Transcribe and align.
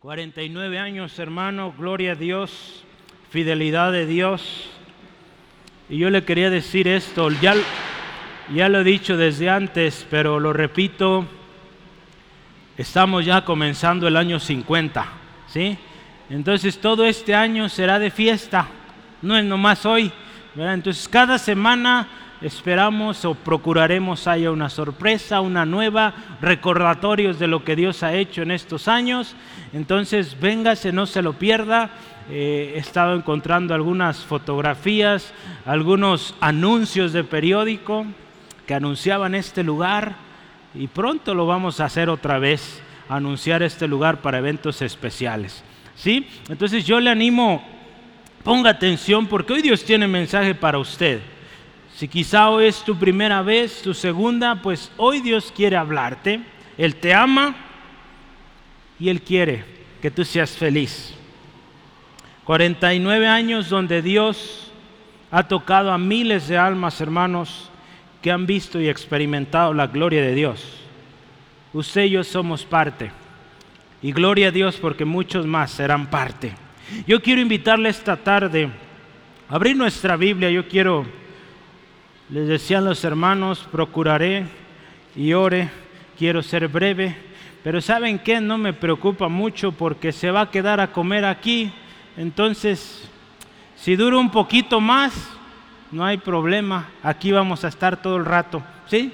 49 0.00 0.78
años, 0.78 1.18
hermano, 1.18 1.72
gloria 1.76 2.12
a 2.12 2.14
Dios, 2.16 2.84
fidelidad 3.30 3.92
de 3.92 4.04
Dios. 4.04 4.68
Y 5.88 5.96
yo 5.96 6.10
le 6.10 6.22
quería 6.22 6.50
decir 6.50 6.86
esto, 6.86 7.30
ya, 7.30 7.54
lo 8.68 8.80
he 8.80 8.84
dicho 8.84 9.16
desde 9.16 9.48
antes, 9.48 10.06
pero 10.10 10.38
lo 10.38 10.52
repito, 10.52 11.24
estamos 12.76 13.24
ya 13.24 13.42
comenzando 13.46 14.06
el 14.06 14.18
año 14.18 14.38
50, 14.38 15.06
¿sí? 15.48 15.78
Entonces 16.28 16.78
todo 16.78 17.06
este 17.06 17.34
año 17.34 17.70
será 17.70 17.98
de 17.98 18.10
fiesta, 18.10 18.68
no 19.22 19.34
es 19.34 19.46
nomás 19.46 19.86
hoy, 19.86 20.12
¿verdad? 20.54 20.74
Entonces 20.74 21.08
cada 21.08 21.38
semana 21.38 22.06
esperamos 22.42 23.24
o 23.24 23.34
procuraremos 23.34 24.26
haya 24.26 24.50
una 24.50 24.68
sorpresa, 24.68 25.40
una 25.40 25.64
nueva, 25.64 26.14
recordatorios 26.40 27.38
de 27.38 27.46
lo 27.46 27.64
que 27.64 27.76
Dios 27.76 28.02
ha 28.02 28.14
hecho 28.14 28.42
en 28.42 28.50
estos 28.50 28.88
años. 28.88 29.34
Entonces, 29.72 30.38
véngase, 30.40 30.92
no 30.92 31.06
se 31.06 31.22
lo 31.22 31.34
pierda. 31.34 31.90
Eh, 32.30 32.72
he 32.74 32.78
estado 32.78 33.14
encontrando 33.14 33.74
algunas 33.74 34.24
fotografías, 34.24 35.32
algunos 35.64 36.34
anuncios 36.40 37.12
de 37.12 37.22
periódico 37.24 38.04
que 38.66 38.74
anunciaban 38.74 39.34
este 39.34 39.62
lugar 39.62 40.16
y 40.74 40.88
pronto 40.88 41.34
lo 41.34 41.46
vamos 41.46 41.80
a 41.80 41.84
hacer 41.84 42.10
otra 42.10 42.38
vez, 42.38 42.82
anunciar 43.08 43.62
este 43.62 43.86
lugar 43.86 44.20
para 44.22 44.38
eventos 44.38 44.82
especiales. 44.82 45.62
¿Sí? 45.94 46.28
Entonces 46.48 46.84
yo 46.84 47.00
le 47.00 47.10
animo, 47.10 47.64
ponga 48.42 48.70
atención 48.70 49.26
porque 49.26 49.54
hoy 49.54 49.62
Dios 49.62 49.84
tiene 49.84 50.06
mensaje 50.06 50.54
para 50.54 50.78
usted. 50.78 51.20
Si 51.96 52.08
quizá 52.08 52.50
hoy 52.50 52.66
es 52.66 52.84
tu 52.84 52.94
primera 52.94 53.40
vez, 53.40 53.80
tu 53.80 53.94
segunda, 53.94 54.60
pues 54.60 54.92
hoy 54.98 55.22
Dios 55.22 55.50
quiere 55.50 55.78
hablarte. 55.78 56.42
Él 56.76 56.96
te 56.96 57.14
ama 57.14 57.56
y 59.00 59.08
Él 59.08 59.22
quiere 59.22 59.64
que 60.02 60.10
tú 60.10 60.22
seas 60.22 60.50
feliz. 60.50 61.14
49 62.44 63.26
años 63.26 63.70
donde 63.70 64.02
Dios 64.02 64.70
ha 65.30 65.48
tocado 65.48 65.90
a 65.90 65.96
miles 65.96 66.48
de 66.48 66.58
almas, 66.58 67.00
hermanos, 67.00 67.70
que 68.20 68.30
han 68.30 68.44
visto 68.44 68.78
y 68.78 68.90
experimentado 68.90 69.72
la 69.72 69.86
gloria 69.86 70.20
de 70.20 70.34
Dios. 70.34 70.62
Usted 71.72 72.04
y 72.04 72.10
yo 72.10 72.24
somos 72.24 72.66
parte. 72.66 73.10
Y 74.02 74.12
gloria 74.12 74.48
a 74.48 74.52
Dios 74.52 74.76
porque 74.76 75.06
muchos 75.06 75.46
más 75.46 75.70
serán 75.70 76.10
parte. 76.10 76.52
Yo 77.06 77.22
quiero 77.22 77.40
invitarle 77.40 77.88
esta 77.88 78.18
tarde 78.18 78.68
a 79.48 79.54
abrir 79.54 79.74
nuestra 79.74 80.18
Biblia. 80.18 80.50
Yo 80.50 80.68
quiero 80.68 81.24
les 82.28 82.48
decían 82.48 82.84
los 82.84 83.04
hermanos, 83.04 83.66
procuraré 83.70 84.46
y 85.14 85.32
ore, 85.32 85.70
quiero 86.18 86.42
ser 86.42 86.66
breve, 86.68 87.14
pero 87.62 87.80
¿saben 87.80 88.18
qué? 88.18 88.40
No 88.40 88.58
me 88.58 88.72
preocupa 88.72 89.28
mucho 89.28 89.72
porque 89.72 90.12
se 90.12 90.30
va 90.30 90.42
a 90.42 90.50
quedar 90.50 90.80
a 90.80 90.92
comer 90.92 91.24
aquí, 91.24 91.70
entonces 92.16 93.08
si 93.76 93.94
dura 93.94 94.18
un 94.18 94.30
poquito 94.30 94.80
más, 94.80 95.30
no 95.92 96.04
hay 96.04 96.18
problema, 96.18 96.88
aquí 97.02 97.30
vamos 97.30 97.64
a 97.64 97.68
estar 97.68 98.02
todo 98.02 98.16
el 98.16 98.24
rato, 98.24 98.62
¿sí? 98.88 99.12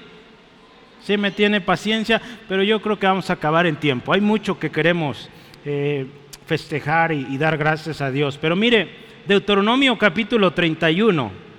Sí 1.01 1.17
me 1.17 1.31
tiene 1.31 1.61
paciencia, 1.61 2.21
pero 2.47 2.63
yo 2.63 2.81
creo 2.81 2.97
que 2.97 3.05
vamos 3.05 3.29
a 3.29 3.33
acabar 3.33 3.67
en 3.67 3.75
tiempo. 3.75 4.13
Hay 4.13 4.21
mucho 4.21 4.57
que 4.57 4.71
queremos 4.71 5.29
eh, 5.65 6.07
festejar 6.45 7.11
y, 7.11 7.27
y 7.29 7.37
dar 7.37 7.57
gracias 7.57 7.99
a 7.99 8.09
Dios. 8.09 8.37
Pero 8.41 8.55
mire, 8.55 8.89
Deuteronomio 9.27 9.97
capítulo 9.97 10.51
31. 10.51 11.52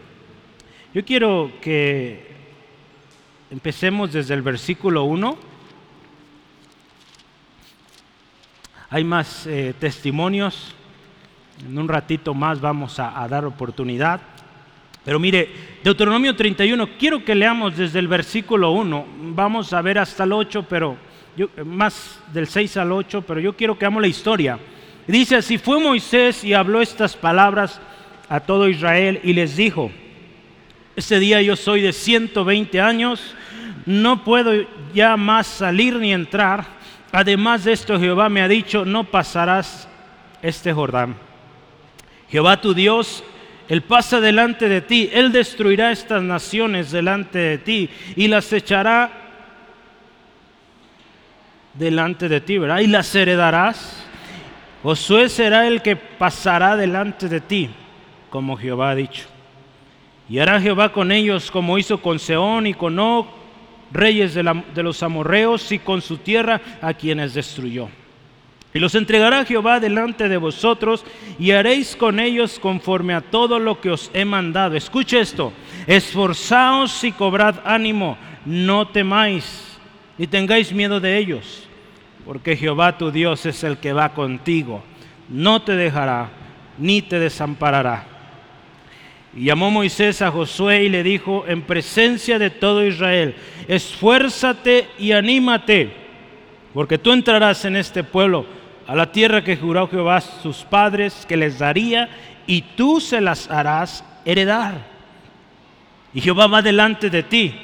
Yo 0.94 1.04
quiero 1.04 1.50
que 1.60 2.24
empecemos 3.50 4.12
desde 4.12 4.32
el 4.32 4.42
versículo 4.42 5.02
1. 5.02 5.36
Hay 8.90 9.02
más 9.02 9.44
eh, 9.48 9.74
testimonios. 9.80 10.72
En 11.66 11.76
un 11.76 11.88
ratito 11.88 12.32
más 12.32 12.60
vamos 12.60 13.00
a, 13.00 13.26
dar 13.26 13.44
oportunidad. 13.44 14.20
Pero 15.04 15.18
mire, 15.18 15.80
Deuteronomio 15.82 16.36
31, 16.36 16.90
quiero 16.96 17.24
que 17.24 17.34
leamos 17.34 17.76
desde 17.76 17.98
el 17.98 18.06
versículo 18.06 18.70
1. 18.70 19.04
Vamos 19.34 19.72
a 19.72 19.82
ver 19.82 19.98
hasta 19.98 20.22
el 20.22 20.32
8, 20.32 20.64
pero 20.68 20.96
más 21.64 22.20
del 22.32 22.46
6 22.46 22.76
al 22.76 22.92
8, 22.92 23.22
pero 23.22 23.40
yo 23.40 23.56
quiero 23.56 23.76
que 23.76 23.84
hagamos 23.84 24.00
la 24.00 24.06
historia. 24.06 24.60
Dice, 25.08 25.34
así 25.34 25.58
fue 25.58 25.80
Moisés 25.80 26.44
y 26.44 26.54
habló 26.54 26.80
estas 26.80 27.16
palabras 27.16 27.80
a 28.28 28.38
todo 28.38 28.68
Israel 28.68 29.18
y 29.24 29.32
les 29.32 29.56
dijo, 29.56 29.90
ese 30.96 31.18
día 31.18 31.42
yo 31.42 31.56
soy 31.56 31.80
de 31.80 31.92
120 31.92 32.80
años, 32.80 33.34
no 33.86 34.24
puedo 34.24 34.52
ya 34.94 35.16
más 35.16 35.46
salir 35.46 35.96
ni 35.96 36.12
entrar. 36.12 36.64
Además 37.12 37.64
de 37.64 37.72
esto, 37.72 37.98
Jehová 37.98 38.28
me 38.28 38.42
ha 38.42 38.48
dicho, 38.48 38.84
no 38.84 39.04
pasarás 39.04 39.88
este 40.42 40.72
Jordán. 40.72 41.16
Jehová 42.28 42.60
tu 42.60 42.74
Dios, 42.74 43.24
Él 43.68 43.82
pasa 43.82 44.20
delante 44.20 44.68
de 44.68 44.80
ti, 44.80 45.10
Él 45.12 45.32
destruirá 45.32 45.92
estas 45.92 46.22
naciones 46.22 46.90
delante 46.90 47.38
de 47.38 47.58
ti 47.58 47.90
y 48.16 48.28
las 48.28 48.52
echará 48.52 49.10
delante 51.74 52.28
de 52.28 52.40
ti, 52.40 52.58
¿verdad? 52.58 52.78
Y 52.78 52.86
las 52.86 53.14
heredarás. 53.14 54.04
Josué 54.82 55.28
será 55.28 55.66
el 55.66 55.82
que 55.82 55.96
pasará 55.96 56.76
delante 56.76 57.28
de 57.28 57.40
ti, 57.40 57.70
como 58.30 58.56
Jehová 58.56 58.90
ha 58.90 58.94
dicho. 58.94 59.33
Y 60.28 60.38
hará 60.38 60.60
Jehová 60.60 60.92
con 60.92 61.12
ellos 61.12 61.50
como 61.50 61.78
hizo 61.78 62.00
con 62.00 62.18
Seón 62.18 62.66
y 62.66 62.74
con 62.74 62.98
Og, 62.98 63.26
reyes 63.92 64.34
de, 64.34 64.82
los 64.82 65.02
amorreos, 65.02 65.70
y 65.70 65.78
con 65.78 66.02
su 66.02 66.18
tierra 66.18 66.60
a 66.82 66.94
quienes 66.94 67.34
destruyó. 67.34 67.88
Y 68.72 68.80
los 68.80 68.96
entregará 68.96 69.44
Jehová 69.44 69.78
delante 69.78 70.28
de 70.28 70.36
vosotros, 70.36 71.04
y 71.38 71.52
haréis 71.52 71.94
con 71.94 72.18
ellos 72.18 72.58
conforme 72.58 73.14
a 73.14 73.20
todo 73.20 73.58
lo 73.60 73.80
que 73.80 73.90
os 73.90 74.10
he 74.12 74.24
mandado. 74.24 74.74
Escuche 74.74 75.20
esto, 75.20 75.52
esforzaos 75.86 77.04
y 77.04 77.12
cobrad 77.12 77.56
ánimo, 77.64 78.18
no 78.44 78.88
temáis, 78.88 79.78
ni 80.18 80.26
tengáis 80.26 80.72
miedo 80.72 80.98
de 80.98 81.16
ellos, 81.16 81.68
porque 82.24 82.56
Jehová 82.56 82.98
tu 82.98 83.12
Dios 83.12 83.46
es 83.46 83.62
el 83.62 83.78
que 83.78 83.92
va 83.92 84.12
contigo, 84.12 84.82
no 85.28 85.62
te 85.62 85.76
dejará, 85.76 86.30
ni 86.78 87.00
te 87.00 87.20
desamparará. 87.20 88.13
Y 89.36 89.44
llamó 89.44 89.70
Moisés 89.70 90.22
a 90.22 90.30
Josué 90.30 90.84
y 90.84 90.88
le 90.88 91.02
dijo 91.02 91.44
en 91.48 91.62
presencia 91.62 92.38
de 92.38 92.50
todo 92.50 92.86
Israel, 92.86 93.34
esfuérzate 93.66 94.88
y 94.98 95.12
anímate, 95.12 95.92
porque 96.72 96.98
tú 96.98 97.12
entrarás 97.12 97.64
en 97.64 97.76
este 97.76 98.04
pueblo 98.04 98.46
a 98.86 98.94
la 98.94 99.10
tierra 99.10 99.42
que 99.42 99.56
juró 99.56 99.88
Jehová 99.88 100.16
a 100.16 100.20
sus 100.20 100.58
padres 100.58 101.26
que 101.28 101.36
les 101.36 101.58
daría, 101.58 102.08
y 102.46 102.62
tú 102.62 103.00
se 103.00 103.20
las 103.20 103.50
harás 103.50 104.04
heredar. 104.24 104.86
Y 106.12 106.20
Jehová 106.20 106.46
va 106.46 106.62
delante 106.62 107.10
de 107.10 107.22
ti, 107.24 107.54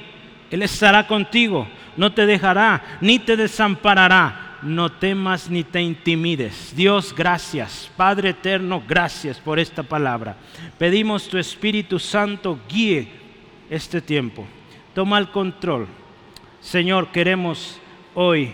Él 0.51 0.63
estará 0.63 1.07
contigo, 1.07 1.69
no 1.97 2.13
te 2.13 2.27
dejará, 2.27 2.99
ni 3.01 3.21
te 3.21 3.37
desamparará 3.37 4.50
no 4.63 4.91
temas 4.91 5.51
ni 5.51 5.65
te 5.65 5.81
intimides. 5.81 6.75
Dios, 6.77 7.15
gracias. 7.17 7.91
Padre 7.97 8.31
eterno, 8.31 8.83
gracias 8.87 9.39
por 9.39 9.59
esta 9.59 9.83
palabra. 9.83 10.37
Pedimos 10.79 11.29
tu 11.29 11.39
Espíritu 11.39 11.99
Santo 11.99 12.59
guíe 12.69 13.09
este 13.69 14.01
tiempo. 14.01 14.47
Toma 14.95 15.19
el 15.19 15.31
control. 15.31 15.87
Señor, 16.61 17.09
queremos 17.09 17.81
hoy 18.15 18.53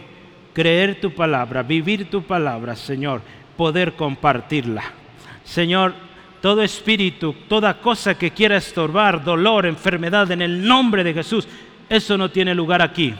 creer 0.53 1.01
tu 1.01 1.11
palabra, 1.13 1.63
vivir 1.63 2.09
tu 2.09 2.23
palabra, 2.23 2.77
Señor, 2.77 3.21
poder 3.57 3.95
compartirla. 3.95 4.85
Señor, 5.45 5.95
todo 6.41 6.63
espíritu, 6.63 7.35
toda 7.49 7.81
cosa 7.81 8.17
que 8.17 8.31
quiera 8.31 8.57
estorbar, 8.57 9.25
dolor, 9.25 9.67
enfermedad, 9.67 10.31
en 10.31 10.43
el 10.43 10.67
nombre 10.67 11.03
de 11.03 11.15
Jesús, 11.15 11.49
eso 11.89 12.17
no 12.17 12.31
tiene 12.31 12.55
lugar 12.55 12.83
aquí. 12.83 13.15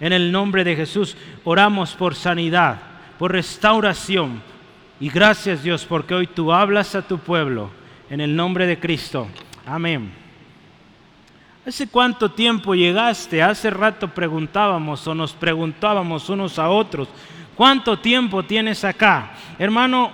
En 0.00 0.12
el 0.12 0.30
nombre 0.30 0.64
de 0.64 0.76
Jesús 0.76 1.16
oramos 1.44 1.94
por 1.94 2.14
sanidad, 2.14 2.78
por 3.18 3.32
restauración. 3.32 4.42
Y 5.00 5.08
gracias 5.08 5.62
Dios 5.62 5.84
porque 5.84 6.14
hoy 6.14 6.26
tú 6.26 6.52
hablas 6.52 6.94
a 6.94 7.02
tu 7.02 7.18
pueblo. 7.18 7.70
En 8.10 8.20
el 8.20 8.36
nombre 8.36 8.66
de 8.66 8.78
Cristo. 8.78 9.26
Amén. 9.66 10.12
¿Hace 11.66 11.88
cuánto 11.88 12.30
tiempo 12.30 12.74
llegaste? 12.74 13.42
Hace 13.42 13.70
rato 13.70 14.06
preguntábamos 14.06 15.04
o 15.08 15.14
nos 15.14 15.32
preguntábamos 15.32 16.28
unos 16.28 16.60
a 16.60 16.68
otros, 16.68 17.08
¿cuánto 17.56 17.98
tiempo 17.98 18.44
tienes 18.44 18.84
acá? 18.84 19.32
Hermano, 19.58 20.12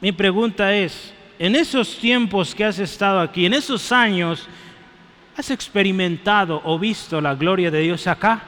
mi 0.00 0.10
pregunta 0.10 0.74
es, 0.74 1.12
en 1.38 1.54
esos 1.54 1.98
tiempos 1.98 2.54
que 2.54 2.64
has 2.64 2.78
estado 2.78 3.20
aquí, 3.20 3.44
en 3.44 3.52
esos 3.52 3.92
años, 3.92 4.48
¿has 5.36 5.50
experimentado 5.50 6.62
o 6.64 6.78
visto 6.78 7.20
la 7.20 7.34
gloria 7.34 7.70
de 7.70 7.80
Dios 7.80 8.06
acá? 8.06 8.42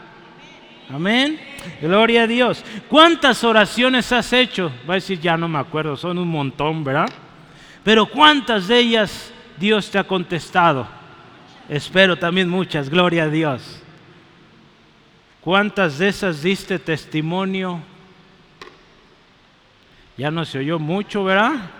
Amén. 0.90 1.40
Gloria 1.80 2.22
a 2.22 2.26
Dios. 2.26 2.64
¿Cuántas 2.88 3.42
oraciones 3.42 4.12
has 4.12 4.32
hecho? 4.32 4.70
Va 4.88 4.94
a 4.94 4.96
decir, 4.96 5.20
ya 5.20 5.36
no 5.36 5.48
me 5.48 5.58
acuerdo, 5.58 5.96
son 5.96 6.18
un 6.18 6.28
montón, 6.28 6.84
¿verdad? 6.84 7.08
Pero 7.82 8.06
¿cuántas 8.06 8.68
de 8.68 8.78
ellas 8.78 9.32
Dios 9.56 9.90
te 9.90 9.98
ha 9.98 10.04
contestado? 10.04 10.86
Espero 11.68 12.16
también 12.16 12.48
muchas, 12.48 12.90
gloria 12.90 13.24
a 13.24 13.28
Dios. 13.28 13.80
¿Cuántas 15.40 15.98
de 15.98 16.08
esas 16.08 16.42
diste 16.42 16.78
testimonio 16.78 17.80
Ya 20.16 20.30
no 20.30 20.44
se 20.44 20.58
oyó 20.58 20.78
mucho, 20.78 21.24
¿verdad? 21.24 21.70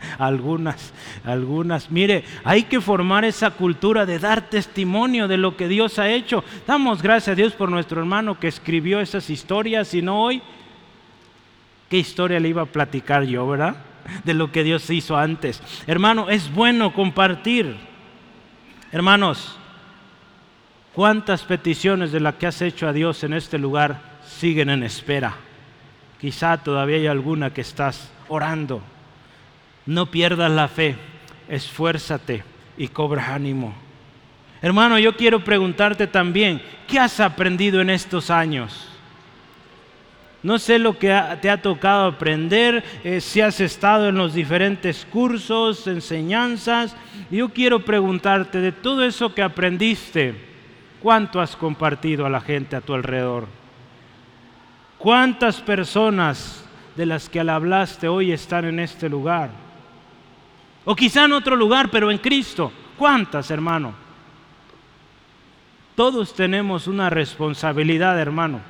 Algunas, 0.18 0.92
algunas. 1.24 1.90
Mire, 1.90 2.24
hay 2.44 2.64
que 2.64 2.80
formar 2.80 3.24
esa 3.24 3.50
cultura 3.50 4.06
de 4.06 4.18
dar 4.18 4.48
testimonio 4.48 5.28
de 5.28 5.36
lo 5.36 5.56
que 5.56 5.68
Dios 5.68 5.98
ha 5.98 6.08
hecho. 6.10 6.44
Damos 6.66 7.02
gracias 7.02 7.32
a 7.32 7.34
Dios 7.34 7.52
por 7.52 7.70
nuestro 7.70 8.00
hermano 8.00 8.38
que 8.38 8.48
escribió 8.48 9.00
esas 9.00 9.30
historias 9.30 9.94
y 9.94 10.02
no 10.02 10.22
hoy. 10.22 10.42
¿Qué 11.88 11.98
historia 11.98 12.40
le 12.40 12.48
iba 12.48 12.62
a 12.62 12.66
platicar 12.66 13.24
yo, 13.24 13.46
verdad? 13.48 13.76
De 14.24 14.34
lo 14.34 14.52
que 14.52 14.64
Dios 14.64 14.88
hizo 14.90 15.16
antes. 15.16 15.62
Hermano, 15.86 16.30
es 16.30 16.52
bueno 16.52 16.92
compartir. 16.92 17.76
Hermanos, 18.92 19.56
¿cuántas 20.94 21.42
peticiones 21.42 22.12
de 22.12 22.20
las 22.20 22.34
que 22.36 22.46
has 22.46 22.62
hecho 22.62 22.88
a 22.88 22.92
Dios 22.92 23.22
en 23.24 23.34
este 23.34 23.58
lugar 23.58 24.00
siguen 24.24 24.70
en 24.70 24.82
espera? 24.82 25.34
Quizá 26.20 26.58
todavía 26.58 26.96
hay 26.96 27.06
alguna 27.06 27.52
que 27.52 27.62
estás 27.62 28.10
orando. 28.28 28.82
No 29.86 30.06
pierdas 30.06 30.50
la 30.50 30.68
fe, 30.68 30.96
esfuérzate 31.48 32.44
y 32.76 32.88
cobra 32.88 33.34
ánimo. 33.34 33.74
Hermano, 34.62 34.98
yo 34.98 35.16
quiero 35.16 35.42
preguntarte 35.42 36.06
también, 36.06 36.60
¿qué 36.86 36.98
has 36.98 37.18
aprendido 37.18 37.80
en 37.80 37.90
estos 37.90 38.30
años? 38.30 38.86
No 40.42 40.58
sé 40.58 40.78
lo 40.78 40.98
que 40.98 41.08
te 41.42 41.50
ha 41.50 41.60
tocado 41.60 42.06
aprender, 42.06 42.82
eh, 43.04 43.20
si 43.20 43.40
has 43.40 43.60
estado 43.60 44.08
en 44.08 44.16
los 44.16 44.32
diferentes 44.32 45.06
cursos, 45.10 45.86
enseñanzas. 45.86 46.96
Yo 47.30 47.50
quiero 47.50 47.84
preguntarte 47.84 48.60
de 48.60 48.72
todo 48.72 49.04
eso 49.04 49.34
que 49.34 49.42
aprendiste, 49.42 50.34
¿cuánto 51.02 51.40
has 51.40 51.56
compartido 51.56 52.24
a 52.24 52.30
la 52.30 52.40
gente 52.40 52.76
a 52.76 52.80
tu 52.80 52.94
alrededor? 52.94 53.46
¿Cuántas 54.96 55.60
personas 55.60 56.64
de 56.96 57.06
las 57.06 57.28
que 57.28 57.40
hablaste 57.40 58.08
hoy 58.08 58.32
están 58.32 58.64
en 58.64 58.80
este 58.80 59.08
lugar? 59.08 59.69
O 60.90 60.96
quizá 60.96 61.26
en 61.26 61.32
otro 61.34 61.54
lugar, 61.54 61.88
pero 61.88 62.10
en 62.10 62.18
Cristo. 62.18 62.72
¿Cuántas, 62.98 63.52
hermano? 63.52 63.94
Todos 65.94 66.34
tenemos 66.34 66.88
una 66.88 67.08
responsabilidad, 67.08 68.18
hermano, 68.18 68.60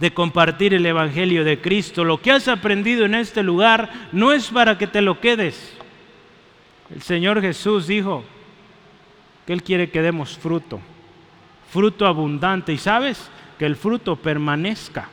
de 0.00 0.12
compartir 0.12 0.74
el 0.74 0.84
Evangelio 0.84 1.44
de 1.44 1.60
Cristo. 1.60 2.02
Lo 2.02 2.20
que 2.20 2.32
has 2.32 2.48
aprendido 2.48 3.04
en 3.04 3.14
este 3.14 3.44
lugar 3.44 3.88
no 4.10 4.32
es 4.32 4.48
para 4.48 4.78
que 4.78 4.88
te 4.88 5.00
lo 5.00 5.20
quedes. 5.20 5.72
El 6.92 7.02
Señor 7.02 7.40
Jesús 7.40 7.86
dijo 7.86 8.24
que 9.46 9.52
Él 9.52 9.62
quiere 9.62 9.90
que 9.90 10.02
demos 10.02 10.36
fruto, 10.36 10.80
fruto 11.70 12.04
abundante. 12.04 12.72
Y 12.72 12.78
sabes, 12.78 13.30
que 13.56 13.66
el 13.66 13.76
fruto 13.76 14.16
permanezca. 14.16 15.08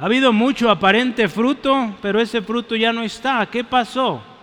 Ha 0.00 0.04
habido 0.06 0.32
mucho 0.32 0.68
aparente 0.68 1.28
fruto, 1.28 1.94
pero 2.02 2.20
ese 2.20 2.42
fruto 2.42 2.74
ya 2.74 2.92
no 2.92 3.04
está. 3.04 3.46
¿Qué 3.46 3.62
pasó? 3.62 4.33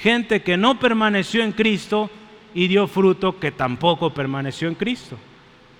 Gente 0.00 0.42
que 0.42 0.56
no 0.56 0.78
permaneció 0.78 1.42
en 1.42 1.52
Cristo 1.52 2.10
y 2.54 2.68
dio 2.68 2.86
fruto 2.86 3.38
que 3.38 3.52
tampoco 3.52 4.12
permaneció 4.12 4.68
en 4.68 4.74
Cristo. 4.74 5.18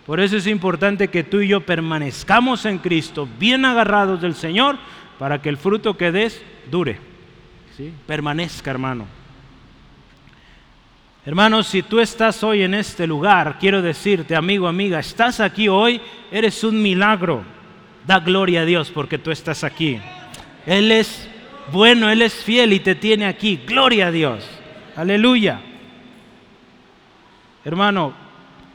Por 0.06 0.20
eso 0.20 0.36
es 0.36 0.46
importante 0.46 1.08
que 1.08 1.24
tú 1.24 1.40
y 1.40 1.48
yo 1.48 1.60
permanezcamos 1.60 2.64
en 2.64 2.78
Cristo, 2.78 3.28
bien 3.38 3.64
agarrados 3.64 4.20
del 4.20 4.34
Señor, 4.34 4.78
para 5.18 5.42
que 5.42 5.48
el 5.48 5.56
fruto 5.56 5.96
que 5.96 6.12
des 6.12 6.42
dure. 6.70 6.98
¿sí? 7.76 7.92
Permanezca, 8.06 8.70
hermano. 8.70 9.06
Hermanos, 11.26 11.66
si 11.66 11.82
tú 11.82 11.98
estás 11.98 12.44
hoy 12.44 12.62
en 12.62 12.72
este 12.72 13.04
lugar, 13.04 13.56
quiero 13.58 13.82
decirte, 13.82 14.36
amigo, 14.36 14.68
amiga, 14.68 15.00
estás 15.00 15.40
aquí 15.40 15.66
hoy, 15.68 16.00
eres 16.30 16.62
un 16.62 16.80
milagro. 16.80 17.42
Da 18.06 18.20
gloria 18.20 18.60
a 18.60 18.64
Dios 18.64 18.92
porque 18.92 19.18
tú 19.18 19.32
estás 19.32 19.64
aquí. 19.64 19.98
Él 20.66 20.92
es 20.92 21.28
bueno, 21.72 22.10
Él 22.10 22.22
es 22.22 22.34
fiel 22.34 22.72
y 22.72 22.80
te 22.80 22.94
tiene 22.94 23.26
aquí. 23.26 23.60
Gloria 23.66 24.08
a 24.08 24.10
Dios. 24.10 24.48
Aleluya. 24.94 25.60
Hermano, 27.64 28.14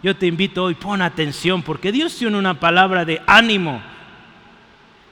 yo 0.04 0.16
te 0.16 0.28
invito 0.28 0.66
hoy, 0.66 0.74
pon 0.76 1.02
atención 1.02 1.62
porque 1.62 1.92
Dios 1.92 2.16
tiene 2.18 2.38
una 2.38 2.60
palabra 2.60 3.06
de 3.06 3.22
ánimo. 3.26 3.82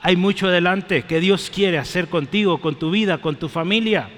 Hay 0.01 0.15
mucho 0.15 0.47
adelante 0.47 1.03
que 1.03 1.19
Dios 1.19 1.49
quiere 1.53 1.77
hacer 1.77 2.09
contigo, 2.09 2.59
con 2.59 2.75
tu 2.75 2.91
vida, 2.91 3.19
con 3.19 3.35
tu 3.35 3.49
familia. 3.49 4.09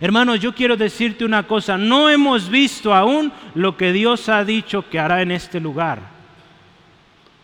Hermanos, 0.00 0.40
yo 0.40 0.54
quiero 0.54 0.76
decirte 0.76 1.24
una 1.24 1.46
cosa, 1.46 1.78
no 1.78 2.10
hemos 2.10 2.48
visto 2.48 2.94
aún 2.94 3.32
lo 3.54 3.76
que 3.76 3.92
Dios 3.92 4.28
ha 4.28 4.44
dicho 4.44 4.88
que 4.88 4.98
hará 4.98 5.22
en 5.22 5.30
este 5.30 5.60
lugar. 5.60 6.00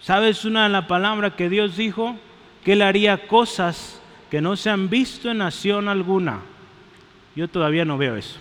¿Sabes 0.00 0.44
una 0.44 0.64
de 0.64 0.70
las 0.70 0.86
palabras 0.86 1.34
que 1.34 1.48
Dios 1.48 1.76
dijo? 1.76 2.16
Que 2.64 2.72
Él 2.72 2.82
haría 2.82 3.26
cosas 3.26 3.99
que 4.30 4.40
no 4.40 4.56
se 4.56 4.70
han 4.70 4.88
visto 4.88 5.30
en 5.30 5.38
nación 5.38 5.88
alguna. 5.88 6.40
Yo 7.34 7.48
todavía 7.48 7.84
no 7.84 7.98
veo 7.98 8.16
eso. 8.16 8.38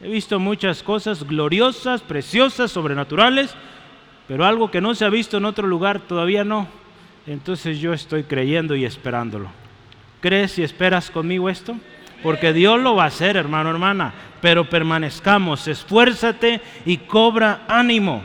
He 0.00 0.08
visto 0.08 0.38
muchas 0.38 0.82
cosas 0.82 1.24
gloriosas, 1.24 2.02
preciosas, 2.02 2.70
sobrenaturales, 2.70 3.54
pero 4.28 4.44
algo 4.44 4.70
que 4.70 4.80
no 4.80 4.94
se 4.94 5.04
ha 5.04 5.10
visto 5.10 5.38
en 5.38 5.44
otro 5.44 5.66
lugar 5.66 6.00
todavía 6.00 6.44
no. 6.44 6.68
Entonces 7.26 7.80
yo 7.80 7.92
estoy 7.92 8.22
creyendo 8.22 8.76
y 8.76 8.84
esperándolo. 8.84 9.48
¿Crees 10.20 10.58
y 10.58 10.62
esperas 10.62 11.10
conmigo 11.10 11.48
esto? 11.48 11.76
Porque 12.22 12.52
Dios 12.52 12.80
lo 12.80 12.94
va 12.94 13.04
a 13.04 13.08
hacer, 13.08 13.36
hermano, 13.36 13.70
hermana. 13.70 14.12
Pero 14.40 14.68
permanezcamos, 14.68 15.66
esfuérzate 15.66 16.60
y 16.84 16.98
cobra 16.98 17.64
ánimo. 17.68 18.22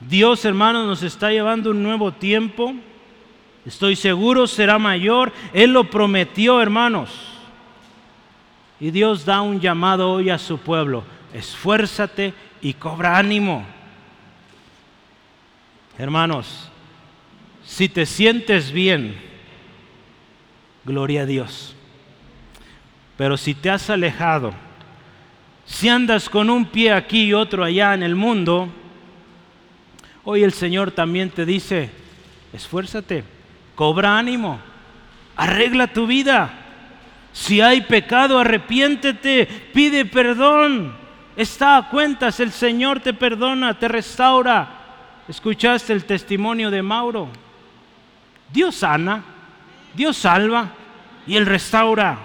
Dios, 0.00 0.44
hermanos, 0.44 0.86
nos 0.86 1.02
está 1.02 1.30
llevando 1.30 1.70
un 1.70 1.82
nuevo 1.82 2.12
tiempo. 2.12 2.74
Estoy 3.66 3.96
seguro 3.96 4.46
será 4.46 4.78
mayor. 4.78 5.32
Él 5.52 5.72
lo 5.72 5.90
prometió, 5.90 6.62
hermanos. 6.62 7.10
Y 8.78 8.90
Dios 8.90 9.24
da 9.24 9.40
un 9.40 9.60
llamado 9.60 10.10
hoy 10.10 10.30
a 10.30 10.38
su 10.38 10.58
pueblo. 10.58 11.04
Esfuérzate 11.32 12.32
y 12.60 12.74
cobra 12.74 13.18
ánimo. 13.18 13.64
Hermanos, 15.98 16.70
si 17.64 17.88
te 17.88 18.06
sientes 18.06 18.70
bien, 18.70 19.16
gloria 20.84 21.22
a 21.22 21.26
Dios. 21.26 21.74
Pero 23.16 23.36
si 23.36 23.54
te 23.54 23.70
has 23.70 23.90
alejado, 23.90 24.52
si 25.64 25.88
andas 25.88 26.28
con 26.28 26.50
un 26.50 26.66
pie 26.66 26.92
aquí 26.92 27.24
y 27.24 27.32
otro 27.32 27.64
allá 27.64 27.94
en 27.94 28.02
el 28.02 28.14
mundo, 28.14 28.70
Hoy 30.28 30.42
el 30.42 30.52
Señor 30.52 30.90
también 30.90 31.30
te 31.30 31.46
dice, 31.46 31.88
esfuérzate, 32.52 33.22
cobra 33.76 34.18
ánimo, 34.18 34.58
arregla 35.36 35.86
tu 35.86 36.08
vida. 36.08 36.50
Si 37.32 37.60
hay 37.60 37.82
pecado, 37.82 38.40
arrepiéntete, 38.40 39.46
pide 39.72 40.04
perdón. 40.06 40.96
Está 41.36 41.76
a 41.76 41.88
cuentas, 41.90 42.40
el 42.40 42.50
Señor 42.50 43.00
te 43.00 43.12
perdona, 43.12 43.78
te 43.78 43.86
restaura. 43.86 44.68
Escuchaste 45.28 45.92
el 45.92 46.06
testimonio 46.06 46.70
de 46.70 46.82
Mauro. 46.82 47.28
Dios 48.50 48.76
sana, 48.76 49.22
Dios 49.94 50.16
salva 50.16 50.70
y 51.26 51.36
Él 51.36 51.44
restaura. 51.44 52.18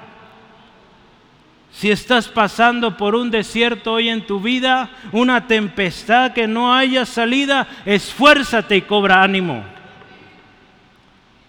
Si 1.73 1.89
estás 1.89 2.27
pasando 2.27 2.95
por 2.95 3.15
un 3.15 3.31
desierto 3.31 3.93
hoy 3.93 4.09
en 4.09 4.25
tu 4.25 4.39
vida, 4.39 4.89
una 5.11 5.47
tempestad 5.47 6.33
que 6.33 6.47
no 6.47 6.73
haya 6.73 7.05
salida, 7.05 7.67
esfuérzate 7.85 8.77
y 8.77 8.81
cobra 8.81 9.23
ánimo. 9.23 9.63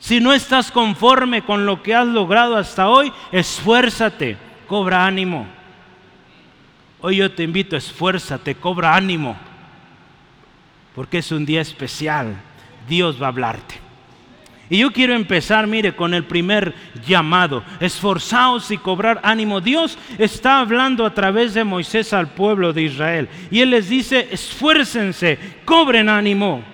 Si 0.02 0.18
no 0.18 0.32
estás 0.32 0.72
conforme 0.72 1.42
con 1.42 1.64
lo 1.64 1.80
que 1.80 1.94
has 1.94 2.08
logrado 2.08 2.56
hasta 2.56 2.88
hoy, 2.88 3.12
esfuérzate, 3.30 4.36
cobra 4.66 5.06
ánimo. 5.06 5.46
Hoy 7.00 7.18
yo 7.18 7.30
te 7.30 7.44
invito, 7.44 7.76
esfuérzate, 7.76 8.56
cobra 8.56 8.96
ánimo, 8.96 9.36
porque 10.96 11.18
es 11.18 11.30
un 11.30 11.46
día 11.46 11.60
especial. 11.60 12.34
Dios 12.88 13.22
va 13.22 13.26
a 13.26 13.28
hablarte. 13.28 13.76
Y 14.68 14.78
yo 14.78 14.90
quiero 14.90 15.14
empezar, 15.14 15.68
mire, 15.68 15.94
con 15.94 16.14
el 16.14 16.24
primer 16.24 16.74
llamado. 17.06 17.62
Esforzaos 17.78 18.72
y 18.72 18.78
cobrar 18.78 19.20
ánimo. 19.22 19.60
Dios 19.60 19.96
está 20.18 20.58
hablando 20.58 21.06
a 21.06 21.14
través 21.14 21.54
de 21.54 21.62
Moisés 21.62 22.12
al 22.12 22.26
pueblo 22.26 22.72
de 22.72 22.82
Israel. 22.82 23.28
Y 23.52 23.60
Él 23.60 23.70
les 23.70 23.88
dice, 23.88 24.26
esfuércense, 24.32 25.38
cobren 25.64 26.08
ánimo. 26.08 26.71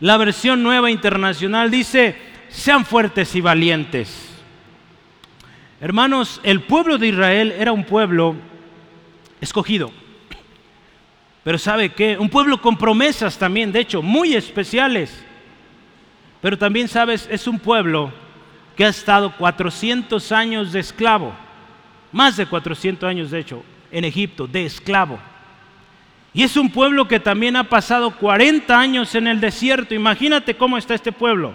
La 0.00 0.16
versión 0.16 0.62
nueva 0.62 0.90
internacional 0.90 1.70
dice, 1.70 2.16
sean 2.48 2.84
fuertes 2.84 3.34
y 3.34 3.40
valientes. 3.40 4.28
Hermanos, 5.80 6.40
el 6.44 6.62
pueblo 6.62 6.98
de 6.98 7.08
Israel 7.08 7.54
era 7.58 7.72
un 7.72 7.84
pueblo 7.84 8.36
escogido. 9.40 9.90
Pero 11.42 11.58
¿sabe 11.58 11.90
qué? 11.90 12.16
Un 12.18 12.28
pueblo 12.28 12.60
con 12.60 12.76
promesas 12.76 13.38
también, 13.38 13.72
de 13.72 13.80
hecho, 13.80 14.02
muy 14.02 14.34
especiales. 14.34 15.24
Pero 16.40 16.58
también 16.58 16.88
sabes, 16.88 17.28
es 17.30 17.48
un 17.48 17.58
pueblo 17.58 18.12
que 18.76 18.84
ha 18.84 18.88
estado 18.88 19.34
400 19.36 20.30
años 20.30 20.72
de 20.72 20.80
esclavo, 20.80 21.32
más 22.12 22.36
de 22.36 22.46
400 22.46 23.08
años 23.08 23.30
de 23.32 23.40
hecho, 23.40 23.64
en 23.90 24.04
Egipto, 24.04 24.46
de 24.46 24.64
esclavo. 24.64 25.18
Y 26.34 26.42
es 26.42 26.56
un 26.56 26.70
pueblo 26.70 27.08
que 27.08 27.20
también 27.20 27.56
ha 27.56 27.64
pasado 27.64 28.10
40 28.10 28.78
años 28.78 29.14
en 29.14 29.26
el 29.26 29.40
desierto. 29.40 29.94
Imagínate 29.94 30.56
cómo 30.56 30.76
está 30.76 30.94
este 30.94 31.12
pueblo. 31.12 31.54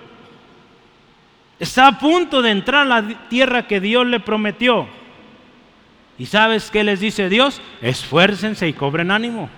Está 1.59 1.87
a 1.87 1.99
punto 1.99 2.41
de 2.41 2.51
entrar 2.51 2.81
a 2.81 3.01
la 3.01 3.27
tierra 3.29 3.67
que 3.67 3.79
Dios 3.79 4.05
le 4.07 4.19
prometió. 4.19 4.87
¿Y 6.17 6.25
sabes 6.25 6.69
qué 6.69 6.83
les 6.83 6.99
dice 6.99 7.29
Dios? 7.29 7.61
Esfuércense 7.81 8.67
y 8.67 8.73
cobren 8.73 9.11
ánimo. 9.11 9.49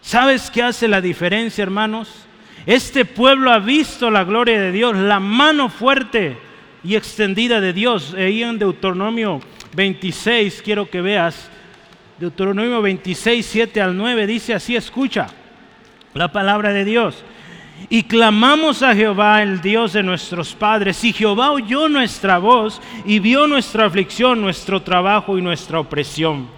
¿Sabes 0.00 0.50
qué 0.50 0.62
hace 0.62 0.88
la 0.88 1.00
diferencia, 1.00 1.62
hermanos? 1.62 2.26
Este 2.66 3.04
pueblo 3.04 3.50
ha 3.50 3.58
visto 3.58 4.10
la 4.10 4.24
gloria 4.24 4.60
de 4.60 4.72
Dios, 4.72 4.96
la 4.96 5.20
mano 5.20 5.68
fuerte 5.68 6.36
y 6.84 6.96
extendida 6.96 7.60
de 7.60 7.72
Dios. 7.72 8.14
Ahí 8.14 8.42
en 8.42 8.58
Deuteronomio 8.58 9.40
26, 9.74 10.62
quiero 10.62 10.88
que 10.88 11.00
veas, 11.00 11.50
Deuteronomio 12.18 12.82
26, 12.82 13.46
7 13.46 13.80
al 13.80 13.96
9, 13.96 14.26
dice 14.26 14.54
así, 14.54 14.74
escucha 14.74 15.28
la 16.14 16.32
palabra 16.32 16.72
de 16.72 16.84
Dios. 16.84 17.24
Y 17.88 18.02
clamamos 18.02 18.82
a 18.82 18.94
Jehová, 18.94 19.40
el 19.42 19.60
Dios 19.60 19.92
de 19.92 20.02
nuestros 20.02 20.52
padres. 20.54 21.04
Y 21.04 21.12
Jehová 21.12 21.52
oyó 21.52 21.88
nuestra 21.88 22.38
voz 22.38 22.82
y 23.04 23.20
vio 23.20 23.46
nuestra 23.46 23.86
aflicción, 23.86 24.40
nuestro 24.40 24.82
trabajo 24.82 25.38
y 25.38 25.42
nuestra 25.42 25.78
opresión. 25.78 26.48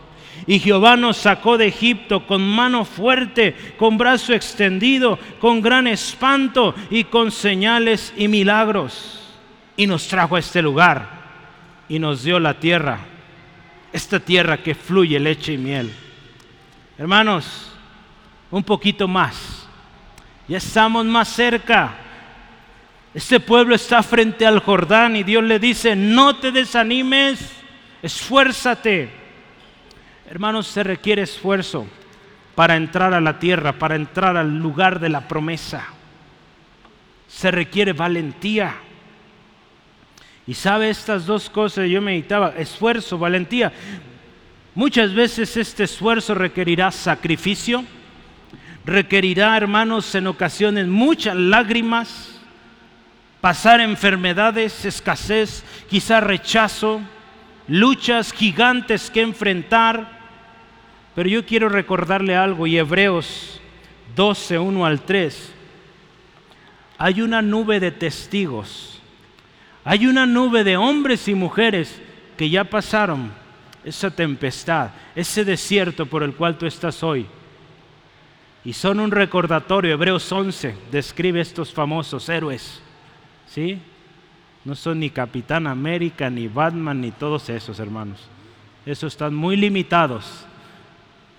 Y 0.47 0.59
Jehová 0.59 0.97
nos 0.97 1.19
sacó 1.19 1.59
de 1.59 1.67
Egipto 1.67 2.27
con 2.27 2.43
mano 2.43 2.87
fuerte, 2.87 3.55
con 3.77 3.99
brazo 3.99 4.33
extendido, 4.33 5.19
con 5.39 5.61
gran 5.61 5.87
espanto 5.87 6.75
y 6.89 7.05
con 7.05 7.31
señales 7.31 8.15
y 8.17 8.27
milagros. 8.29 9.21
Y 9.77 9.87
nos 9.87 10.09
trajo 10.09 10.37
a 10.37 10.39
este 10.39 10.63
lugar 10.63 11.21
y 11.89 11.99
nos 11.99 12.23
dio 12.23 12.41
la 12.41 12.55
tierra, 12.55 13.01
esta 13.93 14.21
tierra 14.21 14.59
que 14.59 14.75
fluye 14.75 15.19
leche 15.19 15.55
y 15.55 15.59
miel. 15.59 15.93
Hermanos, 16.99 17.73
un 18.51 18.63
poquito 18.63 19.09
más. 19.09 19.67
Ya 20.49 20.59
estamos 20.59 21.05
más 21.07 21.29
cerca. 21.29 21.95
Este 23.15 23.41
pueblo 23.41 23.75
está 23.75 24.03
frente 24.03 24.47
al 24.47 24.61
Jordán 24.61 25.17
y 25.17 25.23
Dios 25.23 25.43
le 25.45 25.59
dice, 25.59 25.97
no 25.97 26.37
te 26.37 26.53
desanimes, 26.53 27.53
esfuérzate 28.03 29.21
Hermanos, 30.31 30.69
se 30.69 30.85
requiere 30.85 31.23
esfuerzo 31.23 31.89
para 32.55 32.77
entrar 32.77 33.15
a 33.15 33.21
la 33.21 33.41
tierra, 33.41 33.73
para 33.73 33.97
entrar 33.97 34.37
al 34.37 34.61
lugar 34.61 35.01
de 35.01 35.09
la 35.09 35.27
promesa. 35.27 35.89
Se 37.27 37.51
requiere 37.51 37.93
valentía. 37.93 38.77
Y 40.51 40.55
sabe 40.55 40.91
estas 40.91 41.27
dos 41.27 41.49
cosas, 41.49 41.89
yo 41.89 42.03
meditaba, 42.03 42.55
esfuerzo, 42.59 43.17
valentía. 43.17 43.73
Muchas 44.75 45.15
veces 45.15 45.57
este 45.57 45.85
esfuerzo 45.85 46.35
requerirá 46.35 46.91
sacrificio, 46.91 47.85
requerirá, 48.85 49.57
hermanos, 49.57 50.13
en 50.17 50.27
ocasiones 50.27 50.89
muchas 50.89 51.37
lágrimas, 51.37 52.41
pasar 53.41 53.81
enfermedades, 53.81 54.85
escasez, 54.85 55.63
quizá 55.89 56.19
rechazo, 56.19 57.01
luchas 57.69 58.33
gigantes 58.33 59.09
que 59.09 59.23
enfrentar 59.23 60.21
pero 61.15 61.29
yo 61.29 61.45
quiero 61.45 61.69
recordarle 61.69 62.37
algo 62.37 62.67
y 62.67 62.79
Hebreos 62.79 63.61
12, 64.17 64.59
1 64.59 64.87
al 64.87 65.03
3. 65.03 65.53
Hay 66.99 67.21
una 67.21 67.43
nube 67.43 67.81
de 67.81 67.91
testigos. 67.91 69.00
Hay 69.85 70.07
una 70.07 70.27
nube 70.27 70.65
de 70.65 70.77
hombres 70.77 71.27
y 71.29 71.35
mujeres 71.35 72.01
que 72.37 72.51
ya 72.51 72.65
pasaron 72.65 73.31
esa 73.85 74.11
tempestad, 74.11 74.91
ese 75.15 75.45
desierto 75.45 76.07
por 76.07 76.23
el 76.23 76.35
cual 76.35 76.59
tú 76.59 76.67
estás 76.67 77.03
hoy. 77.03 77.27
Y 78.65 78.73
son 78.75 79.01
un 79.01 79.11
recordatorio. 79.11 79.93
Hebreos 79.93 80.31
11 80.31 80.75
describe 80.91 81.41
estos 81.41 81.73
famosos 81.73 82.29
héroes. 82.29 82.83
¿Sí? 83.47 83.79
No 84.65 84.75
son 84.75 85.01
ni 85.01 85.09
Capitán 85.09 85.67
América, 85.67 86.29
ni 86.29 86.47
Batman, 86.47 87.01
ni 87.01 87.11
todos 87.11 87.49
esos 87.49 87.81
hermanos. 87.81 88.29
Esos 88.85 89.15
están 89.15 89.35
muy 89.35 89.57
limitados 89.57 90.47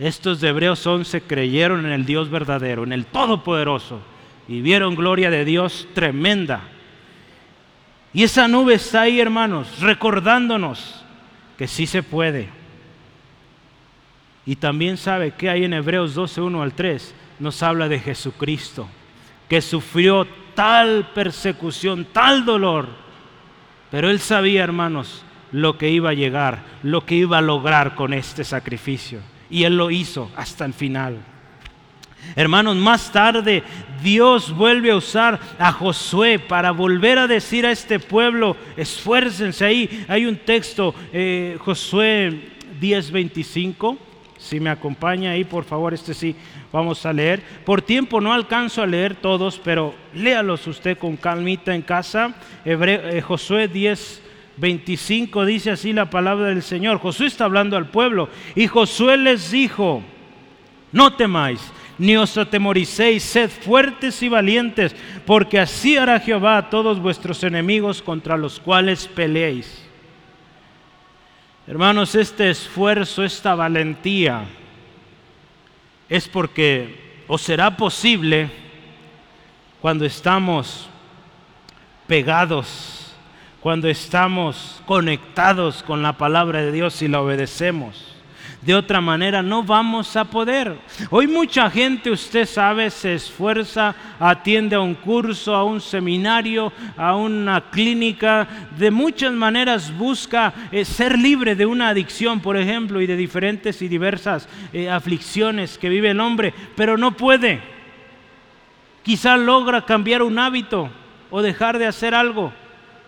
estos 0.02 0.42
de 0.42 0.50
Hebreos 0.50 0.88
11 0.88 1.22
creyeron 1.22 1.86
en 1.86 1.92
el 1.92 2.08
Dios 2.08 2.32
verdadero, 2.32 2.84
en 2.84 2.92
el 2.92 3.06
Todopoderoso, 3.06 4.00
y 4.48 4.60
vieron 4.62 4.96
gloria 4.96 5.30
de 5.30 5.46
Dios 5.46 5.88
tremenda. 5.94 6.64
Y 8.14 8.24
esa 8.24 8.48
nube 8.48 8.74
está 8.74 9.02
ahí, 9.02 9.20
hermanos, 9.20 9.80
recordándonos 9.80 11.04
que 11.58 11.68
sí 11.68 11.88
se 11.88 12.04
puede. 12.04 12.50
Y 14.46 14.56
también 14.56 14.98
sabe 14.98 15.32
que 15.32 15.50
hay 15.50 15.64
en 15.64 15.74
Hebreos 15.74 16.14
12, 16.14 16.42
1 16.42 16.62
al 16.62 16.74
3, 16.74 17.16
nos 17.40 17.64
habla 17.64 17.88
de 17.88 18.00
Jesucristo, 18.00 18.88
que 19.48 19.62
sufrió 19.62 20.28
tal 20.56 21.10
persecución, 21.14 22.06
tal 22.12 22.44
dolor, 22.44 22.90
pero 23.90 24.10
él 24.10 24.20
sabía, 24.20 24.64
hermanos, 24.64 25.24
lo 25.52 25.78
que 25.78 25.90
iba 25.90 26.12
a 26.12 26.14
llegar, 26.14 26.64
lo 26.84 27.06
que 27.06 27.16
iba 27.16 27.38
a 27.38 27.42
lograr 27.42 27.96
con 27.96 28.14
este 28.14 28.44
sacrificio 28.44 29.20
y 29.50 29.66
Él 29.66 29.78
lo 29.78 29.92
hizo 29.92 30.32
hasta 30.36 30.66
el 30.66 30.74
final. 30.74 31.18
Hermanos, 32.36 32.76
más 32.78 33.12
tarde 33.12 33.64
Dios 34.02 34.56
vuelve 34.56 34.92
a 34.92 34.96
usar 34.96 35.40
a 35.60 35.72
Josué 35.72 36.40
para 36.40 36.72
volver 36.72 37.20
a 37.20 37.28
decir 37.28 37.66
a 37.66 37.72
este 37.72 38.00
pueblo, 38.00 38.56
esfuércense 38.78 39.64
ahí. 39.64 40.06
Hay 40.08 40.26
un 40.26 40.38
texto, 40.38 40.96
eh, 41.14 41.58
Josué 41.60 42.50
10:25, 42.80 43.98
si 44.38 44.60
me 44.60 44.72
acompaña 44.72 45.32
ahí, 45.32 45.44
por 45.44 45.64
favor, 45.64 45.94
este 45.94 46.14
sí, 46.14 46.36
vamos 46.72 47.06
a 47.06 47.14
leer. 47.14 47.44
Por 47.64 47.82
tiempo 47.82 48.20
no 48.20 48.34
alcanzo 48.34 48.82
a 48.82 48.88
leer 48.88 49.16
todos, 49.16 49.60
pero 49.64 49.94
léalos 50.16 50.66
usted 50.66 50.98
con 50.98 51.16
calmita 51.16 51.76
en 51.76 51.84
casa. 51.84 52.34
Eh, 52.66 53.22
Josué 53.22 53.68
10, 53.68 54.22
25 54.58 55.46
dice 55.46 55.72
así 55.72 55.94
la 55.94 56.10
palabra 56.10 56.48
del 56.48 56.64
Señor. 56.64 56.98
Josué 56.98 57.28
está 57.28 57.46
hablando 57.46 57.78
al 57.78 57.90
pueblo 57.90 58.30
y 58.56 58.68
Josué 58.68 59.18
les 59.18 59.52
dijo, 59.52 60.02
no 60.92 61.14
temáis, 61.14 61.62
ni 62.02 62.18
os 62.18 62.34
atemoricéis, 62.36 63.22
sed 63.22 63.50
fuertes 63.50 64.24
y 64.24 64.30
valientes, 64.30 64.96
porque 65.26 65.60
así 65.60 65.98
hará 65.98 66.20
Jehová 66.20 66.58
a 66.58 66.70
todos 66.70 67.00
vuestros 67.00 67.44
enemigos 67.44 68.02
contra 68.02 68.38
los 68.38 68.60
cuales 68.60 69.08
peleéis. 69.08 69.86
Hermanos, 71.68 72.16
este 72.16 72.50
esfuerzo, 72.50 73.24
esta 73.24 73.54
valentía, 73.54 74.46
es 76.10 76.28
porque 76.28 77.24
os 77.28 77.42
será 77.44 77.78
posible 77.78 78.50
cuando 79.80 80.06
estamos 80.06 80.90
pegados 82.08 83.02
cuando 83.62 83.88
estamos 83.88 84.82
conectados 84.88 85.84
con 85.84 86.02
la 86.02 86.14
palabra 86.14 86.62
de 86.64 86.72
Dios 86.72 87.02
y 87.04 87.08
la 87.08 87.22
obedecemos. 87.22 88.11
De 88.62 88.76
otra 88.76 89.02
manera 89.02 89.42
no 89.42 89.64
vamos 89.64 90.16
a 90.16 90.24
poder. 90.24 90.78
Hoy 91.10 91.26
mucha 91.26 91.68
gente, 91.72 92.12
usted 92.12 92.46
sabe, 92.46 92.92
se 92.92 93.16
esfuerza, 93.16 93.96
atiende 94.20 94.76
a 94.76 94.82
un 94.82 94.94
curso, 94.94 95.56
a 95.56 95.64
un 95.64 95.82
seminario, 95.82 96.72
a 96.96 97.16
una 97.16 97.72
clínica, 97.72 98.48
de 98.78 98.92
muchas 98.92 99.34
maneras 99.34 99.98
busca 99.98 100.54
eh, 100.72 100.86
ser 100.86 101.18
libre 101.18 101.56
de 101.56 101.66
una 101.66 101.90
adicción, 101.90 102.40
por 102.40 102.56
ejemplo, 102.56 103.02
y 103.02 103.08
de 103.08 103.18
diferentes 103.18 103.82
y 103.82 103.88
diversas 103.88 104.48
eh, 104.74 104.88
aflicciones 104.92 105.80
que 105.80 105.90
vive 105.90 106.12
el 106.12 106.20
hombre, 106.20 106.54
pero 106.76 106.98
no 106.98 107.18
puede. 107.18 107.62
Quizá 109.02 109.38
logra 109.38 109.86
cambiar 109.86 110.22
un 110.22 110.38
hábito 110.38 110.88
o 111.32 111.42
dejar 111.42 111.80
de 111.80 111.88
hacer 111.88 112.14
algo, 112.14 112.54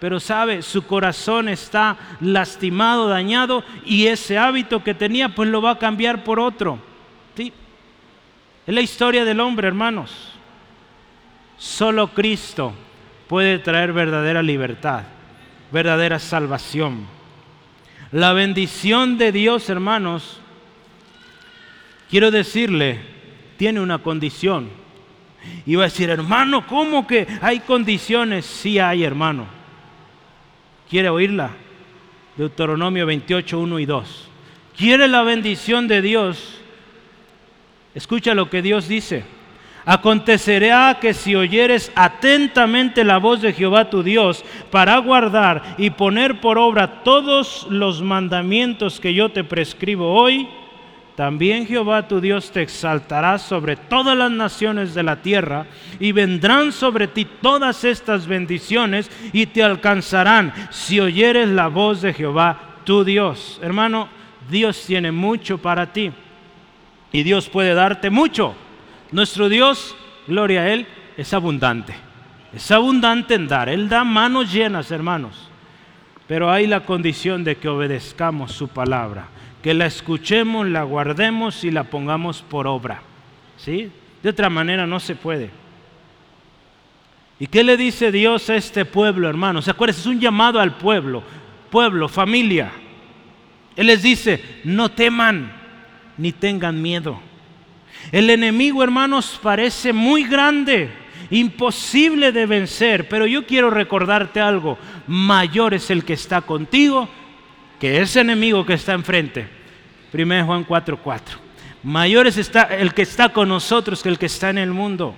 pero 0.04 0.20
sabe, 0.20 0.62
su 0.64 0.86
corazón 0.86 1.48
está 1.48 1.96
lastimado, 2.20 3.08
dañado 3.08 3.64
y 3.86 4.08
ese 4.08 4.38
hábito 4.38 4.84
que 4.84 4.94
tenía 4.94 5.30
pues 5.30 5.48
lo 5.48 5.62
va 5.62 5.72
a 5.72 5.80
cambiar 5.80 6.26
por 6.26 6.42
otro. 6.42 6.78
¿sí? 7.38 7.54
Es 8.68 8.76
la 8.76 8.82
historia 8.82 9.24
del 9.24 9.40
hombre, 9.40 9.66
hermanos. 9.66 10.34
Solo 11.58 12.10
Cristo 12.10 12.74
puede 13.30 13.60
traer 13.60 13.94
verdadera 13.94 14.44
libertad, 14.44 15.04
verdadera 15.72 16.20
salvación. 16.20 17.08
La 18.12 18.34
bendición 18.34 19.18
de 19.18 19.32
Dios, 19.32 19.70
hermanos, 19.70 20.42
quiero 22.10 22.30
decirle, 22.30 23.00
tiene 23.56 23.80
una 23.80 24.00
condición. 24.00 24.70
Y 25.66 25.76
va 25.76 25.84
a 25.84 25.86
decir, 25.86 26.10
hermano, 26.10 26.68
¿cómo 26.68 27.08
que 27.08 27.26
hay 27.40 27.62
condiciones? 27.62 28.46
Sí 28.46 28.80
hay, 28.80 29.06
hermano. 29.06 29.63
¿Quiere 30.90 31.10
oírla? 31.10 31.52
Deuteronomio 32.36 33.06
28, 33.06 33.60
1 33.60 33.80
y 33.80 33.86
2. 33.86 34.28
¿Quiere 34.78 35.08
la 35.08 35.24
bendición 35.24 35.88
de 35.88 36.02
Dios? 36.02 36.60
Escucha 37.94 38.34
lo 38.34 38.50
que 38.50 38.62
Dios 38.62 38.88
dice. 38.88 39.24
Acontecerá 39.86 40.98
que 41.02 41.14
si 41.14 41.36
oyeres 41.36 41.92
atentamente 41.94 43.04
la 43.04 43.18
voz 43.18 43.42
de 43.42 43.52
Jehová 43.54 43.90
tu 43.90 44.02
Dios 44.02 44.44
para 44.72 44.98
guardar 45.00 45.76
y 45.78 45.90
poner 45.90 46.40
por 46.40 46.58
obra 46.58 47.04
todos 47.04 47.68
los 47.70 48.02
mandamientos 48.02 49.00
que 49.00 49.14
yo 49.14 49.30
te 49.30 49.44
prescribo 49.44 50.14
hoy, 50.14 50.48
también 51.16 51.68
Jehová 51.68 52.08
tu 52.08 52.20
Dios 52.20 52.52
te 52.52 52.62
exaltará 52.62 53.38
sobre 53.38 53.76
todas 53.76 54.18
las 54.18 54.32
naciones 54.32 54.94
de 54.94 55.04
la 55.04 55.22
tierra, 55.22 55.68
y 56.00 56.12
vendrán 56.12 56.72
sobre 56.72 57.08
ti 57.08 57.26
todas 57.42 57.84
estas 57.84 58.26
bendiciones 58.26 59.12
y 59.32 59.46
te 59.46 59.64
alcanzarán 59.64 60.54
si 60.72 61.00
oyeres 61.00 61.50
la 61.50 61.68
voz 61.68 62.02
de 62.02 62.14
Jehová 62.14 62.80
tu 62.84 63.04
Dios. 63.04 63.60
Hermano, 63.62 64.10
Dios 64.50 64.84
tiene 64.86 65.12
mucho 65.12 65.58
para 65.58 65.94
ti 65.94 66.12
y 67.12 67.24
Dios 67.24 67.48
puede 67.48 67.74
darte 67.74 68.10
mucho. 68.10 68.56
Nuestro 69.12 69.48
Dios, 69.48 69.96
gloria 70.28 70.62
a 70.62 70.74
Él, 70.74 70.88
es 71.16 71.34
abundante. 71.34 71.94
Es 72.54 72.72
abundante 72.72 73.36
en 73.36 73.48
dar. 73.48 73.70
Él 73.70 73.88
da 73.88 74.04
manos 74.04 74.52
llenas, 74.52 74.92
hermanos. 74.92 75.50
Pero 76.28 76.52
hay 76.52 76.68
la 76.68 76.82
condición 76.82 77.44
de 77.44 77.58
que 77.58 77.70
obedezcamos 77.70 78.52
su 78.52 78.68
palabra, 78.68 79.28
que 79.64 79.74
la 79.74 79.86
escuchemos, 79.86 80.68
la 80.68 80.84
guardemos 80.84 81.64
y 81.64 81.72
la 81.72 81.86
pongamos 81.86 82.42
por 82.42 82.68
obra. 82.68 83.02
¿Sí? 83.58 83.90
De 84.22 84.30
otra 84.30 84.50
manera 84.50 84.86
no 84.86 85.00
se 85.00 85.16
puede. 85.16 85.50
¿Y 87.40 87.48
qué 87.48 87.64
le 87.64 87.78
dice 87.78 88.12
Dios 88.12 88.50
a 88.50 88.58
este 88.58 88.84
pueblo, 88.84 89.30
hermanos? 89.30 89.66
¿Se 89.66 89.72
acuerdan? 89.72 89.98
Es 89.98 90.06
un 90.06 90.20
llamado 90.20 90.60
al 90.60 90.76
pueblo, 90.76 91.24
pueblo, 91.72 92.10
familia. 92.10 92.72
Él 93.78 93.88
les 93.88 94.04
dice, 94.04 94.44
no 94.66 94.92
teman 94.92 95.52
ni 96.18 96.34
tengan 96.34 96.82
miedo. 96.82 97.20
El 98.12 98.30
enemigo, 98.30 98.84
hermanos, 98.84 99.40
parece 99.42 99.94
muy 99.94 100.26
grande, 100.26 100.92
imposible 101.32 102.34
de 102.34 102.46
vencer, 102.46 103.08
pero 103.08 103.26
yo 103.26 103.46
quiero 103.46 103.70
recordarte 103.70 104.42
algo, 104.42 104.78
mayor 105.08 105.74
es 105.74 105.90
el 105.90 106.04
que 106.04 106.14
está 106.14 106.42
contigo 106.42 107.08
que 107.84 108.00
ese 108.00 108.22
enemigo 108.22 108.66
que 108.66 108.76
está 108.76 108.94
enfrente. 108.94 109.46
1 110.14 110.46
Juan 110.46 110.66
4:4. 110.66 111.38
Mayor 111.84 112.28
es 112.28 112.38
el 112.70 112.94
que 112.94 113.02
está 113.02 113.28
con 113.28 113.50
nosotros 113.50 114.02
que 114.02 114.08
el 114.08 114.18
que 114.18 114.28
está 114.28 114.50
en 114.50 114.58
el 114.58 114.72
mundo. 114.72 115.14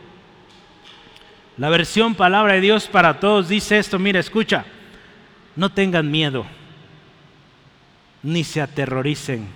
La 1.57 1.69
versión 1.69 2.15
palabra 2.15 2.53
de 2.55 2.61
Dios 2.61 2.87
para 2.87 3.19
todos 3.19 3.49
dice 3.49 3.77
esto, 3.77 3.99
mira, 3.99 4.19
escucha, 4.19 4.65
no 5.55 5.69
tengan 5.73 6.09
miedo, 6.09 6.47
ni 8.23 8.43
se 8.43 8.61
aterroricen 8.61 9.47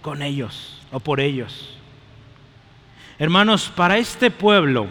con 0.00 0.22
ellos 0.22 0.80
o 0.92 1.00
por 1.00 1.18
ellos. 1.18 1.76
Hermanos, 3.18 3.72
para 3.74 3.98
este 3.98 4.30
pueblo, 4.30 4.86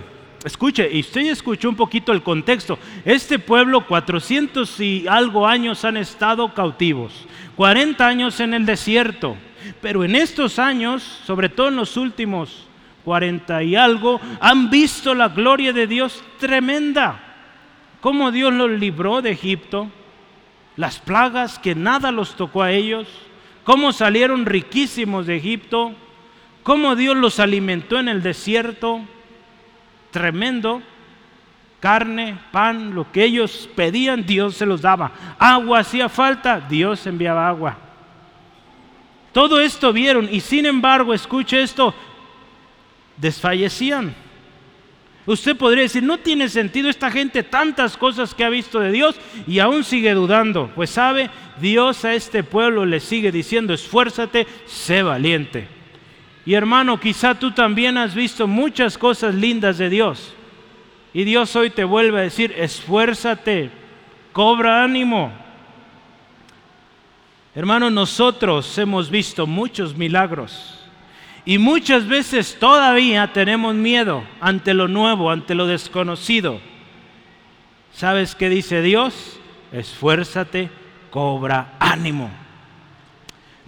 escuche, 0.46 0.90
y 0.92 1.02
usted 1.02 1.22
escuchó 1.22 1.70
un 1.70 1.76
poquito 1.76 2.12
el 2.12 2.24
contexto, 2.24 2.78
este 3.04 3.40
pueblo 3.40 3.86
400 3.86 4.80
y 4.80 5.08
algo 5.08 5.48
años 5.48 5.84
han 5.84 5.98
estado 5.98 6.54
cautivos, 6.54 7.26
40 7.56 8.08
años 8.08 8.40
en 8.40 8.54
el 8.54 8.66
desierto, 8.66 9.36
pero 9.82 10.04
en 10.04 10.16
estos 10.16 10.60
años, 10.60 11.04
sobre 11.26 11.50
todo 11.50 11.70
en 11.70 11.76
los 11.76 11.98
últimos 11.98 12.68
40 13.04 13.64
y 13.64 13.76
algo, 13.76 14.20
han 14.40 14.70
visto 14.70 15.14
la 15.14 15.30
gloria 15.30 15.74
de 15.74 15.88
Dios 15.88 16.24
tremenda. 16.40 17.22
Cómo 18.02 18.32
Dios 18.32 18.54
los 18.54 18.70
libró 18.70 19.22
de 19.22 19.32
Egipto, 19.32 19.90
las 20.76 21.00
plagas 21.00 21.58
que 21.58 21.74
nada 21.74 22.12
los 22.12 22.36
tocó 22.36 22.62
a 22.62 22.72
ellos, 22.72 23.08
cómo 23.64 23.94
salieron 23.94 24.46
riquísimos 24.46 25.26
de 25.26 25.38
Egipto, 25.38 25.94
cómo 26.62 26.96
Dios 26.96 27.16
los 27.16 27.40
alimentó 27.40 28.00
en 28.00 28.10
el 28.10 28.22
desierto, 28.22 29.02
tremendo, 30.16 30.82
carne, 31.82 32.38
pan, 32.50 32.96
lo 32.96 33.12
que 33.12 33.26
ellos 33.26 33.70
pedían, 33.76 34.26
Dios 34.26 34.56
se 34.56 34.66
los 34.66 34.82
daba. 34.82 35.12
Agua 35.38 35.80
hacía 35.80 36.08
falta, 36.08 36.62
Dios 36.62 37.06
enviaba 37.06 37.50
agua. 37.50 37.76
Todo 39.34 39.60
esto 39.60 39.92
vieron 39.92 40.30
y 40.32 40.40
sin 40.40 40.66
embargo, 40.66 41.14
escuche 41.14 41.62
esto, 41.62 41.94
desfallecían. 43.18 44.16
Usted 45.26 45.58
podría 45.58 45.84
decir, 45.84 46.02
no 46.02 46.18
tiene 46.18 46.48
sentido 46.48 46.90
esta 46.90 47.12
gente 47.12 47.44
tantas 47.44 47.98
cosas 47.98 48.34
que 48.34 48.46
ha 48.46 48.50
visto 48.50 48.80
de 48.80 48.94
Dios 48.94 49.18
y 49.46 49.60
aún 49.60 49.84
sigue 49.84 50.14
dudando. 50.14 50.72
Pues 50.76 50.92
sabe, 50.92 51.30
Dios 51.60 52.06
a 52.06 52.14
este 52.14 52.42
pueblo 52.42 52.86
le 52.86 53.02
sigue 53.02 53.34
diciendo, 53.34 53.74
esfuérzate, 53.74 54.48
sé 54.66 55.04
valiente. 55.04 55.75
Y 56.46 56.54
hermano, 56.54 57.00
quizá 57.00 57.34
tú 57.34 57.52
también 57.52 57.98
has 57.98 58.14
visto 58.14 58.48
muchas 58.48 58.98
cosas 58.98 59.34
lindas 59.34 59.78
de 59.78 59.90
Dios. 59.90 60.34
Y 61.14 61.24
Dios 61.24 61.56
hoy 61.56 61.70
te 61.70 61.84
vuelve 61.84 62.20
a 62.20 62.24
decir, 62.24 62.54
esfuérzate, 62.58 63.72
cobra 64.32 64.84
ánimo. 64.84 65.32
Hermano, 67.56 67.90
nosotros 67.90 68.78
hemos 68.78 69.10
visto 69.10 69.48
muchos 69.48 69.96
milagros 69.96 70.76
y 71.46 71.58
muchas 71.58 72.08
veces 72.08 72.58
todavía 72.60 73.32
tenemos 73.32 73.76
miedo 73.76 74.24
ante 74.42 74.74
lo 74.74 74.88
nuevo, 74.88 75.32
ante 75.32 75.56
lo 75.56 75.68
desconocido. 75.68 76.60
¿Sabes 77.94 78.36
qué 78.36 78.50
dice 78.50 78.82
Dios? 78.82 79.40
Esfuérzate, 79.72 80.70
cobra 81.12 81.76
ánimo. 81.80 82.30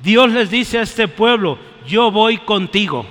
Dios 0.03 0.31
les 0.31 0.49
dice 0.49 0.79
a 0.79 0.83
este 0.83 1.07
pueblo, 1.07 1.57
yo 1.87 2.11
voy 2.11 2.37
contigo. 2.37 3.05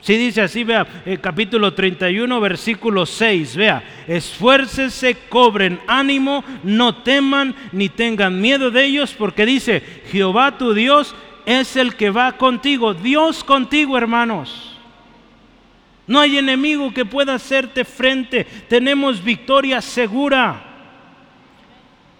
Si 0.00 0.16
dice 0.16 0.42
así, 0.42 0.62
vea, 0.62 0.86
el 1.04 1.14
eh, 1.14 1.18
capítulo 1.18 1.74
31, 1.74 2.40
versículo 2.40 3.04
6, 3.04 3.56
vea, 3.56 3.82
esfuércese, 4.06 5.16
cobren 5.28 5.80
ánimo, 5.86 6.44
no 6.62 7.02
teman 7.02 7.54
ni 7.72 7.88
tengan 7.88 8.40
miedo 8.40 8.70
de 8.70 8.84
ellos, 8.84 9.12
porque 9.18 9.44
dice, 9.44 9.82
Jehová 10.10 10.56
tu 10.56 10.72
Dios 10.72 11.14
es 11.46 11.76
el 11.76 11.96
que 11.96 12.10
va 12.10 12.32
contigo, 12.36 12.94
Dios 12.94 13.42
contigo, 13.42 13.98
hermanos. 13.98 14.78
No 16.06 16.20
hay 16.20 16.38
enemigo 16.38 16.94
que 16.94 17.04
pueda 17.04 17.34
hacerte 17.34 17.84
frente, 17.84 18.44
tenemos 18.68 19.22
victoria 19.22 19.82
segura. 19.82 20.67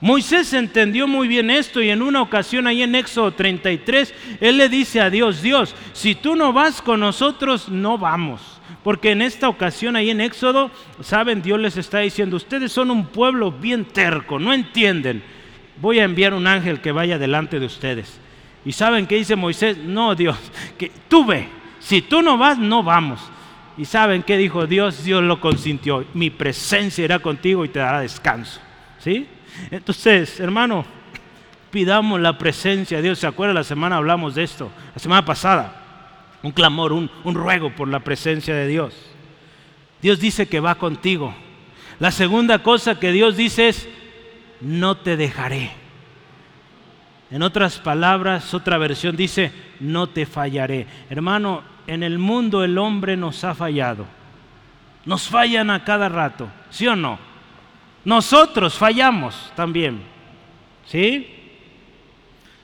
Moisés 0.01 0.53
entendió 0.53 1.09
muy 1.09 1.27
bien 1.27 1.51
esto 1.51 1.83
y 1.83 1.91
en 1.91 2.03
una 2.03 2.23
ocasión 2.23 2.67
ahí 2.69 2.83
en 2.83 2.95
Éxodo 2.95 3.33
33, 3.33 4.15
él 4.41 4.57
le 4.57 4.69
dice 4.69 5.01
a 5.01 5.11
Dios, 5.11 5.43
Dios, 5.43 5.75
si 5.93 6.15
tú 6.15 6.37
no 6.37 6.53
vas 6.53 6.81
con 6.81 7.01
nosotros, 7.01 7.69
no 7.69 7.99
vamos. 7.99 8.61
Porque 8.85 9.11
en 9.11 9.23
esta 9.23 9.49
ocasión 9.49 9.97
ahí 9.97 10.11
en 10.11 10.21
Éxodo, 10.21 10.71
saben, 11.01 11.43
Dios 11.43 11.59
les 11.59 11.77
está 11.77 11.99
diciendo, 11.99 12.37
ustedes 12.37 12.71
son 12.71 12.93
un 12.93 13.07
pueblo 13.07 13.51
bien 13.51 13.85
terco, 13.85 14.39
no 14.39 14.55
entienden. 14.55 15.23
Voy 15.81 15.99
a 15.99 16.05
enviar 16.05 16.33
un 16.33 16.47
ángel 16.47 16.81
que 16.81 16.93
vaya 16.93 17.19
delante 17.19 17.59
de 17.59 17.67
ustedes. 17.67 18.21
¿Y 18.65 18.73
saben 18.73 19.07
qué 19.07 19.17
dice 19.17 19.35
Moisés? 19.35 19.79
No, 19.79 20.15
Dios, 20.15 20.37
que 20.77 20.93
tú 21.09 21.25
ve. 21.25 21.49
Si 21.81 22.03
tú 22.03 22.23
no 22.23 22.39
vas, 22.39 22.59
no 22.59 22.83
vamos. 22.85 23.21
¿Y 23.77 23.85
saben 23.85 24.23
qué 24.23 24.37
dijo 24.37 24.67
Dios? 24.67 25.05
Dios 25.05 25.23
lo 25.23 25.41
consintió. 25.41 26.05
Mi 26.15 26.31
presencia 26.31 27.05
irá 27.05 27.19
contigo 27.19 27.65
y 27.65 27.69
te 27.69 27.79
dará 27.79 28.01
descanso. 28.01 28.61
¿Sí? 28.99 29.27
Entonces, 29.71 30.40
hermano, 30.40 30.85
pidamos 31.71 32.21
la 32.21 32.38
presencia 32.38 32.99
de 32.99 33.05
Dios. 33.05 33.18
¿Se 33.18 33.27
acuerdan? 33.27 33.55
La 33.55 33.64
semana 33.64 33.97
hablamos 33.97 34.35
de 34.35 34.44
esto. 34.44 34.71
La 34.94 35.01
semana 35.01 35.25
pasada. 35.25 35.75
Un 36.42 36.53
clamor, 36.53 36.92
un, 36.92 37.11
un 37.25 37.35
ruego 37.35 37.75
por 37.75 37.88
la 37.88 38.01
presencia 38.01 38.55
de 38.55 38.66
Dios. 38.66 38.94
Dios 40.01 40.21
dice 40.21 40.49
que 40.49 40.61
va 40.61 40.77
contigo. 40.77 41.35
La 41.99 42.11
segunda 42.11 42.62
cosa 42.62 43.01
que 43.01 43.11
Dios 43.11 43.37
dice 43.37 43.68
es, 43.68 43.88
no 44.61 44.97
te 44.97 45.16
dejaré. 45.16 45.73
En 47.31 47.42
otras 47.42 47.79
palabras, 47.79 48.55
otra 48.55 48.79
versión 48.79 49.16
dice, 49.16 49.53
no 49.81 50.07
te 50.07 50.25
fallaré. 50.25 50.87
Hermano, 51.11 51.62
en 51.87 52.03
el 52.03 52.18
mundo 52.18 52.64
el 52.64 52.79
hombre 52.79 53.16
nos 53.16 53.44
ha 53.44 53.55
fallado. 53.55 54.07
Nos 55.05 55.29
fallan 55.29 55.71
a 55.71 55.85
cada 55.85 56.09
rato, 56.09 56.49
¿sí 56.71 56.87
o 56.87 56.97
no? 56.97 57.18
Nosotros 58.09 58.73
fallamos 58.73 59.53
también, 59.55 60.01
¿sí? 60.87 61.27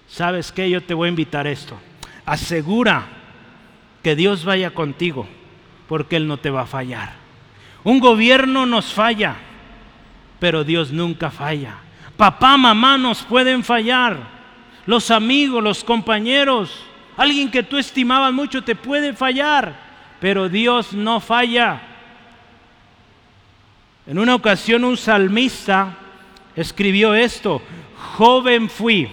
¿Sabes 0.08 0.50
qué? 0.50 0.70
Yo 0.70 0.82
te 0.82 0.94
voy 0.94 1.04
a 1.04 1.10
invitar 1.10 1.46
a 1.46 1.50
esto. 1.50 1.78
Asegura 2.24 3.04
que 4.02 4.16
Dios 4.16 4.46
vaya 4.46 4.70
contigo, 4.70 5.28
porque 5.86 6.16
Él 6.16 6.26
no 6.26 6.38
te 6.38 6.48
va 6.48 6.62
a 6.62 6.66
fallar. 6.66 7.12
Un 7.82 8.00
gobierno 8.00 8.64
nos 8.64 8.94
falla, 8.94 9.36
pero 10.40 10.64
Dios 10.64 10.92
nunca 10.92 11.30
falla. 11.30 11.74
Papá, 12.16 12.56
mamá 12.56 12.96
nos 12.96 13.22
pueden 13.22 13.62
fallar, 13.62 14.16
los 14.86 15.10
amigos, 15.10 15.62
los 15.62 15.84
compañeros, 15.84 16.74
alguien 17.18 17.50
que 17.50 17.62
tú 17.62 17.76
estimabas 17.76 18.32
mucho 18.32 18.64
te 18.64 18.76
puede 18.76 19.12
fallar, 19.12 19.74
pero 20.20 20.48
Dios 20.48 20.94
no 20.94 21.20
falla. 21.20 21.82
En 24.06 24.18
una 24.18 24.34
ocasión 24.34 24.84
un 24.84 24.96
salmista 24.96 25.96
escribió 26.54 27.14
esto, 27.14 27.62
joven 28.16 28.68
fui 28.68 29.08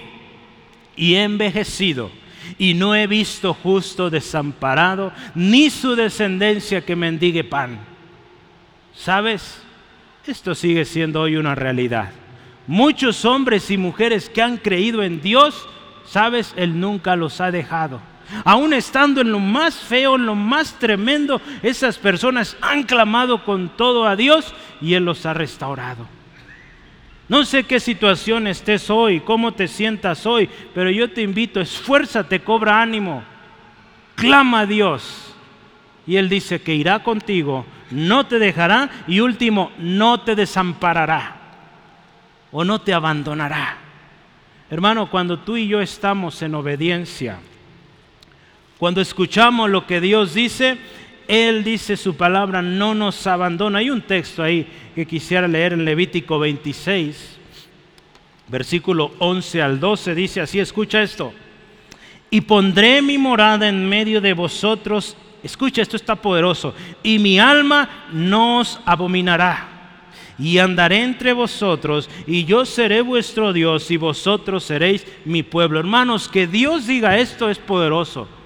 y 0.95 1.15
he 1.15 1.23
envejecido 1.23 2.12
y 2.58 2.73
no 2.73 2.93
he 2.93 3.08
visto 3.08 3.54
justo 3.54 4.10
desamparado, 4.10 5.13
ni 5.34 5.69
su 5.69 5.95
descendencia 5.95 6.82
que 6.82 6.95
mendigue 6.95 7.43
pan. 7.43 7.80
¿Sabes? 8.93 9.62
Esto 10.27 10.54
sigue 10.54 10.86
siendo 10.86 11.21
hoy 11.21 11.38
una 11.38 11.56
realidad. 11.56 12.12
Muchos 12.67 13.25
hombres 13.25 13.71
y 13.71 13.77
mujeres 13.77 14.30
que 14.30 14.41
han 14.41 14.58
creído 14.58 15.04
en 15.04 15.21
Dios, 15.21 15.67
sabes, 16.06 16.54
Él 16.58 16.80
nunca 16.80 17.15
los 17.15 17.39
ha 17.41 17.51
dejado. 17.51 18.01
Aún 18.44 18.74
estando 18.74 19.22
en 19.22 19.32
lo 19.32 19.39
más 19.39 19.76
feo, 19.76 20.15
en 20.15 20.26
lo 20.26 20.36
más 20.36 20.78
tremendo, 20.80 21.41
esas 21.63 21.98
personas 21.98 22.58
han 22.62 22.84
clamado 22.84 23.44
con 23.44 23.70
todo 23.70 24.08
a 24.08 24.15
Dios 24.15 24.54
y 24.82 24.94
Él 24.94 25.06
los 25.06 25.26
ha 25.26 25.34
restaurado. 25.34 26.08
No 27.28 27.46
sé 27.46 27.63
qué 27.63 27.80
situación 27.80 28.48
estés 28.48 28.89
hoy, 28.89 29.22
cómo 29.22 29.54
te 29.54 29.67
sientas 29.67 30.26
hoy, 30.26 30.50
pero 30.74 30.89
yo 30.89 31.12
te 31.12 31.22
invito, 31.22 31.62
esfuérzate, 31.62 32.41
cobra 32.41 32.82
ánimo, 32.82 33.24
clama 34.15 34.62
a 34.62 34.65
Dios. 34.65 35.34
Y 36.06 36.17
Él 36.17 36.28
dice 36.28 36.62
que 36.62 36.76
irá 36.76 37.04
contigo, 37.04 37.65
no 37.89 38.26
te 38.26 38.39
dejará 38.39 38.89
y 39.08 39.20
último, 39.22 39.72
no 39.78 40.22
te 40.22 40.36
desamparará 40.36 41.38
o 42.52 42.65
no 42.65 42.82
te 42.82 42.94
abandonará. 42.94 43.78
Hermano, 44.70 45.10
cuando 45.10 45.39
tú 45.39 45.58
y 45.58 45.67
yo 45.67 45.82
estamos 45.82 46.41
en 46.41 46.56
obediencia, 46.56 47.39
cuando 48.82 49.00
escuchamos 49.00 49.70
lo 49.70 49.86
que 49.86 50.02
Dios 50.02 50.34
dice, 50.34 50.76
Él 51.28 51.63
dice 51.63 51.96
su 51.96 52.15
palabra, 52.15 52.63
no 52.63 52.96
nos 52.96 53.28
abandona. 53.28 53.78
Hay 53.78 53.91
un 53.91 54.02
texto 54.02 54.41
ahí 54.41 54.65
que 54.96 55.06
quisiera 55.06 55.48
leer 55.48 55.74
en 55.74 55.86
Levítico 55.86 56.39
26, 56.39 57.38
versículo 58.48 59.12
11 59.20 59.62
al 59.62 59.80
12, 59.80 60.15
dice 60.15 60.41
así, 60.41 60.60
escucha 60.60 61.04
esto. 61.04 61.32
Y 62.32 62.41
pondré 62.41 63.04
mi 63.04 63.20
morada 63.20 63.70
en 63.70 63.88
medio 63.88 64.20
de 64.20 64.34
vosotros, 64.34 65.15
escucha, 65.44 65.84
esto 65.84 65.96
está 65.96 66.15
poderoso, 66.15 66.74
y 67.04 67.20
mi 67.20 67.38
alma 67.38 68.08
no 68.12 68.62
os 68.62 68.80
abominará 68.84 70.00
y 70.39 70.58
andaré 70.58 71.04
entre 71.04 71.34
vosotros, 71.34 72.10
y 72.26 72.46
yo 72.46 72.65
seré 72.65 73.02
vuestro 73.02 73.54
Dios, 73.54 73.91
y 73.91 73.98
vosotros 73.98 74.63
seréis 74.63 75.06
mi 75.24 75.44
pueblo. 75.44 75.80
Hermanos, 75.80 76.28
que 76.28 76.48
Dios 76.48 76.88
diga 76.88 77.20
esto 77.20 77.48
es 77.48 77.60
poderoso. 77.60 78.40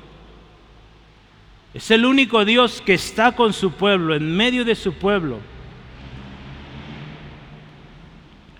Es 1.75 1.91
el 1.91 2.05
único 2.05 2.45
Dios 2.45 2.81
que 2.81 2.93
está 2.93 3.33
con 3.33 3.51
su 3.51 3.71
pueblo, 3.71 4.15
en 4.15 4.33
medio 4.33 4.63
de 4.63 4.75
su 4.75 4.93
pueblo. 4.93 5.39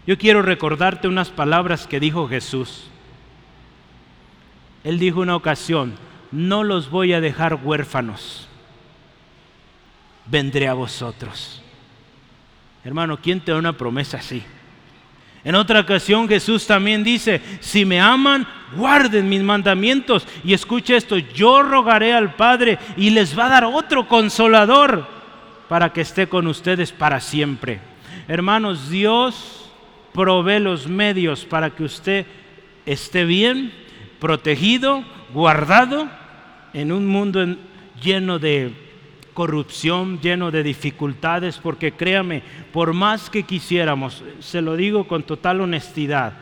Yo 0.06 0.18
quiero 0.18 0.42
recordarte 0.42 1.08
unas 1.08 1.30
palabras 1.30 1.88
que 1.88 2.02
dijo 2.02 2.28
Jesús. 2.28 2.90
Él 4.84 5.00
dijo 5.00 5.22
una 5.22 5.38
ocasión, 5.38 5.96
no 6.34 6.66
los 6.66 6.90
voy 6.90 7.14
a 7.14 7.22
dejar 7.22 7.56
huérfanos, 7.64 8.50
vendré 10.26 10.68
a 10.68 10.74
vosotros. 10.74 11.62
Hermano, 12.84 13.18
¿quién 13.22 13.40
te 13.40 13.54
da 13.54 13.58
una 13.58 13.78
promesa 13.78 14.18
así? 14.18 14.44
En 15.46 15.54
otra 15.54 15.82
ocasión 15.82 16.28
Jesús 16.28 16.66
también 16.66 17.04
dice, 17.04 17.40
si 17.60 17.86
me 17.86 18.02
aman, 18.02 18.48
guarden 18.76 19.30
mis 19.30 19.44
mandamientos. 19.44 20.28
Y 20.44 20.54
escuche 20.54 20.96
esto, 20.98 21.18
yo 21.18 21.62
rogaré 21.62 22.14
al 22.14 22.34
Padre 22.34 22.80
y 22.98 23.12
les 23.12 23.38
va 23.38 23.46
a 23.46 23.50
dar 23.50 23.64
otro 23.64 24.08
consolador 24.08 25.08
para 25.70 25.94
que 25.94 26.02
esté 26.02 26.28
con 26.28 26.48
ustedes 26.48 26.92
para 26.92 27.22
siempre. 27.22 27.80
Hermanos, 28.28 28.90
Dios 28.90 29.70
provee 30.14 30.60
los 30.60 30.88
medios 30.88 31.46
para 31.46 31.70
que 31.70 31.84
usted 31.84 32.26
esté 32.88 33.24
bien, 33.24 33.72
protegido, 34.20 35.04
guardado 35.32 36.10
en 36.74 36.92
un 36.92 37.06
mundo 37.06 37.56
lleno 38.02 38.40
de 38.40 38.85
corrupción, 39.36 40.20
lleno 40.22 40.50
de 40.50 40.64
dificultades, 40.64 41.60
porque 41.60 41.92
créame, 41.92 42.42
por 42.74 42.94
más 42.94 43.30
que 43.30 43.44
quisiéramos, 43.44 44.24
se 44.40 44.62
lo 44.62 44.76
digo 44.76 45.08
con 45.08 45.22
total 45.22 45.62
honestidad, 45.62 46.34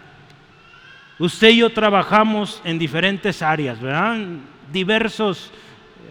usted 1.19 1.49
y 1.49 1.58
yo 1.58 1.71
trabajamos 1.71 2.62
en 2.63 2.79
diferentes 2.79 3.41
áreas, 3.41 3.82
¿verdad? 3.82 4.17
Diversos 4.71 5.51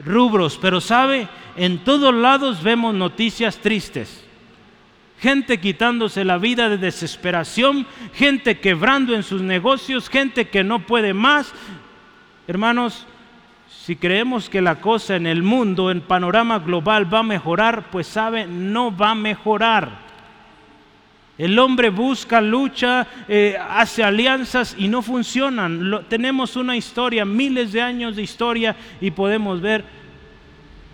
rubros, 0.05 0.59
pero 0.61 0.81
sabe, 0.81 1.29
en 1.57 1.79
todos 1.85 2.13
lados 2.13 2.63
vemos 2.63 2.95
noticias 2.95 3.59
tristes. 3.59 4.25
Gente 5.21 5.61
quitándose 5.61 6.25
la 6.25 6.37
vida 6.37 6.69
de 6.69 6.79
desesperación, 6.79 7.87
gente 8.13 8.59
quebrando 8.59 9.15
en 9.15 9.23
sus 9.23 9.41
negocios, 9.41 10.09
gente 10.09 10.49
que 10.49 10.65
no 10.65 10.81
puede 10.85 11.15
más. 11.15 11.53
Hermanos, 12.49 13.07
si 13.85 13.97
creemos 13.97 14.49
que 14.49 14.63
la 14.63 14.77
cosa 14.77 15.17
en 15.17 15.27
el 15.27 15.43
mundo, 15.43 15.91
en 15.91 16.03
panorama 16.03 16.61
global, 16.61 17.13
va 17.13 17.19
a 17.19 17.25
mejorar, 17.25 17.91
pues 17.91 18.07
sabe, 18.07 18.47
no 18.47 18.97
va 18.97 19.11
a 19.11 19.15
mejorar. 19.17 19.91
El 21.37 21.59
hombre 21.59 21.91
busca, 21.91 22.41
lucha, 22.41 23.09
eh, 23.27 23.57
hace 23.71 24.05
alianzas 24.05 24.77
y 24.79 24.87
no 24.87 25.03
funcionan. 25.03 26.05
tenemos 26.09 26.55
una 26.55 26.77
historia, 26.77 27.25
miles 27.25 27.73
de 27.73 27.83
años 27.83 28.15
de 28.15 28.23
historia 28.23 28.77
y 29.01 29.11
podemos 29.11 29.61
ver 29.61 29.85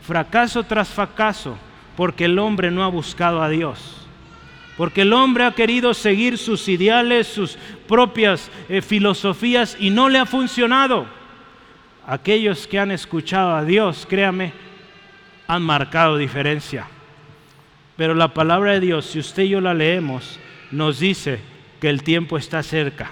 fracaso 0.00 0.62
tras 0.62 0.88
fracaso 0.88 1.58
porque 1.94 2.24
el 2.24 2.38
hombre 2.38 2.70
no 2.70 2.82
ha 2.84 2.88
buscado 2.88 3.42
a 3.42 3.50
Dios. 3.50 4.06
Porque 4.78 5.02
el 5.02 5.12
hombre 5.12 5.44
ha 5.44 5.52
querido 5.52 5.92
seguir 5.92 6.38
sus 6.38 6.66
ideales, 6.68 7.26
sus 7.26 7.58
propias 7.86 8.50
eh, 8.70 8.80
filosofías 8.80 9.76
y 9.78 9.90
no 9.90 10.08
le 10.08 10.18
ha 10.18 10.24
funcionado 10.24 11.17
aquellos 12.08 12.66
que 12.66 12.78
han 12.78 12.90
escuchado 12.90 13.54
a 13.54 13.64
Dios, 13.64 14.06
créame, 14.08 14.52
han 15.46 15.62
marcado 15.62 16.16
diferencia. 16.16 16.86
Pero 17.96 18.14
la 18.14 18.32
palabra 18.32 18.72
de 18.72 18.80
Dios, 18.80 19.04
si 19.04 19.18
usted 19.18 19.42
y 19.42 19.50
yo 19.50 19.60
la 19.60 19.74
leemos, 19.74 20.40
nos 20.70 21.00
dice 21.00 21.38
que 21.80 21.90
el 21.90 22.02
tiempo 22.02 22.38
está 22.38 22.62
cerca, 22.62 23.10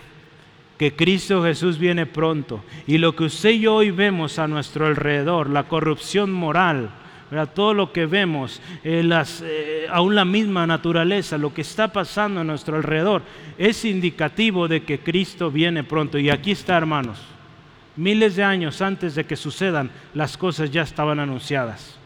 que 0.79 0.97
Cristo 0.97 1.45
Jesús 1.45 1.79
viene 1.79 2.07
pronto. 2.07 2.65
Y 2.87 2.97
lo 2.97 3.15
que 3.15 3.25
usted 3.25 3.51
y 3.51 3.61
yo 3.61 3.75
hoy 3.75 3.91
vemos 3.91 4.39
a 4.39 4.49
nuestro 4.49 4.87
alrededor, 4.87 5.51
la 5.51 5.65
corrupción 5.65 6.33
moral, 6.33 6.89
todo 7.55 7.75
lo 7.75 7.93
que 7.93 8.07
vemos, 8.07 8.63
eh, 8.83 9.03
las, 9.03 9.43
eh, 9.45 9.87
aún 9.91 10.15
la 10.15 10.25
misma 10.25 10.67
naturaleza, 10.67 11.37
lo 11.37 11.53
que 11.53 11.63
está 11.63 11.93
pasando 11.93 12.41
a 12.41 12.45
nuestro 12.45 12.77
alrededor, 12.77 13.23
es 13.59 13.85
indicativo 13.85 14.69
de 14.69 14.85
que 14.85 15.01
Cristo 15.01 15.51
viene 15.51 15.85
pronto. 15.85 16.19
Y 16.19 16.31
aquí 16.31 16.53
está, 16.53 16.79
hermanos 16.79 17.36
miles 17.97 18.37
de 18.37 18.45
años 18.45 18.83
antes 18.83 19.15
de 19.15 19.25
que 19.25 19.37
sucedan, 19.37 19.91
las 20.15 20.37
cosas 20.37 20.71
ya 20.71 20.83
estaban 20.83 21.19
anunciadas. 21.19 21.97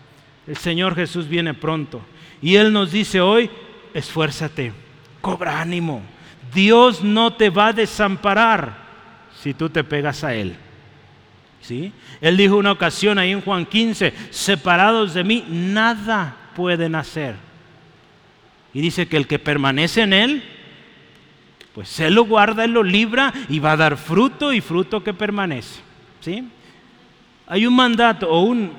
El 0.46 0.57
Señor 0.57 0.94
Jesús 0.94 1.29
viene 1.29 1.55
pronto. 1.55 2.00
Y 2.42 2.57
Él 2.57 2.72
nos 2.72 2.92
dice 2.92 3.20
hoy, 3.20 3.50
esfuérzate, 3.94 4.72
cobra 5.20 5.61
ánimo. 5.61 6.03
Dios 6.55 7.03
no 7.03 7.35
te 7.35 7.50
va 7.50 7.68
a 7.68 7.72
desamparar 7.72 8.76
si 9.42 9.55
tú 9.55 9.68
te 9.68 9.85
pegas 9.85 10.24
a 10.24 10.35
Él. 10.35 10.57
¿Sí? 11.61 11.92
Él 12.20 12.37
dijo 12.37 12.57
una 12.57 12.72
ocasión 12.72 13.18
ahí 13.18 13.33
en 13.33 13.42
Juan 13.42 13.66
15, 13.66 14.14
separados 14.31 15.14
de 15.14 15.24
mí, 15.24 15.44
nada 15.48 16.37
pueden 16.57 16.94
hacer. 16.94 17.35
Y 18.72 18.81
dice 18.81 19.07
que 19.07 19.16
el 19.16 19.26
que 19.26 19.38
permanece 19.38 20.03
en 20.03 20.12
Él, 20.12 20.42
pues 21.81 21.99
Él 21.99 22.12
lo 22.12 22.27
guarda, 22.27 22.66
Él 22.66 22.73
lo 22.73 22.83
libra 22.83 23.33
y 23.49 23.59
va 23.59 23.73
a 23.73 23.77
dar 23.79 23.97
fruto 23.97 24.53
y 24.53 24.61
fruto 24.61 25.03
que 25.03 25.14
permanece. 25.14 25.81
¿sí? 26.21 26.45
Hay 27.47 27.64
un 27.64 27.75
mandato 27.75 28.29
o 28.29 28.43
un, 28.43 28.71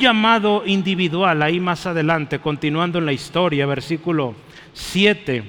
llamado 0.00 0.62
individual 0.64 1.42
ahí 1.42 1.60
más 1.60 1.84
adelante, 1.84 2.38
continuando 2.38 2.98
en 2.98 3.04
la 3.04 3.12
historia, 3.12 3.66
versículo 3.66 4.34
7. 4.72 5.44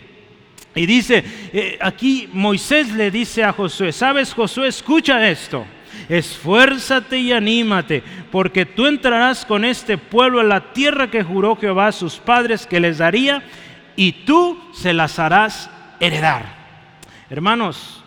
Y 0.75 0.85
dice, 0.85 1.23
eh, 1.53 1.77
aquí 1.79 2.27
Moisés 2.33 2.91
le 2.91 3.09
dice 3.09 3.45
a 3.45 3.53
Josué, 3.53 3.93
¿sabes 3.93 4.33
Josué? 4.33 4.67
Escucha 4.67 5.29
esto, 5.29 5.65
esfuérzate 6.09 7.17
y 7.19 7.31
anímate, 7.31 8.03
porque 8.33 8.65
tú 8.65 8.85
entrarás 8.85 9.45
con 9.45 9.63
este 9.63 9.97
pueblo 9.97 10.41
a 10.41 10.43
la 10.43 10.73
tierra 10.73 11.09
que 11.09 11.23
juró 11.23 11.55
Jehová 11.55 11.87
a 11.87 11.93
sus 11.93 12.17
padres 12.17 12.67
que 12.67 12.81
les 12.81 12.97
daría, 12.97 13.43
y 13.95 14.11
tú 14.11 14.59
se 14.73 14.91
las 14.91 15.19
harás 15.19 15.69
heredar. 16.01 16.56
Hermanos, 17.29 18.01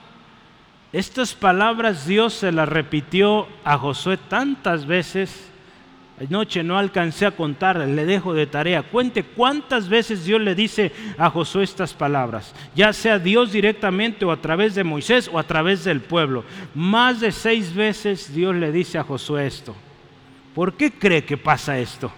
estas 0.93 1.35
palabras 1.35 2.07
Dios 2.07 2.35
se 2.35 2.51
las 2.53 2.69
repitió 2.69 3.47
a 3.65 3.79
Josué 3.79 4.17
tantas 4.17 4.87
veces. 4.87 5.49
Anoche 6.19 6.63
no 6.63 6.79
alcancé 6.79 7.27
a 7.27 7.31
contar, 7.31 7.79
le 7.79 8.05
dejo 8.05 8.35
de 8.35 8.47
tarea. 8.47 8.83
Cuente 8.83 9.23
cuántas 9.23 9.89
veces 9.89 10.25
Dios 10.25 10.41
le 10.41 10.55
dice 10.55 10.93
a 11.17 11.31
Josué 11.31 11.63
estas 11.63 11.95
palabras, 11.95 12.55
ya 12.75 12.93
sea 12.93 13.19
Dios 13.19 13.53
directamente 13.53 14.25
o 14.25 14.33
a 14.33 14.37
través 14.37 14.75
de 14.75 14.85
Moisés 14.85 15.31
o 15.33 15.39
a 15.39 15.45
través 15.45 15.85
del 15.85 16.01
pueblo. 16.01 16.45
Más 16.75 17.21
de 17.21 17.33
seis 17.33 17.75
veces 17.75 18.35
Dios 18.35 18.55
le 18.55 18.73
dice 18.73 18.99
a 18.99 19.05
Josué 19.05 19.47
esto. 19.47 19.75
¿Por 20.55 20.75
qué 20.75 20.91
cree 20.91 21.25
que 21.25 21.39
pasa 21.39 21.79
esto? 21.79 22.13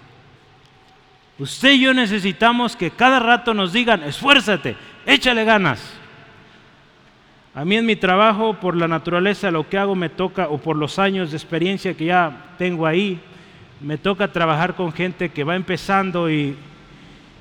Usted 1.38 1.72
y 1.72 1.80
yo 1.80 1.94
necesitamos 1.94 2.74
que 2.74 2.90
cada 2.90 3.20
rato 3.20 3.54
nos 3.54 3.72
digan, 3.72 4.02
esfuérzate, 4.02 4.76
échale 5.06 5.44
ganas. 5.44 6.01
A 7.54 7.66
mí 7.66 7.76
en 7.76 7.84
mi 7.84 7.96
trabajo, 7.96 8.54
por 8.54 8.74
la 8.74 8.88
naturaleza 8.88 9.50
lo 9.50 9.68
que 9.68 9.76
hago, 9.76 9.94
me 9.94 10.08
toca, 10.08 10.48
o 10.48 10.56
por 10.56 10.74
los 10.74 10.98
años 10.98 11.30
de 11.30 11.36
experiencia 11.36 11.92
que 11.92 12.06
ya 12.06 12.54
tengo 12.56 12.86
ahí, 12.86 13.20
me 13.78 13.98
toca 13.98 14.32
trabajar 14.32 14.74
con 14.74 14.90
gente 14.90 15.28
que 15.28 15.44
va 15.44 15.54
empezando 15.54 16.30
y 16.30 16.56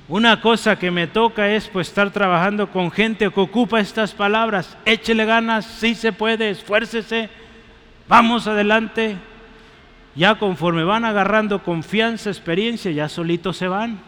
una 0.08 0.42
cosa 0.42 0.78
que 0.78 0.90
me 0.90 1.06
toca 1.06 1.50
es 1.50 1.66
pues 1.68 1.88
estar 1.88 2.10
trabajando 2.10 2.68
con 2.70 2.90
gente 2.90 3.30
que 3.30 3.40
ocupa 3.40 3.80
estas 3.80 4.12
palabras. 4.12 4.76
Échele 4.84 5.24
ganas, 5.24 5.64
sí 5.64 5.94
se 5.94 6.12
puede, 6.12 6.50
esfuércese, 6.50 7.30
vamos 8.06 8.46
adelante. 8.46 9.16
ya 10.14 10.34
conforme 10.34 10.84
van 10.84 11.06
agarrando 11.06 11.62
confianza, 11.62 12.28
experiencia, 12.28 12.90
ya 12.90 13.08
solitos 13.08 13.56
se 13.56 13.66
van. 13.66 13.98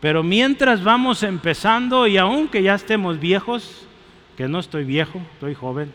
Pero 0.00 0.22
mientras 0.22 0.84
vamos 0.84 1.24
empezando 1.24 2.06
y 2.06 2.18
aunque 2.18 2.62
ya 2.62 2.76
estemos 2.76 3.18
viejos, 3.18 3.88
que 4.36 4.48
no 4.48 4.58
estoy 4.58 4.84
viejo, 4.84 5.20
estoy 5.34 5.54
joven, 5.54 5.92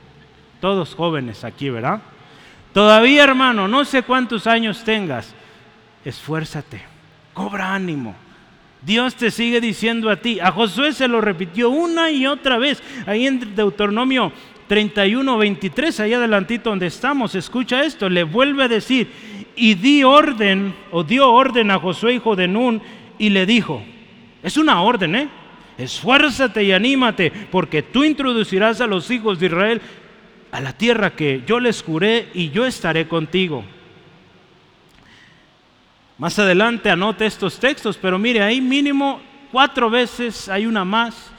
todos 0.60 0.95
jóvenes 0.95 1.43
aquí, 1.43 1.69
¿verdad? 1.69 2.02
Todavía, 2.73 3.23
hermano, 3.23 3.67
no 3.67 3.86
sé 3.86 4.04
cuántos 4.04 4.47
años 4.47 4.84
tengas, 4.84 5.34
esfuérzate, 6.06 6.82
cobra 7.34 7.73
ánimo. 7.73 8.15
Dios 8.82 9.15
te 9.15 9.32
sigue 9.32 9.60
diciendo 9.60 10.10
a 10.10 10.17
ti. 10.17 10.39
A 10.39 10.52
Josué 10.52 10.93
se 10.93 11.08
lo 11.08 11.19
repitió 11.19 11.69
una 11.69 12.12
y 12.12 12.28
otra 12.28 12.58
vez. 12.58 12.82
Ahí 13.06 13.26
en 13.26 13.56
Deuteronomio 13.56 14.32
31, 14.67 15.38
23, 15.38 16.00
ahí 16.00 16.13
adelantito 16.13 16.69
donde 16.69 16.88
estamos, 16.88 17.36
escucha 17.36 17.84
esto, 17.84 18.10
le 18.10 18.23
vuelve 18.23 18.63
a 18.63 18.67
decir, 18.67 19.10
y 19.56 19.73
di 19.73 20.04
orden, 20.04 20.76
o 20.91 21.04
dio 21.04 21.32
orden 21.32 21.71
a 21.71 21.80
Josué, 21.80 22.15
hijo 22.15 22.36
de 22.36 22.47
Nun, 22.47 22.82
y 23.17 23.30
le 23.30 23.45
dijo, 23.45 23.82
es 24.43 24.58
una 24.58 24.82
orden, 24.82 25.15
¿eh? 25.15 25.30
Esfuérzate 25.77 26.63
y 26.63 26.71
anímate, 26.71 27.31
porque 27.51 27.83
tú 27.83 28.03
introducirás 28.03 28.81
a 28.81 28.87
los 28.87 29.11
hijos 29.11 29.39
de 29.39 29.45
Israel 29.45 29.81
a 30.51 30.61
la 30.61 30.73
tierra 30.73 31.11
que 31.11 31.43
yo 31.45 31.59
les 31.59 31.83
juré 31.83 32.29
y 32.33 32.49
yo 32.49 32.65
estaré 32.65 33.07
contigo. 33.07 33.63
Más 36.17 36.39
adelante 36.39 36.89
anote 36.89 37.25
estos 37.25 37.59
textos, 37.59 37.97
pero 37.97 38.17
mire, 38.17 38.41
ahí 38.41 38.59
mínimo 38.59 39.21
cuatro 39.51 39.89
veces, 39.89 40.49
hay 40.49 40.65
una 40.65 40.83
más, 40.83 41.31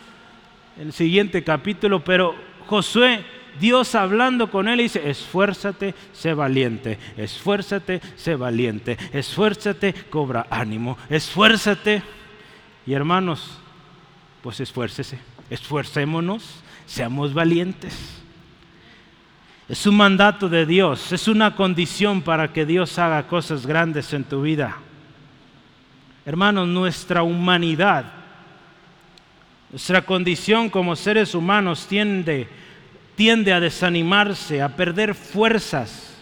el 0.79 0.93
siguiente 0.93 1.43
capítulo, 1.43 2.05
pero 2.05 2.35
Josué, 2.67 3.25
Dios 3.59 3.95
hablando 3.97 4.51
con 4.51 4.69
él, 4.69 4.79
dice, 4.79 5.09
esfuérzate, 5.11 5.95
sé 6.13 6.33
valiente, 6.33 6.97
esfuérzate, 7.17 8.01
sé 8.15 8.37
valiente, 8.37 8.97
esfuérzate, 9.13 9.95
cobra 10.11 10.47
ánimo, 10.49 10.97
esfuérzate. 11.11 12.03
Y 12.87 12.93
hermanos, 12.93 13.59
pues 14.43 14.61
esfuércese, 14.61 15.19
esfuercémonos, 15.51 16.63
seamos 16.87 17.35
valientes. 17.35 17.95
Es 19.69 19.87
un 19.87 19.97
mandato 19.97 20.49
de 20.49 20.65
Dios, 20.65 21.13
es 21.13 21.29
una 21.29 21.55
condición 21.55 22.23
para 22.23 22.53
que 22.53 22.65
Dios 22.65 22.99
haga 22.99 23.27
cosas 23.27 23.67
grandes 23.67 24.13
en 24.15 24.25
tu 24.25 24.43
vida. 24.43 24.79
Hermanos, 26.25 26.69
nuestra 26.69 27.23
humanidad, 27.23 28.07
nuestra 29.71 30.03
condición 30.03 30.71
como 30.71 30.97
seres 30.97 31.35
humanos 31.35 31.87
tiende, 31.87 32.49
tiende 33.17 33.53
a 33.53 33.61
desanimarse, 33.61 34.63
a 34.63 34.75
perder 34.75 35.15
fuerzas. 35.15 36.17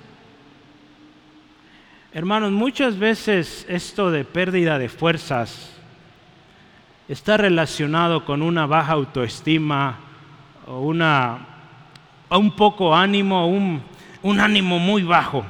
Hermanos, 2.12 2.50
muchas 2.50 2.98
veces 2.98 3.64
esto 3.68 4.11
de 4.11 4.24
pérdida 4.24 4.79
de 4.79 4.88
fuerzas 4.88 5.76
está 7.09 7.37
relacionado 7.37 8.25
con 8.25 8.42
una 8.42 8.66
baja 8.66 8.92
autoestima 8.92 9.99
o 10.66 10.81
una 10.81 11.38
un 12.29 12.51
poco 12.51 12.95
ánimo, 12.95 13.47
un, 13.47 13.81
un 14.23 14.40
ánimo 14.40 14.79
muy 14.79 15.03
bajo. 15.03 15.45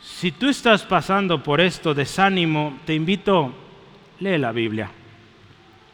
Si 0.00 0.32
tú 0.32 0.48
estás 0.48 0.82
pasando 0.82 1.42
por 1.42 1.60
esto, 1.60 1.94
desánimo, 1.94 2.78
te 2.84 2.94
invito, 2.94 3.52
lee 4.18 4.38
la 4.38 4.52
Biblia. 4.52 4.90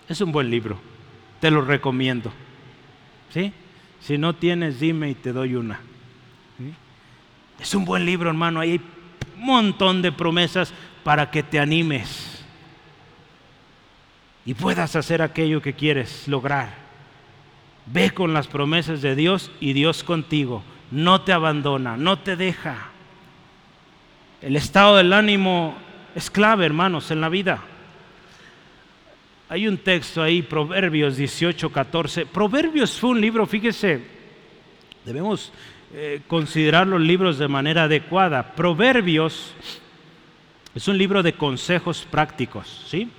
Es 0.09 0.21
un 0.21 0.33
buen 0.33 0.51
libro, 0.51 0.79
te 1.41 1.51
lo 1.51 1.61
recomiendo. 1.61 2.33
¿Sí? 3.33 3.53
Si 4.01 4.17
no 4.17 4.35
tienes, 4.35 4.81
dime 4.81 5.11
y 5.11 5.15
te 5.15 5.33
doy 5.33 5.55
una. 5.55 5.81
Es 7.61 7.75
un 7.75 7.85
buen 7.85 8.07
libro, 8.07 8.31
hermano. 8.31 8.61
Hay 8.61 8.81
un 9.37 9.45
montón 9.45 10.01
de 10.01 10.11
promesas 10.11 10.73
para 11.05 11.31
que 11.31 11.43
te 11.43 11.61
animes 11.61 12.30
y 14.51 14.55
puedas 14.55 14.97
hacer 14.97 15.23
aquello 15.23 15.63
que 15.63 15.75
quieres 15.75 16.27
lograr. 16.27 16.71
Ve 17.87 18.11
con 18.11 18.35
las 18.35 18.49
promesas 18.49 19.01
de 19.01 19.15
Dios 19.15 19.49
y 19.61 19.75
Dios 19.75 20.03
contigo. 20.03 20.65
No 20.91 21.21
te 21.21 21.33
abandona, 21.33 21.97
no 21.97 22.19
te 22.19 22.35
deja. 22.35 22.89
El 24.43 24.57
estado 24.57 24.97
del 24.97 25.13
ánimo 25.13 25.77
es 26.17 26.33
clave, 26.33 26.67
hermanos, 26.67 27.13
en 27.13 27.21
la 27.21 27.29
vida. 27.29 27.63
Hay 29.49 29.69
un 29.69 29.79
texto 29.79 30.21
ahí, 30.21 30.43
Proverbios 30.43 31.17
18, 31.17 31.71
14. 31.71 32.27
Proverbios 32.27 32.99
fue 32.99 33.11
un 33.11 33.21
libro, 33.21 33.47
fíjese, 33.47 34.03
debemos 35.05 35.53
eh, 35.95 36.23
considerar 36.27 36.89
los 36.89 37.01
libros 37.01 37.39
de 37.39 37.47
manera 37.47 37.85
adecuada. 37.85 38.57
Proverbios 38.57 39.55
es 40.75 40.89
un 40.89 40.99
libro 40.99 41.23
de 41.23 41.35
consejos 41.35 42.05
prácticos, 42.11 42.85
¿sí? 42.89 43.13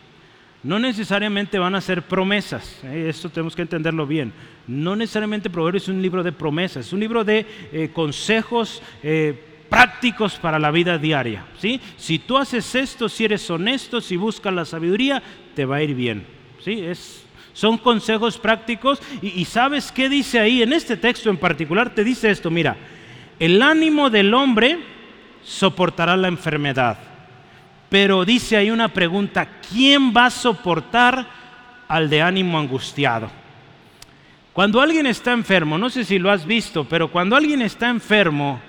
No 0.64 0.78
necesariamente 0.78 1.58
van 1.58 1.74
a 1.74 1.82
ser 1.82 2.04
promesas, 2.04 2.80
¿eh? 2.84 3.08
esto 3.10 3.30
tenemos 3.30 3.56
que 3.56 3.64
entenderlo 3.64 4.06
bien. 4.06 4.32
No 4.68 4.96
necesariamente 4.96 5.50
Proverbios 5.50 5.84
es 5.84 5.90
un 5.90 6.02
libro 6.02 6.22
de 6.22 6.32
promesas, 6.32 6.86
es 6.86 6.94
un 6.94 7.00
libro 7.00 7.24
de 7.24 7.48
eh, 7.72 7.90
consejos 7.92 8.84
eh, 9.02 9.66
prácticos 9.70 10.36
para 10.36 10.60
la 10.60 10.70
vida 10.70 11.00
diaria. 11.00 11.46
¿sí? 11.58 11.82
Si 11.98 12.20
tú 12.20 12.38
haces 12.38 12.76
esto, 12.76 13.10
si 13.10 13.26
eres 13.26 13.50
honesto, 13.50 14.02
si 14.02 14.18
buscas 14.18 14.54
la 14.54 14.66
sabiduría, 14.66 15.24
te 15.56 15.66
va 15.66 15.78
a 15.78 15.84
ir 15.84 15.96
bien. 15.96 16.28
¿sí? 16.64 16.82
Es, 16.82 17.26
son 17.54 17.80
consejos 17.80 18.38
prácticos 18.38 19.02
y, 19.20 19.30
y 19.42 19.46
sabes 19.46 19.92
qué 19.92 20.10
dice 20.10 20.40
ahí, 20.40 20.62
en 20.62 20.74
este 20.74 20.96
texto 20.96 21.32
en 21.32 21.38
particular 21.38 21.96
te 21.96 22.04
dice 22.04 22.30
esto, 22.30 22.52
mira, 22.52 22.78
el 23.40 23.60
ánimo 23.64 24.12
del 24.12 24.32
hombre 24.36 24.78
soportará 25.44 26.16
la 26.16 26.28
enfermedad 26.28 27.11
pero 27.92 28.24
dice 28.24 28.56
ahí 28.56 28.72
una 28.72 28.88
pregunta, 28.88 29.46
¿quién 29.70 30.14
va 30.16 30.28
a 30.28 30.30
soportar 30.30 31.28
al 31.90 32.10
de 32.10 32.22
ánimo 32.22 32.58
angustiado? 32.58 33.30
Cuando 34.54 34.80
alguien 34.80 35.08
está 35.08 35.34
enfermo, 35.34 35.78
no 35.78 35.90
sé 35.90 36.06
si 36.06 36.18
lo 36.18 36.32
has 36.32 36.46
visto, 36.46 36.86
pero 36.86 37.12
cuando 37.12 37.36
alguien 37.36 37.62
está 37.62 37.90
enfermo 37.90 38.62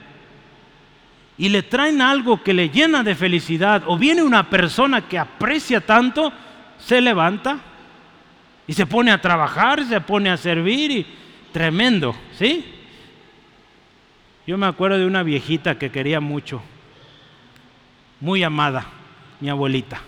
y 1.39 1.49
le 1.51 1.63
traen 1.63 2.03
algo 2.03 2.43
que 2.43 2.53
le 2.53 2.69
llena 2.69 3.05
de 3.05 3.15
felicidad, 3.15 3.85
o 3.87 3.97
viene 3.97 4.25
una 4.25 4.51
persona 4.51 5.03
que 5.03 5.21
aprecia 5.21 5.81
tanto, 5.81 6.33
se 6.77 7.01
levanta 7.01 7.61
y 8.67 8.73
se 8.73 8.87
pone 8.87 9.13
a 9.13 9.21
trabajar, 9.21 9.85
se 9.85 10.01
pone 10.01 10.31
a 10.31 10.37
servir 10.37 10.91
y 10.91 11.07
tremendo, 11.53 12.17
¿sí? 12.37 12.65
Yo 14.49 14.59
me 14.59 14.67
acuerdo 14.67 14.99
de 14.99 15.07
una 15.07 15.23
viejita 15.23 15.79
que 15.79 15.93
quería 15.93 16.19
mucho, 16.19 16.61
muy 18.19 18.43
amada 18.43 18.85
mi 19.43 19.51
abuelita. 19.51 20.01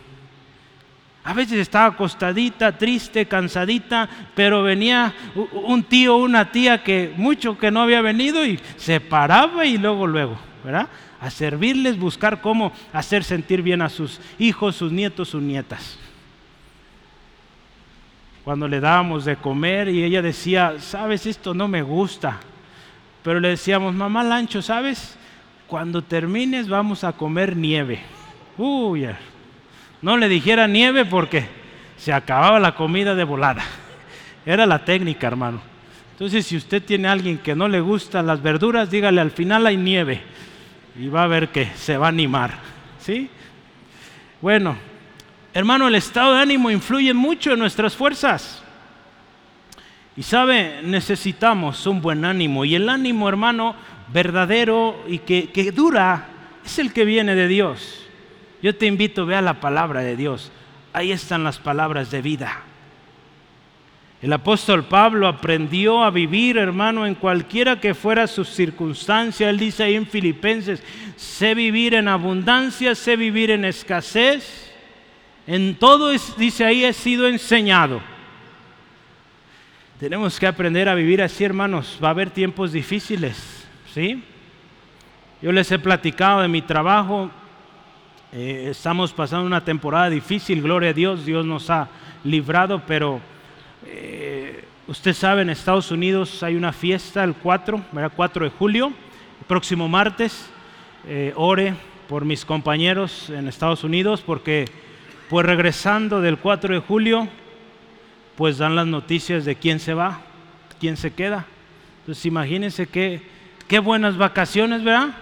A 1.25 1.35
veces 1.35 1.59
estaba 1.59 1.87
acostadita, 1.87 2.79
triste, 2.79 3.27
cansadita, 3.27 4.09
pero 4.37 4.63
venía 4.63 5.13
un 5.53 5.83
tío, 5.83 6.17
una 6.19 6.53
tía 6.53 6.85
que 6.85 7.13
mucho 7.17 7.59
que 7.59 7.73
no 7.73 7.83
había 7.83 8.01
venido 8.01 8.47
y 8.47 8.61
se 8.77 9.01
paraba 9.01 9.67
y 9.67 9.77
luego, 9.77 10.07
luego, 10.07 10.37
¿verdad? 10.63 10.87
A 11.21 11.31
servirles, 11.31 11.99
buscar 11.99 12.41
cómo 12.41 12.73
hacer 12.93 13.25
sentir 13.25 13.61
bien 13.61 13.83
a 13.83 13.89
sus 13.89 14.21
hijos, 14.39 14.77
sus 14.77 14.93
nietos, 14.93 15.31
sus 15.31 15.43
nietas. 15.43 15.99
Cuando 18.45 18.69
le 18.69 18.79
dábamos 18.79 19.25
de 19.25 19.35
comer 19.35 19.89
y 19.89 20.05
ella 20.05 20.23
decía, 20.23 20.77
sabes, 20.79 21.27
esto 21.27 21.55
no 21.55 21.67
me 21.67 21.83
gusta. 21.83 22.39
Pero 23.25 23.41
le 23.41 23.49
decíamos, 23.49 23.95
mamá 23.95 24.23
Lancho, 24.23 24.63
¿sabes? 24.63 25.17
Cuando 25.67 26.03
termines 26.03 26.69
vamos 26.69 27.03
a 27.03 27.13
comer 27.15 27.57
nieve. 27.57 28.01
Uy, 28.57 29.09
no 30.03 30.17
le 30.17 30.29
dijera 30.29 30.67
nieve 30.67 31.05
porque 31.05 31.47
se 31.97 32.13
acababa 32.13 32.61
la 32.61 32.75
comida 32.75 33.15
de 33.15 33.25
volada. 33.25 33.63
Era 34.47 34.67
la 34.67 34.85
técnica, 34.85 35.27
hermano. 35.27 35.61
Entonces, 36.13 36.47
si 36.47 36.57
usted 36.57 36.83
tiene 36.83 37.09
a 37.09 37.13
alguien 37.13 37.39
que 37.39 37.57
no 37.57 37.67
le 37.67 37.81
gustan 37.81 38.27
las 38.27 38.43
verduras, 38.43 38.91
dígale 38.91 39.21
al 39.21 39.31
final 39.31 39.67
hay 39.67 39.77
nieve 39.77 40.21
y 40.99 41.09
va 41.09 41.25
a 41.25 41.27
ver 41.27 41.49
que 41.49 41.67
se 41.75 41.97
va 41.97 42.07
a 42.07 42.11
animar. 42.11 42.59
¿Sí? 43.01 43.29
Bueno, 44.41 44.77
hermano, 45.53 45.89
el 45.89 45.95
estado 45.97 46.35
de 46.35 46.43
ánimo 46.43 46.71
influye 46.71 47.13
mucho 47.13 47.53
en 47.53 47.59
nuestras 47.59 47.97
fuerzas. 47.97 48.63
Y 50.17 50.23
sabe, 50.23 50.81
necesitamos 50.85 51.87
un 51.87 52.01
buen 52.01 52.25
ánimo. 52.25 52.65
Y 52.65 52.77
el 52.77 52.89
ánimo, 52.89 53.29
hermano, 53.29 53.75
verdadero 54.13 55.03
y 55.09 55.19
que, 55.19 55.51
que 55.51 55.73
dura, 55.73 56.29
es 56.65 56.79
el 56.79 56.93
que 56.93 57.05
viene 57.05 57.35
de 57.35 57.49
Dios. 57.49 58.04
Yo 58.65 58.75
te 58.75 58.87
invito, 58.87 59.27
vea 59.27 59.43
la 59.43 59.61
palabra 59.61 60.01
de 60.01 60.17
Dios. 60.17 60.51
Ahí 60.95 61.13
están 61.13 61.45
las 61.45 61.59
palabras 61.59 62.11
de 62.11 62.23
vida. 62.23 62.63
El 64.23 64.33
apóstol 64.33 64.85
Pablo 64.85 65.29
aprendió 65.29 66.03
a 66.03 66.11
vivir, 66.11 66.57
hermano, 66.57 67.05
en 67.05 67.15
cualquiera 67.15 67.79
que 67.79 67.93
fuera 67.93 68.27
su 68.27 68.43
circunstancia. 68.43 69.51
Él 69.51 69.59
dice 69.59 69.83
ahí 69.83 69.97
en 69.97 70.07
Filipenses, 70.07 70.83
sé 71.15 71.55
vivir 71.55 71.93
en 71.93 72.09
abundancia, 72.09 72.95
sé 72.95 73.17
vivir 73.17 73.51
en 73.51 73.67
escasez. 73.67 74.73
En 75.47 75.75
todo, 75.75 76.11
dice 76.39 76.65
ahí, 76.65 76.87
he 76.87 76.95
sido 76.95 77.29
enseñado. 77.29 78.01
Tenemos 80.01 80.41
que 80.41 80.47
aprender 80.47 80.89
a 80.89 80.95
vivir 80.95 81.21
así, 81.21 81.45
hermanos. 81.45 81.99
Va 82.03 82.09
a 82.09 82.13
haber 82.13 82.31
tiempos 82.31 82.73
difíciles, 82.73 83.67
¿sí? 83.93 84.25
Yo 85.43 85.53
les 85.53 85.71
he 85.71 85.79
platicado 85.79 86.41
de 86.41 86.49
mi 86.49 86.63
trabajo. 86.63 87.31
Eh, 88.37 88.71
estamos 88.71 89.13
pasando 89.13 89.47
una 89.47 89.65
temporada 89.65 90.11
difícil, 90.11 90.61
gloria 90.61 90.91
a 90.91 90.93
Dios, 90.93 91.25
Dios 91.25 91.47
nos 91.47 91.71
ha 91.71 91.89
librado, 92.25 92.83
pero 92.85 93.21
eh, 93.87 94.65
usted 94.89 95.13
sabe, 95.13 95.43
en 95.43 95.51
Estados 95.51 95.93
Unidos 95.93 96.43
hay 96.43 96.57
una 96.57 96.73
fiesta 96.73 97.23
el 97.23 97.35
4, 97.37 97.81
4 98.17 98.45
de 98.45 98.51
julio, 98.51 98.87
el 98.89 99.47
próximo 99.47 99.89
martes. 99.89 100.51
Eh, 101.07 101.33
ore 101.37 101.77
por 102.09 102.25
mis 102.25 102.45
compañeros 102.45 103.31
en 103.31 103.47
Estados 103.47 103.85
Unidos 103.85 104.21
porque 104.21 104.65
pues 105.31 105.47
regresando 105.47 106.21
del 106.21 106.39
4 106.39 106.75
de 106.75 106.81
julio, 106.81 107.29
pues 108.35 108.59
dan 108.59 108.75
las 108.75 108.89
noticias 108.89 109.45
de 109.45 109.55
quién 109.55 109.79
se 109.79 109.95
va, 109.95 110.23
quién 110.81 110.97
se 110.97 111.13
queda. 111.13 111.47
Entonces 112.01 112.27
imagínense 112.27 112.89
qué, 112.89 113.23
qué 113.69 113.79
buenas 113.79 114.17
vacaciones, 114.17 114.83
¿verdad? 114.83 115.15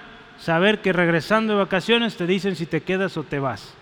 Saber 0.42 0.80
que 0.80 0.92
regresando 0.92 1.52
de 1.52 1.60
vacaciones 1.60 2.16
te 2.16 2.26
dicen 2.26 2.56
si 2.56 2.66
te 2.66 2.80
quedas 2.82 3.16
o 3.16 3.22
te 3.22 3.38
vas. 3.38 3.74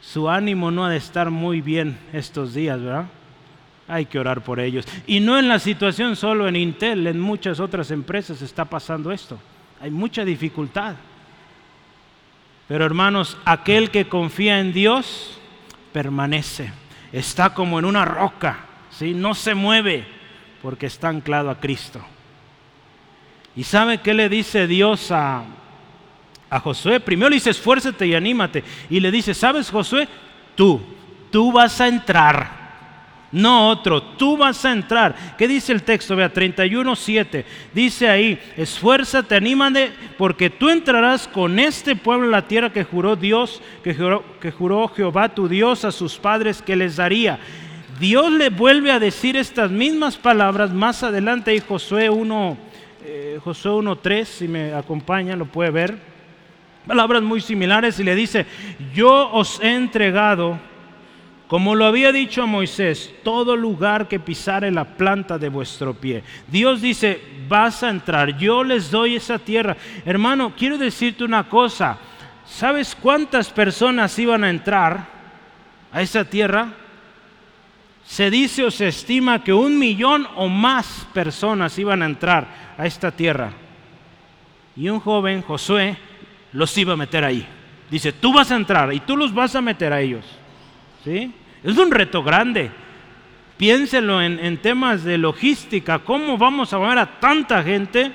Su 0.00 0.30
ánimo 0.30 0.70
no 0.70 0.86
ha 0.86 0.90
de 0.90 0.96
estar 0.96 1.30
muy 1.30 1.60
bien 1.60 1.98
estos 2.14 2.54
días, 2.54 2.80
¿verdad? 2.80 3.04
Hay 3.86 4.06
que 4.06 4.18
orar 4.18 4.42
por 4.42 4.60
ellos. 4.60 4.86
Y 5.06 5.20
no 5.20 5.38
en 5.38 5.46
la 5.46 5.58
situación 5.58 6.16
solo 6.16 6.48
en 6.48 6.56
Intel, 6.56 7.06
en 7.06 7.20
muchas 7.20 7.60
otras 7.60 7.90
empresas 7.90 8.40
está 8.40 8.64
pasando 8.64 9.12
esto. 9.12 9.38
Hay 9.78 9.90
mucha 9.90 10.24
dificultad. 10.24 10.94
Pero 12.66 12.86
hermanos, 12.86 13.36
aquel 13.44 13.90
que 13.90 14.08
confía 14.08 14.58
en 14.58 14.72
Dios 14.72 15.38
permanece. 15.92 16.72
Está 17.12 17.52
como 17.52 17.78
en 17.78 17.84
una 17.84 18.06
roca, 18.06 18.60
¿sí? 18.90 19.12
no 19.12 19.34
se 19.34 19.54
mueve 19.54 20.06
porque 20.62 20.86
está 20.86 21.10
anclado 21.10 21.50
a 21.50 21.60
Cristo. 21.60 22.00
¿Y 23.58 23.64
sabe 23.64 23.98
qué 23.98 24.14
le 24.14 24.28
dice 24.28 24.68
Dios 24.68 25.10
a, 25.10 25.42
a 26.48 26.60
Josué? 26.60 27.00
Primero 27.00 27.28
le 27.28 27.36
dice, 27.36 27.50
esfuérzate 27.50 28.06
y 28.06 28.14
anímate. 28.14 28.62
Y 28.88 29.00
le 29.00 29.10
dice, 29.10 29.34
¿sabes 29.34 29.68
Josué? 29.68 30.06
Tú, 30.54 30.80
tú 31.30 31.50
vas 31.50 31.80
a 31.80 31.88
entrar 31.88 32.58
no 33.30 33.68
otro. 33.68 34.02
Tú 34.02 34.36
vas 34.36 34.64
a 34.64 34.72
entrar. 34.72 35.36
¿Qué 35.36 35.46
dice 35.46 35.72
el 35.72 35.82
texto? 35.82 36.16
Vea, 36.16 36.32
31.7. 36.32 37.44
Dice 37.74 38.08
ahí, 38.08 38.38
esfuérzate, 38.56 39.34
anímate, 39.34 39.92
porque 40.16 40.50
tú 40.50 40.70
entrarás 40.70 41.28
con 41.28 41.58
este 41.58 41.94
pueblo 41.96 42.26
en 42.26 42.32
la 42.32 42.48
tierra 42.48 42.72
que 42.72 42.84
juró 42.84 43.16
Dios, 43.16 43.60
que 43.84 43.94
juró, 43.94 44.24
que 44.40 44.50
juró 44.50 44.88
Jehová 44.88 45.28
tu 45.28 45.48
Dios 45.48 45.84
a 45.84 45.92
sus 45.92 46.16
padres 46.16 46.62
que 46.62 46.76
les 46.76 46.96
daría. 46.96 47.38
Dios 48.00 48.30
le 48.30 48.48
vuelve 48.48 48.92
a 48.92 49.00
decir 49.00 49.36
estas 49.36 49.70
mismas 49.70 50.16
palabras 50.16 50.70
más 50.72 51.02
adelante 51.02 51.54
y 51.54 51.60
Josué 51.60 52.08
1, 52.08 52.56
eh, 53.10 53.40
Josué 53.42 53.72
1.3, 53.72 54.24
si 54.24 54.48
me 54.48 54.74
acompaña, 54.74 55.34
lo 55.34 55.46
puede 55.46 55.70
ver. 55.70 55.98
Palabras 56.86 57.22
muy 57.22 57.40
similares 57.40 57.98
y 57.98 58.04
le 58.04 58.14
dice, 58.14 58.46
yo 58.94 59.30
os 59.32 59.60
he 59.60 59.74
entregado 59.74 60.58
como 61.48 61.74
lo 61.74 61.86
había 61.86 62.12
dicho 62.12 62.42
a 62.42 62.46
Moisés, 62.46 63.14
todo 63.22 63.56
lugar 63.56 64.06
que 64.06 64.20
pisare 64.20 64.70
la 64.70 64.84
planta 64.84 65.38
de 65.38 65.48
vuestro 65.48 65.94
pie. 65.94 66.22
Dios 66.46 66.82
dice, 66.82 67.22
vas 67.48 67.82
a 67.82 67.88
entrar, 67.88 68.36
yo 68.36 68.62
les 68.62 68.90
doy 68.90 69.16
esa 69.16 69.38
tierra. 69.38 69.74
Hermano, 70.04 70.52
quiero 70.54 70.76
decirte 70.76 71.24
una 71.24 71.48
cosa. 71.48 71.96
¿Sabes 72.44 72.94
cuántas 72.94 73.48
personas 73.48 74.18
iban 74.18 74.44
a 74.44 74.50
entrar 74.50 75.06
a 75.90 76.02
esa 76.02 76.26
tierra? 76.26 76.74
Se 78.08 78.30
dice 78.30 78.64
o 78.64 78.70
se 78.70 78.88
estima 78.88 79.44
que 79.44 79.52
un 79.52 79.78
millón 79.78 80.26
o 80.36 80.48
más 80.48 81.06
personas 81.12 81.78
iban 81.78 82.02
a 82.02 82.06
entrar 82.06 82.74
a 82.78 82.86
esta 82.86 83.10
tierra. 83.10 83.52
Y 84.74 84.88
un 84.88 84.98
joven, 84.98 85.42
Josué, 85.42 85.94
los 86.52 86.76
iba 86.78 86.94
a 86.94 86.96
meter 86.96 87.22
ahí. 87.22 87.46
Dice, 87.90 88.12
tú 88.12 88.32
vas 88.32 88.50
a 88.50 88.56
entrar 88.56 88.94
y 88.94 89.00
tú 89.00 89.14
los 89.14 89.34
vas 89.34 89.54
a 89.54 89.60
meter 89.60 89.92
a 89.92 90.00
ellos. 90.00 90.24
¿Sí? 91.04 91.30
Es 91.62 91.76
un 91.76 91.90
reto 91.90 92.22
grande. 92.22 92.70
Piénselo 93.58 94.22
en, 94.22 94.56
temas 94.56 95.04
de 95.04 95.18
logística, 95.18 95.98
¿cómo 95.98 96.38
vamos 96.38 96.72
a 96.72 96.78
mover 96.78 96.98
a 96.98 97.20
tanta 97.20 97.62
gente? 97.62 98.10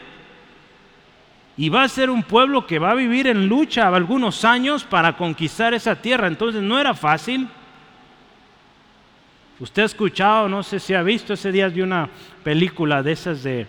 Y 1.55 1.69
va 1.69 1.83
a 1.83 1.87
ser 1.87 2.09
un 2.09 2.23
pueblo 2.23 2.65
que 2.65 2.79
va 2.79 2.91
a 2.91 2.95
vivir 2.95 3.27
en 3.27 3.47
lucha 3.47 3.87
algunos 3.89 4.43
años 4.43 4.85
para 4.85 5.15
conquistar 5.15 5.75
esa 5.75 6.01
tierra. 6.01 6.25
Entonces 6.25 6.63
no 6.63 6.79
era 6.79 6.95
fácil. 6.95 7.47
Usted 9.63 9.83
ha 9.83 9.85
escuchado, 9.85 10.49
no 10.49 10.61
sé 10.61 10.77
si 10.77 10.93
ha 10.93 11.01
visto, 11.01 11.31
ese 11.31 11.49
día 11.49 11.69
de 11.69 11.81
una 11.81 12.09
película 12.43 13.01
de 13.01 13.13
esas 13.13 13.43
de, 13.43 13.65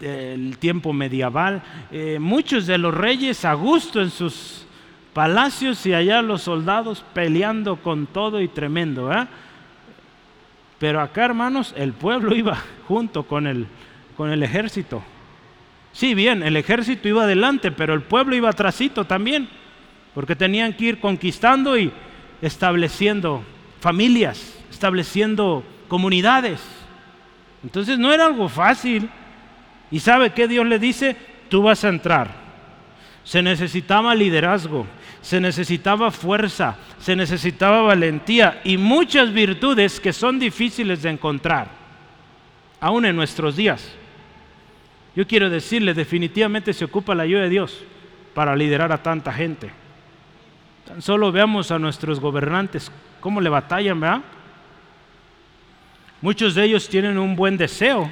del 0.00 0.58
tiempo 0.58 0.92
medieval. 0.92 1.62
Eh, 1.92 2.18
muchos 2.20 2.66
de 2.66 2.76
los 2.76 2.92
reyes 2.92 3.44
a 3.44 3.54
gusto 3.54 4.02
en 4.02 4.10
sus 4.10 4.66
palacios 5.12 5.86
y 5.86 5.94
allá 5.94 6.22
los 6.22 6.42
soldados 6.42 7.04
peleando 7.14 7.76
con 7.76 8.08
todo 8.08 8.40
y 8.40 8.48
tremendo. 8.48 9.12
Pero 10.80 11.00
acá, 11.00 11.26
hermanos, 11.26 11.72
el 11.76 11.92
pueblo 11.92 12.34
iba 12.34 12.58
junto 12.88 13.22
con 13.22 13.46
el, 13.46 13.68
con 14.16 14.32
el 14.32 14.42
ejército. 14.42 15.04
Sí, 15.92 16.14
bien, 16.14 16.42
el 16.42 16.56
ejército 16.56 17.06
iba 17.06 17.22
adelante, 17.22 17.70
pero 17.70 17.94
el 17.94 18.02
pueblo 18.02 18.34
iba 18.34 18.50
atrásito 18.50 19.04
también, 19.04 19.48
porque 20.16 20.34
tenían 20.34 20.72
que 20.72 20.86
ir 20.86 20.98
conquistando 20.98 21.78
y 21.78 21.92
estableciendo 22.42 23.44
familias, 23.78 24.57
estableciendo 24.78 25.64
comunidades. 25.88 26.60
Entonces 27.64 27.98
no 27.98 28.12
era 28.12 28.26
algo 28.26 28.48
fácil. 28.48 29.10
¿Y 29.90 29.98
sabe 29.98 30.30
qué 30.30 30.46
Dios 30.46 30.64
le 30.66 30.78
dice? 30.78 31.16
Tú 31.48 31.62
vas 31.62 31.84
a 31.84 31.88
entrar. 31.88 32.30
Se 33.24 33.42
necesitaba 33.42 34.14
liderazgo, 34.14 34.86
se 35.20 35.40
necesitaba 35.40 36.12
fuerza, 36.12 36.76
se 37.00 37.16
necesitaba 37.16 37.82
valentía 37.82 38.60
y 38.64 38.76
muchas 38.76 39.32
virtudes 39.32 39.98
que 39.98 40.12
son 40.12 40.38
difíciles 40.38 41.02
de 41.02 41.10
encontrar, 41.10 41.68
aún 42.80 43.04
en 43.04 43.16
nuestros 43.16 43.56
días. 43.56 43.92
Yo 45.14 45.26
quiero 45.26 45.50
decirle, 45.50 45.92
definitivamente 45.92 46.72
se 46.72 46.84
ocupa 46.84 47.14
la 47.14 47.24
ayuda 47.24 47.42
de 47.42 47.50
Dios 47.50 47.84
para 48.32 48.56
liderar 48.56 48.92
a 48.92 49.02
tanta 49.02 49.32
gente. 49.32 49.70
Tan 50.86 51.02
solo 51.02 51.32
veamos 51.32 51.70
a 51.70 51.78
nuestros 51.78 52.20
gobernantes, 52.20 52.90
cómo 53.20 53.40
le 53.40 53.50
batallan, 53.50 54.00
¿verdad? 54.00 54.22
Muchos 56.20 56.54
de 56.54 56.64
ellos 56.64 56.88
tienen 56.88 57.16
un 57.16 57.36
buen 57.36 57.56
deseo 57.56 58.10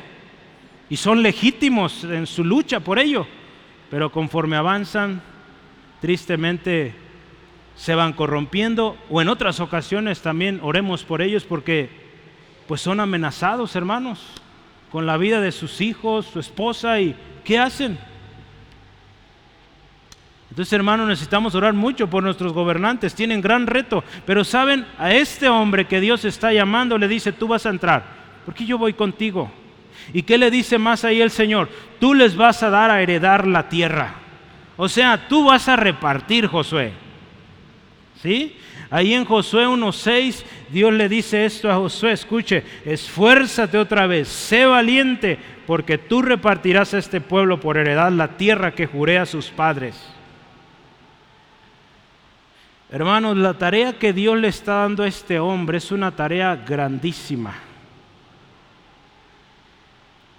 y 0.89 0.97
son 0.97 1.23
legítimos 1.23 2.05
en 2.05 2.27
su 2.27 2.45
lucha 2.45 2.79
por 2.79 3.01
ello, 3.01 3.27
pero 3.91 4.13
conforme 4.13 4.57
avanzan, 4.57 5.21
tristemente 6.01 6.95
se 7.75 7.95
van 7.97 8.13
corrompiendo 8.13 8.97
o 9.11 9.21
en 9.21 9.29
otras 9.29 9.59
ocasiones 9.59 10.23
también 10.23 10.61
oremos 10.63 11.03
por 11.03 11.21
ellos 11.21 11.45
porque 11.45 11.91
pues 12.69 12.81
son 12.81 13.01
amenazados, 13.01 13.75
hermanos, 13.75 14.21
con 14.93 15.05
la 15.05 15.17
vida 15.17 15.41
de 15.41 15.51
sus 15.51 15.81
hijos, 15.81 16.27
su 16.27 16.39
esposa 16.39 17.01
y 17.01 17.17
¿qué 17.45 17.59
hacen? 17.59 17.99
Entonces, 20.57 20.73
hermanos, 20.73 21.07
necesitamos 21.07 21.55
orar 21.55 21.75
mucho 21.75 22.09
por 22.09 22.23
nuestros 22.23 22.55
gobernantes, 22.55 23.15
tienen 23.15 23.43
gran 23.43 23.67
reto, 23.67 24.03
pero 24.25 24.43
saben, 24.43 24.87
a 24.97 25.13
este 25.13 25.51
hombre 25.51 25.85
que 25.85 26.01
Dios 26.01 26.25
está 26.25 26.51
llamando 26.51 26.97
le 26.97 27.09
dice, 27.09 27.31
tú 27.31 27.47
vas 27.47 27.67
a 27.67 27.69
entrar, 27.69 28.03
porque 28.47 28.65
yo 28.65 28.79
voy 28.79 28.95
contigo. 28.95 29.53
¿Y 30.15 30.23
qué 30.23 30.39
le 30.39 30.51
dice 30.51 30.79
más 30.79 31.05
ahí 31.05 31.21
el 31.21 31.31
Señor? 31.31 31.69
Tú 32.01 32.15
les 32.15 32.37
vas 32.37 32.63
a 32.63 32.71
dar 32.71 32.91
a 32.91 33.03
heredar 33.03 33.47
la 33.47 33.69
tierra. 33.69 34.15
O 34.79 34.89
sea, 34.89 35.29
tú 35.29 35.45
vas 35.45 35.69
a 35.69 35.77
repartir, 35.77 36.47
Josué. 36.47 36.93
¿Sí? 38.23 38.57
Ahí 38.89 39.13
en 39.13 39.27
Josué 39.27 39.67
1.6 39.67 40.43
Dios 40.71 40.91
le 40.91 41.11
dice 41.11 41.45
esto 41.45 41.71
a 41.71 41.75
Josué, 41.75 42.13
escuche, 42.13 42.65
esfuérzate 42.87 43.77
otra 43.77 44.07
vez, 44.07 44.29
sé 44.29 44.65
valiente, 44.65 45.39
porque 45.67 45.99
tú 45.99 46.23
repartirás 46.23 46.95
a 46.95 46.99
este 46.99 47.21
pueblo 47.21 47.61
por 47.61 47.77
heredad 47.77 48.11
la 48.11 48.39
tierra 48.39 48.75
que 48.75 48.87
juré 48.87 49.19
a 49.19 49.27
sus 49.27 49.49
padres. 49.49 50.16
Hermanos, 52.91 53.37
la 53.37 53.55
tarea 53.55 53.99
que 53.99 54.13
Dios 54.13 54.39
le 54.39 54.49
está 54.49 54.75
dando 54.75 55.03
a 55.03 55.09
este 55.09 55.41
hombre 55.41 55.79
es 55.79 55.91
una 55.91 56.13
tarea 56.13 56.55
grandísima. 56.55 57.55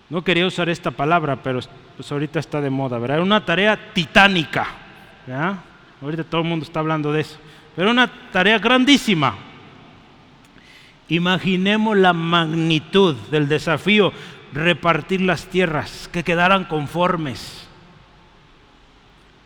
No 0.09 0.23
quería 0.23 0.47
usar 0.47 0.69
esta 0.69 0.91
palabra, 0.91 1.35
pero 1.43 1.59
pues 1.97 2.09
ahorita 2.09 2.39
está 2.39 2.61
de 2.61 2.69
moda, 2.69 2.97
¿verdad? 2.97 3.21
Una 3.21 3.43
tarea 3.43 3.93
titánica. 3.93 4.65
Ahorita 6.01 6.23
todo 6.23 6.41
el 6.41 6.47
mundo 6.47 6.63
está 6.63 6.79
hablando 6.79 7.11
de 7.11 7.21
eso. 7.21 7.37
Pero 7.75 7.91
una 7.91 8.09
tarea 8.31 8.57
grandísima. 8.59 9.35
Imaginemos 11.09 11.97
la 11.97 12.13
magnitud 12.13 13.15
del 13.29 13.49
desafío, 13.49 14.13
repartir 14.53 15.19
las 15.19 15.47
tierras, 15.47 16.09
que 16.13 16.23
quedaran 16.23 16.63
conformes. 16.63 17.67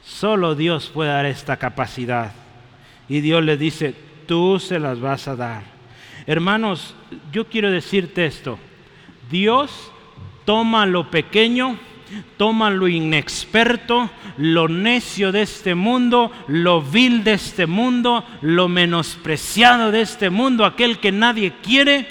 Solo 0.04 0.54
Dios 0.54 0.92
puede 0.94 1.10
dar 1.10 1.26
esta 1.26 1.58
capacidad. 1.58 2.32
Y 3.10 3.22
Dios 3.22 3.44
le 3.44 3.58
dice, 3.58 3.96
tú 4.28 4.60
se 4.60 4.80
las 4.80 5.00
vas 5.00 5.28
a 5.28 5.36
dar. 5.36 5.64
Hermanos, 6.28 6.96
yo 7.32 7.48
quiero 7.48 7.72
decirte 7.72 8.26
esto. 8.26 8.58
Dios 9.30 9.92
toma 10.46 10.86
lo 10.86 11.10
pequeño 11.10 11.78
toma 12.38 12.70
lo 12.70 12.88
inexperto, 12.88 14.10
lo 14.38 14.68
necio 14.68 15.32
de 15.32 15.44
este 15.44 15.76
mundo, 15.76 16.32
lo 16.48 16.82
vil 16.82 17.24
de 17.24 17.34
este 17.34 17.66
mundo, 17.66 18.26
lo 18.42 18.68
menospreciado 18.68 19.92
de 19.92 20.02
este 20.02 20.30
mundo, 20.30 20.66
aquel 20.66 21.00
que 21.00 21.12
nadie 21.12 21.54
quiere, 21.64 22.08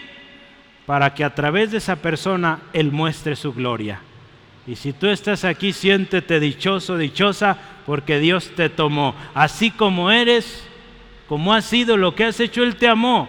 para 0.86 1.14
que 1.14 1.24
a 1.24 1.34
través 1.34 1.70
de 1.70 1.78
esa 1.78 1.96
persona 1.96 2.60
Él 2.72 2.90
muestre 2.92 3.36
su 3.36 3.52
gloria. 3.52 4.00
Y 4.66 4.76
si 4.76 4.92
tú 4.92 5.06
estás 5.06 5.44
aquí, 5.44 5.72
siéntete 5.72 6.38
dichoso, 6.40 6.96
dichosa, 6.96 7.56
porque 7.86 8.18
Dios 8.18 8.52
te 8.54 8.68
tomó. 8.68 9.14
Así 9.34 9.70
como 9.70 10.10
eres, 10.10 10.66
como 11.30 11.54
has 11.54 11.64
sido, 11.64 11.96
lo 11.96 12.12
que 12.12 12.24
has 12.24 12.40
hecho, 12.40 12.64
Él 12.64 12.74
te 12.74 12.88
amó. 12.88 13.28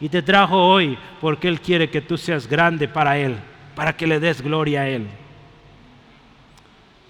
Y 0.00 0.08
te 0.08 0.22
trajo 0.22 0.56
hoy 0.56 0.98
porque 1.20 1.46
Él 1.46 1.60
quiere 1.60 1.88
que 1.88 2.00
tú 2.00 2.18
seas 2.18 2.48
grande 2.48 2.88
para 2.88 3.16
Él, 3.16 3.36
para 3.76 3.96
que 3.96 4.08
le 4.08 4.18
des 4.18 4.42
gloria 4.42 4.80
a 4.80 4.88
Él. 4.88 5.06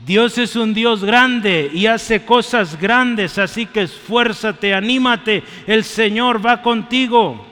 Dios 0.04 0.36
es 0.36 0.54
un 0.54 0.74
Dios 0.74 1.02
grande 1.02 1.70
y 1.72 1.86
hace 1.86 2.26
cosas 2.26 2.78
grandes, 2.78 3.38
así 3.38 3.64
que 3.64 3.84
esfuérzate, 3.84 4.74
anímate, 4.74 5.44
el 5.66 5.82
Señor 5.82 6.44
va 6.44 6.60
contigo. 6.60 7.46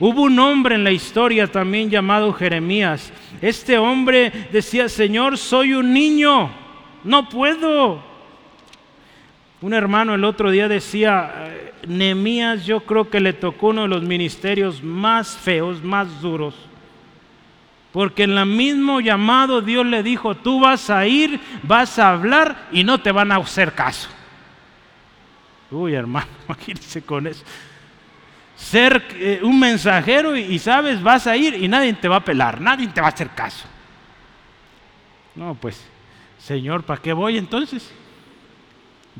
Hubo 0.00 0.22
un 0.22 0.38
hombre 0.38 0.76
en 0.76 0.84
la 0.84 0.92
historia 0.92 1.46
también 1.46 1.90
llamado 1.90 2.32
Jeremías. 2.32 3.12
Este 3.42 3.76
hombre 3.76 4.48
decía, 4.50 4.88
Señor, 4.88 5.36
soy 5.36 5.74
un 5.74 5.92
niño, 5.92 6.50
no 7.04 7.28
puedo. 7.28 8.13
Un 9.64 9.72
hermano 9.72 10.14
el 10.14 10.24
otro 10.24 10.50
día 10.50 10.68
decía, 10.68 11.50
Nehemías 11.88 12.66
yo 12.66 12.80
creo 12.80 13.08
que 13.08 13.18
le 13.18 13.32
tocó 13.32 13.68
uno 13.68 13.80
de 13.80 13.88
los 13.88 14.02
ministerios 14.02 14.82
más 14.82 15.38
feos, 15.38 15.82
más 15.82 16.20
duros. 16.20 16.54
Porque 17.90 18.24
en 18.24 18.36
el 18.36 18.44
mismo 18.44 19.00
llamado 19.00 19.62
Dios 19.62 19.86
le 19.86 20.02
dijo, 20.02 20.34
tú 20.34 20.60
vas 20.60 20.90
a 20.90 21.06
ir, 21.06 21.40
vas 21.62 21.98
a 21.98 22.10
hablar 22.10 22.68
y 22.72 22.84
no 22.84 23.00
te 23.00 23.10
van 23.10 23.32
a 23.32 23.36
hacer 23.36 23.72
caso. 23.72 24.10
Uy, 25.70 25.94
hermano, 25.94 26.26
imagínense 26.46 27.00
con 27.00 27.26
eso. 27.26 27.42
Ser 28.56 29.02
eh, 29.14 29.40
un 29.42 29.58
mensajero 29.58 30.36
y, 30.36 30.42
y 30.42 30.58
sabes, 30.58 31.02
vas 31.02 31.26
a 31.26 31.38
ir 31.38 31.54
y 31.54 31.68
nadie 31.68 31.94
te 31.94 32.06
va 32.06 32.16
a 32.16 32.24
pelar, 32.24 32.60
nadie 32.60 32.88
te 32.88 33.00
va 33.00 33.06
a 33.06 33.12
hacer 33.12 33.30
caso. 33.30 33.66
No, 35.34 35.54
pues, 35.54 35.82
Señor, 36.38 36.82
¿para 36.82 37.00
qué 37.00 37.14
voy 37.14 37.38
entonces? 37.38 37.90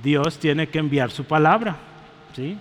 Dios 0.03 0.38
tiene 0.38 0.68
que 0.68 0.78
enviar 0.78 1.11
su 1.11 1.24
palabra. 1.24 1.76
¿sí? 2.34 2.57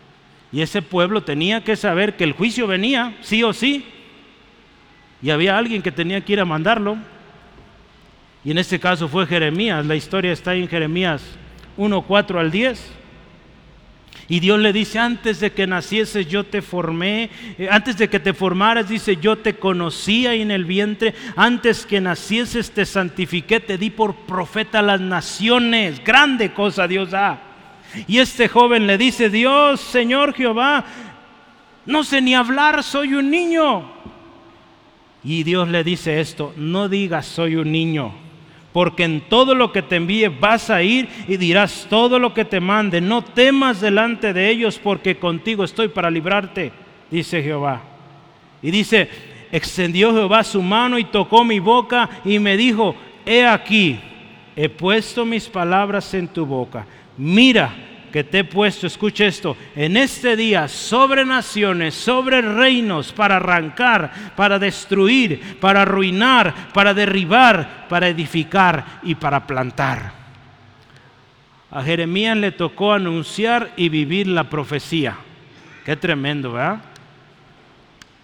Y 0.52 0.62
ese 0.62 0.82
pueblo 0.82 1.24
tenía 1.24 1.64
que 1.64 1.76
saber 1.76 2.16
que 2.16 2.24
el 2.24 2.34
juicio 2.34 2.68
venía, 2.68 3.16
sí 3.22 3.44
o 3.44 3.54
sí. 3.54 3.86
Y 5.22 5.30
había 5.30 5.58
alguien 5.58 5.82
que 5.82 5.92
tenía 5.92 6.22
que 6.22 6.34
ir 6.34 6.40
a 6.40 6.46
mandarlo. 6.46 6.98
Y 8.46 8.52
en 8.52 8.58
este 8.58 8.80
caso 8.80 9.08
fue 9.08 9.26
Jeremías. 9.26 9.86
La 9.86 9.96
historia 9.96 10.32
está 10.32 10.54
en 10.54 10.68
Jeremías 10.68 11.24
1, 11.78 12.02
4 12.02 12.40
al 12.40 12.52
10. 12.52 13.03
Y 14.30 14.40
Dios 14.40 14.60
le 14.60 14.72
dice, 14.72 15.00
antes 15.00 15.40
de 15.40 15.52
que 15.52 15.68
nacieses 15.68 16.28
yo 16.28 16.46
te 16.46 16.62
formé, 16.62 17.30
eh, 17.58 17.68
antes 17.70 17.98
de 17.98 18.10
que 18.10 18.20
te 18.20 18.34
formaras, 18.34 18.88
dice, 18.88 19.18
yo 19.18 19.38
te 19.38 19.56
conocía 19.56 20.34
en 20.34 20.52
el 20.52 20.66
vientre, 20.66 21.14
antes 21.36 21.86
que 21.86 22.00
nacieses 22.00 22.72
te 22.72 22.86
santifiqué, 22.86 23.60
te 23.60 23.78
di 23.78 23.90
por 23.90 24.16
profeta 24.16 24.80
a 24.80 24.84
las 24.84 25.02
naciones. 25.02 26.04
Grande 26.04 26.54
cosa 26.54 26.88
Dios 26.88 27.12
da. 27.12 27.42
Y 28.08 28.20
este 28.20 28.48
joven 28.48 28.88
le 28.88 28.98
dice, 28.98 29.30
Dios, 29.30 29.82
Señor 29.82 30.34
Jehová, 30.34 30.86
no 31.86 32.04
sé 32.04 32.22
ni 32.22 32.34
hablar, 32.34 32.82
soy 32.84 33.14
un 33.14 33.30
niño. 33.30 33.92
Y 35.24 35.44
Dios 35.44 35.70
le 35.70 35.84
dice 35.84 36.20
esto, 36.20 36.54
no 36.58 36.90
digas 36.90 37.26
soy 37.26 37.56
un 37.56 37.72
niño, 37.72 38.14
porque 38.74 39.04
en 39.04 39.22
todo 39.22 39.56
lo 39.56 39.72
que 39.72 39.82
te 39.82 39.96
envíe 39.96 40.28
vas 40.28 40.70
a 40.70 40.84
ir 40.84 41.08
y 41.28 41.38
dirás 41.38 41.88
todo 41.90 42.20
lo 42.20 42.34
que 42.34 42.44
te 42.44 42.60
mande. 42.60 43.00
No 43.00 43.24
temas 43.24 43.80
delante 43.80 44.34
de 44.34 44.50
ellos, 44.50 44.80
porque 44.84 45.18
contigo 45.18 45.64
estoy 45.64 45.88
para 45.88 46.12
librarte, 46.12 46.74
dice 47.10 47.42
Jehová. 47.42 47.82
Y 48.62 48.72
dice, 48.72 49.10
extendió 49.52 50.12
Jehová 50.14 50.44
su 50.44 50.62
mano 50.62 50.98
y 50.98 51.06
tocó 51.06 51.46
mi 51.46 51.60
boca 51.60 52.10
y 52.26 52.40
me 52.40 52.58
dijo, 52.58 52.96
he 53.26 53.46
aquí, 53.46 54.00
he 54.56 54.68
puesto 54.68 55.24
mis 55.24 55.48
palabras 55.48 56.14
en 56.14 56.28
tu 56.28 56.46
boca 56.46 56.86
mira 57.18 57.74
que 58.14 58.24
te 58.24 58.40
he 58.40 58.44
puesto, 58.44 58.86
escucha 58.86 59.26
esto, 59.26 59.58
en 59.76 59.98
este 59.98 60.36
día 60.36 60.68
sobre 60.68 61.26
naciones, 61.26 61.96
sobre 61.96 62.44
reinos, 62.44 63.12
para 63.12 63.38
arrancar, 63.38 64.36
para 64.36 64.60
destruir, 64.60 65.58
para 65.60 65.82
arruinar, 65.82 66.72
para 66.76 66.94
derribar, 66.94 67.88
para 67.90 68.08
edificar 68.08 69.00
y 69.02 69.16
para 69.16 69.48
plantar. 69.48 70.14
A 71.72 71.82
Jeremías 71.82 72.38
le 72.38 72.52
tocó 72.52 72.94
anunciar 72.94 73.74
y 73.78 73.90
vivir 73.90 74.28
la 74.28 74.48
profecía. 74.48 75.18
Qué 75.84 75.96
tremendo, 75.96 76.52
¿verdad? 76.52 76.82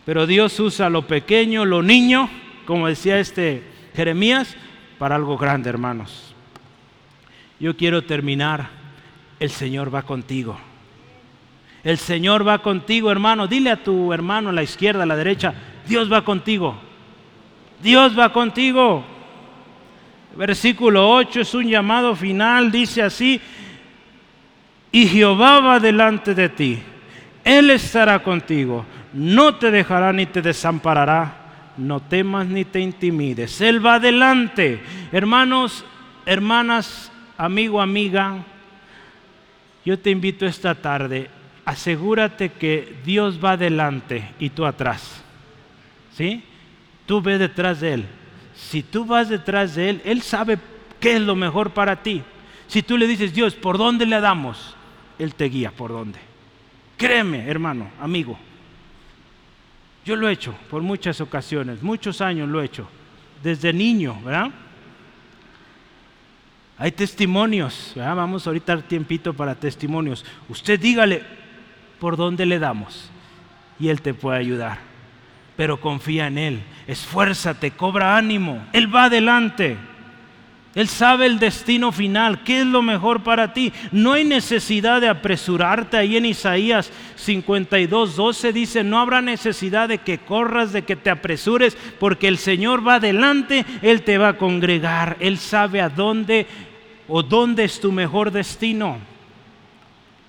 Pero 0.05 0.27
Dios 0.27 0.59
usa 0.59 0.91
lo 0.91 1.07
pequeño, 1.07 1.65
lo 1.65 1.81
niño, 1.81 2.29
como 2.67 2.85
decía 2.85 3.19
este 3.19 3.63
Jeremías, 3.95 4.55
para 4.99 5.15
algo 5.15 5.35
grande, 5.35 5.67
hermanos. 5.67 6.35
Yo 7.59 7.75
quiero 7.75 8.03
terminar 8.03 8.78
el 9.39 9.49
Señor 9.49 9.93
va 9.93 10.01
contigo. 10.01 10.57
El 11.83 11.97
Señor 11.97 12.47
va 12.47 12.59
contigo, 12.59 13.11
hermano. 13.11 13.47
Dile 13.47 13.71
a 13.71 13.83
tu 13.83 14.11
hermano 14.11 14.49
a 14.49 14.53
la 14.53 14.63
izquierda, 14.63 15.03
a 15.03 15.05
la 15.05 15.15
derecha, 15.15 15.53
Dios 15.87 16.11
va 16.11 16.23
contigo. 16.23 16.75
Dios 17.81 18.17
va 18.17 18.33
contigo. 18.33 19.03
Versículo 20.35 21.09
8 21.09 21.41
es 21.41 21.53
un 21.53 21.67
llamado 21.67 22.15
final, 22.15 22.71
dice 22.71 23.01
así, 23.01 23.41
y 24.91 25.07
Jehová 25.07 25.59
va 25.59 25.79
delante 25.79 26.35
de 26.35 26.49
ti. 26.49 26.79
Él 27.43 27.69
estará 27.71 28.21
contigo. 28.21 28.85
No 29.13 29.55
te 29.55 29.71
dejará 29.71 30.13
ni 30.13 30.25
te 30.25 30.41
desamparará. 30.41 31.35
No 31.77 32.01
temas 32.01 32.45
ni 32.47 32.65
te 32.65 32.79
intimides. 32.79 33.61
Él 33.61 33.83
va 33.83 33.95
adelante. 33.95 34.81
Hermanos, 35.11 35.85
hermanas, 36.25 37.11
amigo, 37.37 37.81
amiga, 37.81 38.43
yo 39.86 39.99
te 39.99 40.09
invito 40.09 40.45
esta 40.45 40.75
tarde, 40.75 41.30
asegúrate 41.65 42.49
que 42.49 42.97
Dios 43.05 43.39
va 43.43 43.51
adelante 43.51 44.32
y 44.39 44.49
tú 44.49 44.65
atrás. 44.65 45.23
¿Sí? 46.13 46.43
Tú 47.05 47.21
ve 47.21 47.38
detrás 47.38 47.80
de 47.80 47.93
Él. 47.93 48.05
Si 48.55 48.84
tú 48.84 49.05
vas 49.05 49.30
detrás 49.30 49.75
de 49.75 49.89
Él, 49.89 50.01
Él 50.03 50.21
sabe 50.21 50.59
qué 50.99 51.15
es 51.15 51.21
lo 51.21 51.36
mejor 51.36 51.71
para 51.71 52.03
ti. 52.03 52.21
Si 52.67 52.84
tú 52.84 52.97
le 52.97 53.07
dices, 53.07 53.34
Dios, 53.34 53.55
¿por 53.55 53.77
dónde 53.77 54.05
le 54.05 54.19
damos? 54.19 54.75
Él 55.17 55.34
te 55.34 55.45
guía 55.45 55.71
por 55.71 55.91
dónde. 55.91 56.19
Créeme, 56.97 57.47
hermano, 57.47 57.89
amigo. 57.99 58.38
Yo 60.05 60.15
lo 60.15 60.27
he 60.27 60.34
hecho 60.34 60.53
por 60.69 60.82
muchas 60.82 61.21
ocasiones, 61.21 61.82
muchos 61.82 62.21
años 62.21 62.49
lo 62.49 62.61
he 62.61 62.65
hecho, 62.65 62.88
desde 63.43 63.71
niño, 63.73 64.19
¿verdad? 64.23 64.51
Hay 66.82 66.93
testimonios, 66.93 67.91
vamos 67.97 68.47
ahorita 68.47 68.71
al 68.71 68.86
tiempito 68.86 69.34
para 69.34 69.53
testimonios. 69.53 70.23
Usted 70.47 70.80
dígale 70.80 71.23
por 71.99 72.15
dónde 72.15 72.45
le 72.45 72.57
damos 72.57 73.11
y 73.77 73.89
Él 73.89 74.01
te 74.01 74.13
puede 74.13 74.39
ayudar. 74.39 74.80
Pero 75.57 75.82
confía 75.82 76.27
en 76.27 76.38
Él, 76.38 76.63
esfuérzate, 76.88 77.71
cobra 77.71 78.15
ánimo. 78.15 78.65
Él 78.71 78.95
va 78.95 79.03
adelante. 79.03 79.75
Él 80.73 80.88
sabe 80.88 81.25
el 81.25 81.39
destino 81.39 81.91
final, 81.91 82.43
qué 82.43 82.61
es 82.61 82.65
lo 82.65 82.82
mejor 82.82 83.23
para 83.23 83.53
ti. 83.53 83.73
No 83.91 84.13
hay 84.13 84.23
necesidad 84.23 85.01
de 85.01 85.09
apresurarte. 85.09 85.97
Ahí 85.97 86.15
en 86.15 86.27
Isaías 86.27 86.91
52, 87.15 88.15
12 88.15 88.53
dice, 88.53 88.84
no 88.86 88.99
habrá 88.99 89.21
necesidad 89.21 89.89
de 89.89 89.97
que 89.97 90.19
corras, 90.19 90.71
de 90.71 90.84
que 90.84 90.95
te 90.95 91.09
apresures, 91.09 91.75
porque 91.99 92.30
el 92.30 92.38
Señor 92.38 92.88
va 92.88 92.95
adelante, 92.95 93.65
Él 93.82 94.03
te 94.03 94.17
va 94.17 94.30
a 94.30 94.38
congregar, 94.38 95.17
Él 95.19 95.39
sabe 95.39 95.82
a 95.82 95.89
dónde 95.89 96.47
o 97.10 97.24
dónde 97.24 97.64
es 97.64 97.80
tu 97.80 97.91
mejor 97.91 98.32
destino. 98.32 98.97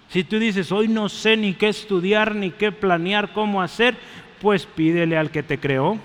Si 0.08 0.24
tú 0.24 0.38
dices, 0.38 0.72
hoy 0.72 0.88
no 0.88 1.08
sé 1.08 1.36
ni 1.36 1.52
qué 1.52 1.68
estudiar, 1.68 2.34
ni 2.34 2.50
qué 2.50 2.72
planear, 2.72 3.32
cómo 3.32 3.62
hacer, 3.62 3.96
pues 4.40 4.66
pídele 4.66 5.16
al 5.16 5.30
que 5.30 5.42
te 5.42 5.60
creó. 5.60 5.98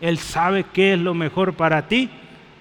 Él 0.00 0.18
sabe 0.18 0.64
qué 0.72 0.94
es 0.94 0.98
lo 0.98 1.12
mejor 1.12 1.54
para 1.54 1.86
ti, 1.88 2.08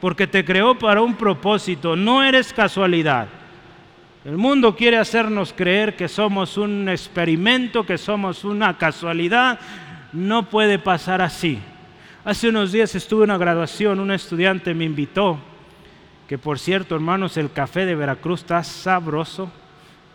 porque 0.01 0.27
te 0.27 0.43
creó 0.43 0.77
para 0.77 1.01
un 1.01 1.15
propósito, 1.15 1.95
no 1.95 2.23
eres 2.23 2.51
casualidad. 2.51 3.27
El 4.25 4.37
mundo 4.37 4.75
quiere 4.75 4.97
hacernos 4.97 5.53
creer 5.53 5.95
que 5.95 6.07
somos 6.07 6.57
un 6.57 6.89
experimento, 6.89 7.85
que 7.85 7.97
somos 7.97 8.43
una 8.43 8.77
casualidad. 8.77 9.59
No 10.13 10.49
puede 10.49 10.77
pasar 10.77 11.21
así. 11.21 11.59
Hace 12.23 12.49
unos 12.49 12.71
días 12.71 12.93
estuve 12.93 13.23
en 13.23 13.31
una 13.31 13.39
graduación, 13.39 13.99
un 13.99 14.11
estudiante 14.11 14.75
me 14.75 14.85
invitó 14.85 15.39
que 16.31 16.37
por 16.37 16.59
cierto, 16.59 16.95
hermanos, 16.95 17.35
el 17.35 17.51
café 17.51 17.85
de 17.85 17.93
Veracruz 17.93 18.39
está 18.39 18.63
sabroso, 18.63 19.51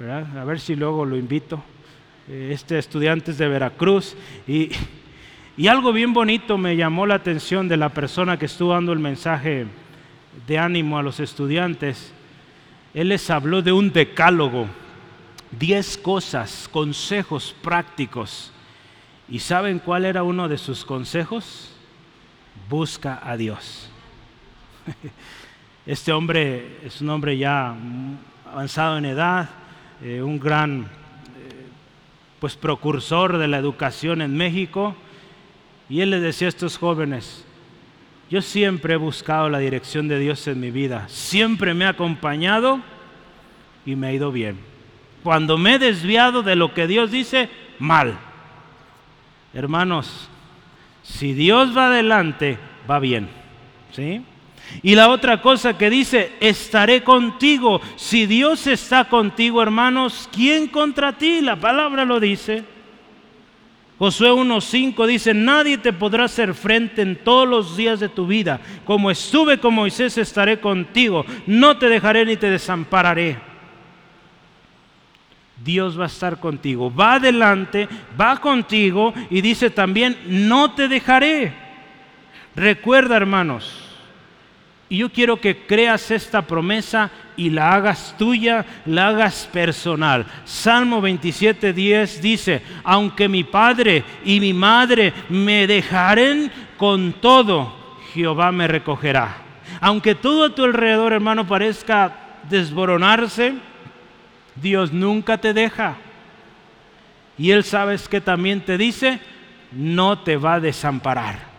A 0.00 0.44
ver 0.44 0.60
si 0.60 0.74
luego 0.74 1.04
lo 1.04 1.14
invito. 1.14 1.62
Eh, 2.26 2.52
este 2.54 2.78
estudiante 2.78 3.32
es 3.32 3.36
de 3.36 3.46
Veracruz 3.46 4.16
y, 4.48 4.70
y 5.58 5.66
algo 5.68 5.92
bien 5.92 6.14
bonito 6.14 6.56
me 6.56 6.74
llamó 6.74 7.04
la 7.04 7.16
atención 7.16 7.68
de 7.68 7.76
la 7.76 7.90
persona 7.90 8.38
que 8.38 8.46
estuvo 8.46 8.72
dando 8.72 8.94
el 8.94 8.98
mensaje 8.98 9.66
de 10.46 10.58
ánimo 10.58 10.96
a 10.96 11.02
los 11.02 11.20
estudiantes, 11.20 12.14
él 12.94 13.10
les 13.10 13.28
habló 13.28 13.60
de 13.60 13.72
un 13.72 13.92
decálogo, 13.92 14.68
diez 15.50 15.98
cosas, 15.98 16.66
consejos 16.72 17.54
prácticos. 17.60 18.52
¿Y 19.28 19.40
saben 19.40 19.80
cuál 19.80 20.06
era 20.06 20.22
uno 20.22 20.48
de 20.48 20.56
sus 20.56 20.82
consejos? 20.82 21.74
Busca 22.70 23.20
a 23.22 23.36
Dios. 23.36 23.90
Este 25.86 26.12
hombre 26.12 26.78
es 26.84 27.00
un 27.00 27.10
hombre 27.10 27.38
ya 27.38 27.72
avanzado 28.50 28.98
en 28.98 29.04
edad, 29.04 29.48
eh, 30.02 30.20
un 30.20 30.40
gran 30.40 30.80
eh, 30.82 30.86
pues 32.40 32.56
precursor 32.56 33.38
de 33.38 33.46
la 33.46 33.58
educación 33.58 34.20
en 34.20 34.36
México, 34.36 34.96
y 35.88 36.00
él 36.00 36.10
le 36.10 36.18
decía 36.18 36.48
a 36.48 36.50
estos 36.50 36.76
jóvenes, 36.76 37.44
yo 38.28 38.42
siempre 38.42 38.94
he 38.94 38.96
buscado 38.96 39.48
la 39.48 39.60
dirección 39.60 40.08
de 40.08 40.18
Dios 40.18 40.48
en 40.48 40.58
mi 40.58 40.72
vida, 40.72 41.06
siempre 41.08 41.72
me 41.72 41.84
ha 41.84 41.90
acompañado 41.90 42.80
y 43.84 43.94
me 43.94 44.08
ha 44.08 44.12
ido 44.12 44.32
bien. 44.32 44.58
Cuando 45.22 45.56
me 45.56 45.74
he 45.74 45.78
desviado 45.78 46.42
de 46.42 46.56
lo 46.56 46.74
que 46.74 46.88
Dios 46.88 47.12
dice, 47.12 47.48
mal. 47.78 48.18
Hermanos, 49.54 50.28
si 51.04 51.32
Dios 51.32 51.76
va 51.76 51.86
adelante, 51.86 52.58
va 52.90 52.98
bien. 52.98 53.28
¿Sí? 53.92 54.24
Y 54.82 54.94
la 54.94 55.08
otra 55.08 55.40
cosa 55.40 55.78
que 55.78 55.90
dice, 55.90 56.32
estaré 56.40 57.02
contigo. 57.02 57.80
Si 57.96 58.26
Dios 58.26 58.66
está 58.66 59.04
contigo, 59.04 59.62
hermanos, 59.62 60.28
¿quién 60.32 60.68
contra 60.68 61.16
ti? 61.16 61.40
La 61.40 61.56
palabra 61.56 62.04
lo 62.04 62.20
dice. 62.20 62.64
Josué 63.98 64.30
1.5 64.30 65.06
dice, 65.06 65.32
nadie 65.32 65.78
te 65.78 65.92
podrá 65.92 66.24
hacer 66.24 66.52
frente 66.52 67.00
en 67.00 67.16
todos 67.16 67.48
los 67.48 67.76
días 67.76 67.98
de 67.98 68.10
tu 68.10 68.26
vida. 68.26 68.60
Como 68.84 69.10
estuve 69.10 69.58
con 69.58 69.74
Moisés, 69.74 70.18
estaré 70.18 70.60
contigo. 70.60 71.24
No 71.46 71.78
te 71.78 71.88
dejaré 71.88 72.26
ni 72.26 72.36
te 72.36 72.50
desampararé. 72.50 73.38
Dios 75.64 75.98
va 75.98 76.04
a 76.04 76.08
estar 76.08 76.38
contigo. 76.38 76.94
Va 76.94 77.14
adelante, 77.14 77.88
va 78.20 78.36
contigo 78.38 79.14
y 79.30 79.40
dice 79.40 79.70
también, 79.70 80.18
no 80.26 80.72
te 80.72 80.88
dejaré. 80.88 81.54
Recuerda, 82.54 83.16
hermanos, 83.16 83.85
y 84.88 84.98
yo 84.98 85.10
quiero 85.10 85.40
que 85.40 85.66
creas 85.66 86.10
esta 86.12 86.42
promesa 86.42 87.10
y 87.36 87.50
la 87.50 87.74
hagas 87.74 88.14
tuya, 88.16 88.64
la 88.84 89.08
hagas 89.08 89.48
personal. 89.52 90.26
Salmo 90.44 91.00
27, 91.00 91.72
10 91.72 92.22
dice, 92.22 92.62
aunque 92.84 93.28
mi 93.28 93.42
padre 93.42 94.04
y 94.24 94.38
mi 94.38 94.52
madre 94.52 95.12
me 95.28 95.66
dejaren, 95.66 96.52
con 96.76 97.14
todo 97.14 97.74
Jehová 98.14 98.52
me 98.52 98.68
recogerá. 98.68 99.38
Aunque 99.80 100.14
todo 100.14 100.44
a 100.44 100.54
tu 100.54 100.64
alrededor, 100.64 101.12
hermano, 101.12 101.46
parezca 101.46 102.12
desboronarse, 102.48 103.54
Dios 104.54 104.92
nunca 104.92 105.38
te 105.38 105.52
deja. 105.52 105.96
Y 107.36 107.50
Él 107.50 107.64
sabes 107.64 108.08
que 108.08 108.20
también 108.20 108.60
te 108.60 108.78
dice, 108.78 109.18
no 109.72 110.20
te 110.20 110.36
va 110.36 110.54
a 110.54 110.60
desamparar. 110.60 111.55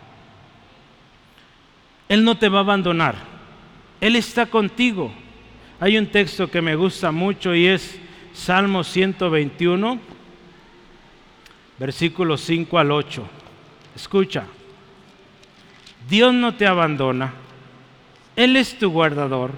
Él 2.09 2.23
no 2.23 2.37
te 2.37 2.49
va 2.49 2.59
a 2.59 2.61
abandonar. 2.61 3.15
Él 3.99 4.15
está 4.15 4.45
contigo. 4.45 5.11
Hay 5.79 5.97
un 5.97 6.07
texto 6.07 6.49
que 6.49 6.61
me 6.61 6.75
gusta 6.75 7.11
mucho 7.11 7.53
y 7.53 7.67
es 7.67 7.99
Salmo 8.33 8.83
121, 8.83 9.99
versículos 11.77 12.41
5 12.41 12.79
al 12.79 12.91
8. 12.91 13.27
Escucha, 13.95 14.45
Dios 16.09 16.33
no 16.33 16.55
te 16.55 16.65
abandona. 16.65 17.33
Él 18.35 18.55
es 18.55 18.77
tu 18.77 18.89
guardador. 18.91 19.51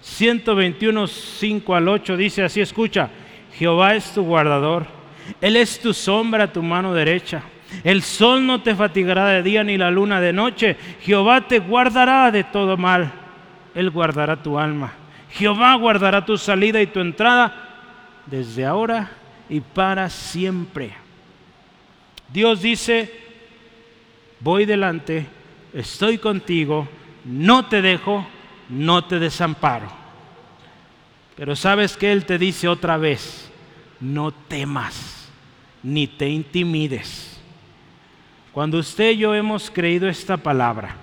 121, 0.00 1.06
5 1.06 1.74
al 1.74 1.88
8 1.88 2.16
dice 2.16 2.42
así, 2.42 2.60
escucha, 2.60 3.10
Jehová 3.56 3.94
es 3.94 4.12
tu 4.12 4.22
guardador. 4.22 4.86
Él 5.40 5.56
es 5.56 5.78
tu 5.80 5.94
sombra, 5.94 6.52
tu 6.52 6.62
mano 6.62 6.92
derecha. 6.92 7.42
El 7.82 8.02
sol 8.02 8.46
no 8.46 8.62
te 8.62 8.74
fatigará 8.74 9.26
de 9.26 9.42
día 9.42 9.64
ni 9.64 9.76
la 9.76 9.90
luna 9.90 10.20
de 10.20 10.32
noche. 10.32 10.76
Jehová 11.00 11.48
te 11.48 11.58
guardará 11.58 12.30
de 12.30 12.44
todo 12.44 12.76
mal. 12.76 13.12
Él 13.74 13.90
guardará 13.90 14.42
tu 14.42 14.58
alma. 14.58 14.92
Jehová 15.30 15.74
guardará 15.74 16.24
tu 16.24 16.38
salida 16.38 16.80
y 16.80 16.86
tu 16.86 17.00
entrada 17.00 18.22
desde 18.26 18.64
ahora 18.64 19.10
y 19.48 19.60
para 19.60 20.08
siempre. 20.08 20.92
Dios 22.32 22.62
dice, 22.62 23.12
voy 24.40 24.64
delante, 24.64 25.26
estoy 25.72 26.18
contigo, 26.18 26.88
no 27.24 27.66
te 27.66 27.82
dejo, 27.82 28.26
no 28.68 29.04
te 29.04 29.18
desamparo. 29.18 29.88
Pero 31.36 31.56
sabes 31.56 31.96
que 31.96 32.12
Él 32.12 32.24
te 32.24 32.38
dice 32.38 32.68
otra 32.68 32.96
vez, 32.96 33.50
no 34.00 34.30
temas, 34.30 35.28
ni 35.82 36.06
te 36.06 36.28
intimides 36.28 37.33
cuando 38.54 38.78
usted 38.78 39.10
y 39.10 39.16
yo 39.16 39.34
hemos 39.34 39.68
creído 39.68 40.08
esta 40.08 40.36
palabra, 40.36 40.96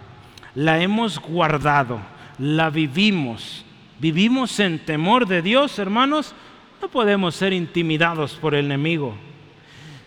la 0.56 0.82
hemos 0.82 1.20
guardado, 1.20 2.00
la 2.40 2.70
vivimos, 2.70 3.66
vivimos 4.00 4.58
en 4.62 4.80
temor 4.80 5.28
de 5.28 5.42
Dios, 5.42 5.78
hermanos, 5.78 6.34
no 6.82 6.88
podemos 6.88 7.36
ser 7.36 7.52
intimidados 7.52 8.36
por 8.36 8.56
el 8.56 8.66
enemigo. 8.68 9.16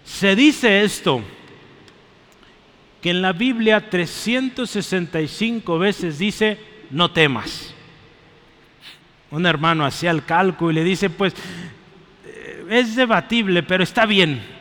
Se 0.05 0.34
dice 0.34 0.84
esto, 0.84 1.22
que 3.03 3.11
en 3.11 3.20
la 3.20 3.34
Biblia 3.34 3.90
365 3.90 5.78
veces 5.78 6.18
dice, 6.18 6.59
no 6.90 7.11
temas. 7.11 7.74
Un 9.30 9.45
hermano 9.45 9.84
hacía 9.84 10.12
el 10.12 10.24
cálculo 10.24 10.70
y 10.70 10.74
le 10.76 10.84
dice, 10.84 11.11
pues 11.11 11.34
eh, 12.24 12.64
es 12.70 12.97
debatible, 12.97 13.62
pero 13.62 13.84
está 13.84 14.07
bien. 14.07 14.54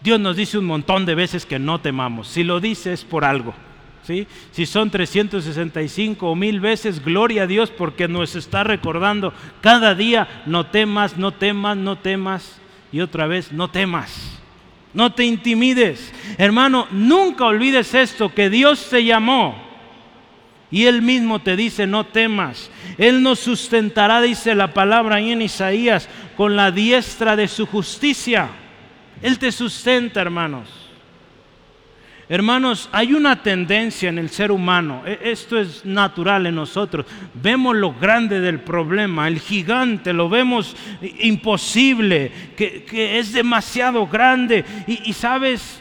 Dios 0.00 0.18
nos 0.18 0.36
dice 0.36 0.58
un 0.58 0.64
montón 0.64 1.04
de 1.04 1.14
veces 1.14 1.44
que 1.44 1.58
no 1.58 1.80
temamos. 1.80 2.28
Si 2.28 2.42
lo 2.42 2.60
dice 2.60 2.92
es 2.92 3.04
por 3.04 3.24
algo. 3.24 3.54
¿sí? 4.02 4.26
Si 4.52 4.64
son 4.66 4.90
365 4.90 6.26
o 6.26 6.34
mil 6.34 6.60
veces, 6.60 7.04
gloria 7.04 7.42
a 7.42 7.46
Dios 7.46 7.70
porque 7.70 8.08
nos 8.08 8.34
está 8.34 8.64
recordando 8.64 9.34
cada 9.60 9.94
día, 9.94 10.42
no 10.46 10.66
temas, 10.66 11.18
no 11.18 11.32
temas, 11.32 11.76
no 11.76 11.98
temas. 11.98 12.60
Y 12.92 13.00
otra 13.00 13.26
vez, 13.26 13.52
no 13.52 13.70
temas. 13.70 14.38
No 14.92 15.12
te 15.12 15.24
intimides. 15.24 16.12
Hermano, 16.38 16.88
nunca 16.90 17.44
olvides 17.44 17.94
esto, 17.94 18.34
que 18.34 18.50
Dios 18.50 18.88
te 18.90 19.04
llamó. 19.04 19.70
Y 20.72 20.86
Él 20.86 21.02
mismo 21.02 21.40
te 21.40 21.56
dice, 21.56 21.86
no 21.86 22.06
temas. 22.06 22.70
Él 22.96 23.22
nos 23.22 23.40
sustentará, 23.40 24.20
dice 24.20 24.54
la 24.54 24.72
palabra 24.72 25.20
en 25.20 25.42
Isaías, 25.42 26.08
con 26.36 26.56
la 26.56 26.70
diestra 26.70 27.36
de 27.36 27.48
su 27.48 27.66
justicia. 27.66 28.48
Él 29.22 29.38
te 29.38 29.52
sustenta, 29.52 30.20
hermanos. 30.20 30.90
Hermanos, 32.32 32.88
hay 32.92 33.12
una 33.12 33.42
tendencia 33.42 34.08
en 34.08 34.16
el 34.16 34.30
ser 34.30 34.52
humano, 34.52 35.02
e, 35.04 35.18
esto 35.32 35.58
es 35.58 35.84
natural 35.84 36.46
en 36.46 36.54
nosotros, 36.54 37.04
vemos 37.34 37.74
lo 37.74 37.92
grande 37.92 38.38
del 38.40 38.60
problema, 38.60 39.26
el 39.26 39.40
gigante, 39.40 40.12
lo 40.12 40.28
vemos 40.28 40.76
imposible, 41.18 42.30
que, 42.56 43.18
es 43.18 43.32
demasiado 43.32 44.06
grande. 44.06 44.64
Y, 44.86 45.12
sabes, 45.12 45.80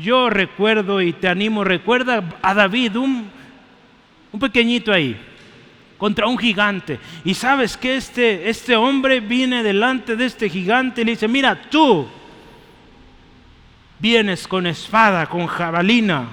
yo 0.00 0.30
recuerdo 0.30 1.02
y 1.02 1.12
te 1.12 1.28
animo, 1.28 1.62
recuerda 1.62 2.24
a 2.40 2.54
David, 2.54 2.96
un, 2.96 3.28
un 4.32 4.40
pequeñito 4.40 4.94
ahí, 4.94 5.14
contra 5.98 6.26
un 6.26 6.38
gigante. 6.38 6.98
Y 7.22 7.34
sabes 7.34 7.76
que 7.76 7.96
este, 7.96 8.48
este 8.48 8.76
hombre 8.76 9.20
viene 9.20 9.62
delante 9.62 10.16
de 10.16 10.24
este 10.24 10.48
gigante 10.48 11.02
y 11.02 11.04
le 11.04 11.10
dice, 11.10 11.28
mira, 11.28 11.68
tú 11.68 12.08
vienes 13.98 14.46
con 14.46 14.66
espada, 14.66 15.26
con 15.26 15.46
jabalina, 15.46 16.28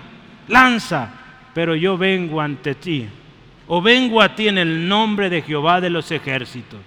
lanza, 0.48 1.10
pero 1.54 1.76
yo 1.76 1.98
vengo 1.98 2.42
ante 2.42 2.76
ti, 2.76 3.08
o 3.68 3.82
vengo 3.82 4.22
a 4.22 4.36
ti 4.36 4.48
en 4.48 4.58
el 4.58 4.88
nombre 4.88 5.30
de 5.30 5.42
Jehová 5.42 5.80
de 5.80 5.90
los 5.90 6.12
ejércitos. 6.12 6.80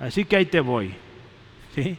Así 0.00 0.24
que 0.24 0.36
ahí 0.36 0.46
te 0.46 0.60
voy. 0.60 0.92
¿Sí? 1.74 1.96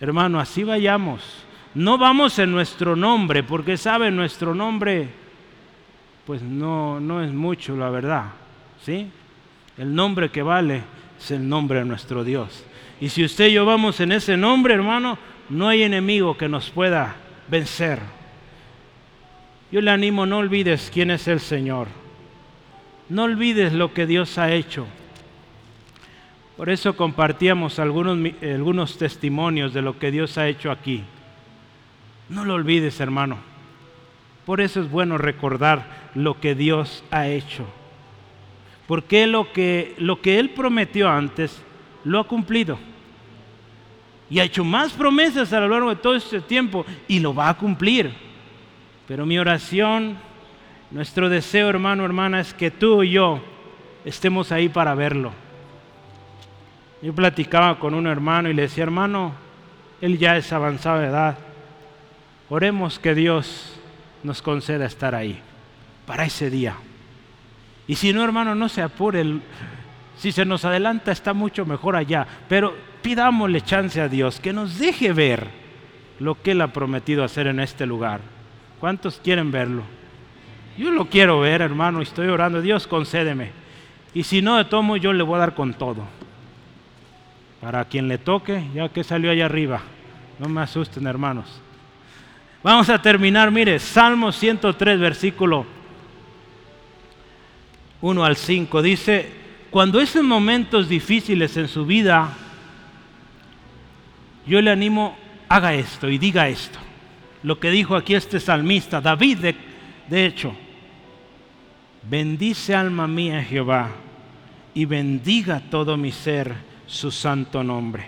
Hermano, 0.00 0.38
así 0.40 0.64
vayamos. 0.64 1.44
No 1.74 1.98
vamos 1.98 2.38
en 2.38 2.52
nuestro 2.52 2.96
nombre, 2.96 3.42
porque 3.42 3.76
sabe, 3.76 4.10
nuestro 4.10 4.54
nombre, 4.54 5.08
pues 6.24 6.42
no, 6.42 7.00
no 7.00 7.22
es 7.22 7.32
mucho, 7.32 7.76
la 7.76 7.90
verdad. 7.90 8.24
¿Sí? 8.82 9.10
El 9.76 9.94
nombre 9.94 10.30
que 10.30 10.42
vale 10.42 10.82
es 11.18 11.30
el 11.30 11.48
nombre 11.48 11.80
de 11.80 11.84
nuestro 11.84 12.24
Dios. 12.24 12.64
Y 13.00 13.10
si 13.10 13.24
usted 13.24 13.48
y 13.48 13.54
yo 13.54 13.66
vamos 13.66 14.00
en 14.00 14.12
ese 14.12 14.36
nombre, 14.36 14.74
hermano, 14.74 15.18
no 15.48 15.68
hay 15.68 15.82
enemigo 15.82 16.36
que 16.36 16.48
nos 16.48 16.70
pueda 16.70 17.16
vencer. 17.48 18.00
Yo 19.70 19.80
le 19.80 19.90
animo, 19.90 20.26
no 20.26 20.38
olvides 20.38 20.90
quién 20.92 21.10
es 21.10 21.28
el 21.28 21.40
Señor. 21.40 21.88
No 23.08 23.24
olvides 23.24 23.72
lo 23.72 23.92
que 23.94 24.06
Dios 24.06 24.38
ha 24.38 24.52
hecho. 24.52 24.86
Por 26.56 26.70
eso 26.70 26.96
compartíamos 26.96 27.78
algunos, 27.78 28.18
algunos 28.42 28.98
testimonios 28.98 29.74
de 29.74 29.82
lo 29.82 29.98
que 29.98 30.10
Dios 30.10 30.38
ha 30.38 30.48
hecho 30.48 30.70
aquí. 30.70 31.04
No 32.28 32.44
lo 32.44 32.54
olvides, 32.54 32.98
hermano. 33.00 33.38
Por 34.44 34.60
eso 34.60 34.80
es 34.80 34.90
bueno 34.90 35.18
recordar 35.18 36.10
lo 36.14 36.40
que 36.40 36.54
Dios 36.54 37.04
ha 37.10 37.28
hecho. 37.28 37.66
Porque 38.86 39.26
lo 39.26 39.52
que, 39.52 39.94
lo 39.98 40.20
que 40.20 40.38
Él 40.38 40.50
prometió 40.50 41.08
antes, 41.08 41.62
lo 42.04 42.20
ha 42.20 42.24
cumplido. 42.24 42.78
Y 44.28 44.40
ha 44.40 44.44
hecho 44.44 44.64
más 44.64 44.92
promesas 44.92 45.52
a 45.52 45.60
lo 45.60 45.68
largo 45.68 45.90
de 45.90 45.96
todo 45.96 46.16
este 46.16 46.40
tiempo 46.40 46.84
y 47.06 47.20
lo 47.20 47.34
va 47.34 47.48
a 47.48 47.56
cumplir. 47.56 48.12
Pero 49.06 49.24
mi 49.24 49.38
oración, 49.38 50.16
nuestro 50.90 51.28
deseo, 51.28 51.68
hermano, 51.68 52.04
hermana, 52.04 52.40
es 52.40 52.52
que 52.52 52.70
tú 52.70 53.02
y 53.02 53.12
yo 53.12 53.40
estemos 54.04 54.50
ahí 54.50 54.68
para 54.68 54.94
verlo. 54.94 55.32
Yo 57.02 57.14
platicaba 57.14 57.78
con 57.78 57.94
un 57.94 58.06
hermano 58.06 58.48
y 58.48 58.54
le 58.54 58.62
decía, 58.62 58.84
hermano, 58.84 59.32
él 60.00 60.18
ya 60.18 60.36
es 60.36 60.52
avanzado 60.52 61.00
de 61.00 61.06
edad. 61.06 61.38
Oremos 62.48 62.98
que 62.98 63.14
Dios 63.14 63.78
nos 64.22 64.42
conceda 64.42 64.86
estar 64.86 65.14
ahí 65.14 65.40
para 66.06 66.24
ese 66.24 66.50
día. 66.50 66.76
Y 67.86 67.94
si 67.94 68.12
no, 68.12 68.24
hermano, 68.24 68.54
no 68.54 68.68
se 68.68 68.82
apure. 68.82 69.24
Si 70.16 70.32
se 70.32 70.44
nos 70.44 70.64
adelanta, 70.64 71.12
está 71.12 71.32
mucho 71.32 71.64
mejor 71.64 71.94
allá. 71.94 72.26
Pero 72.48 72.74
pidámosle 73.06 73.60
chance 73.60 74.00
a 74.00 74.08
Dios 74.08 74.40
que 74.40 74.52
nos 74.52 74.80
deje 74.80 75.12
ver 75.12 75.46
lo 76.18 76.42
que 76.42 76.50
Él 76.50 76.60
ha 76.60 76.72
prometido 76.72 77.22
hacer 77.22 77.46
en 77.46 77.60
este 77.60 77.86
lugar. 77.86 78.20
¿Cuántos 78.80 79.20
quieren 79.22 79.52
verlo? 79.52 79.84
Yo 80.76 80.90
lo 80.90 81.08
quiero 81.08 81.38
ver, 81.38 81.62
hermano, 81.62 82.02
estoy 82.02 82.26
orando. 82.26 82.60
Dios, 82.60 82.88
concédeme. 82.88 83.52
Y 84.12 84.24
si 84.24 84.42
no, 84.42 84.56
de 84.56 84.64
tomo, 84.64 84.96
yo 84.96 85.12
le 85.12 85.22
voy 85.22 85.36
a 85.36 85.38
dar 85.38 85.54
con 85.54 85.74
todo. 85.74 86.02
Para 87.60 87.84
quien 87.84 88.08
le 88.08 88.18
toque, 88.18 88.66
ya 88.74 88.88
que 88.88 89.04
salió 89.04 89.30
allá 89.30 89.44
arriba. 89.44 89.82
No 90.40 90.48
me 90.48 90.62
asusten, 90.62 91.06
hermanos. 91.06 91.60
Vamos 92.64 92.90
a 92.90 93.00
terminar, 93.00 93.52
mire, 93.52 93.78
Salmo 93.78 94.32
103, 94.32 94.98
versículo 94.98 95.64
1 98.00 98.24
al 98.24 98.34
5. 98.34 98.82
Dice, 98.82 99.30
cuando 99.70 100.00
es 100.00 100.20
momentos 100.20 100.88
difíciles 100.88 101.56
en 101.56 101.68
su 101.68 101.86
vida, 101.86 102.36
yo 104.46 104.60
le 104.60 104.70
animo, 104.70 105.16
haga 105.48 105.74
esto 105.74 106.08
y 106.08 106.18
diga 106.18 106.48
esto. 106.48 106.78
Lo 107.42 107.58
que 107.58 107.70
dijo 107.70 107.96
aquí 107.96 108.14
este 108.14 108.40
salmista, 108.40 109.00
David, 109.00 109.38
de, 109.38 109.54
de 110.08 110.26
hecho, 110.26 110.54
bendice 112.08 112.74
alma 112.74 113.06
mía 113.06 113.42
Jehová 113.42 113.90
y 114.74 114.84
bendiga 114.84 115.60
todo 115.70 115.96
mi 115.96 116.12
ser 116.12 116.54
su 116.86 117.10
santo 117.10 117.62
nombre. 117.62 118.06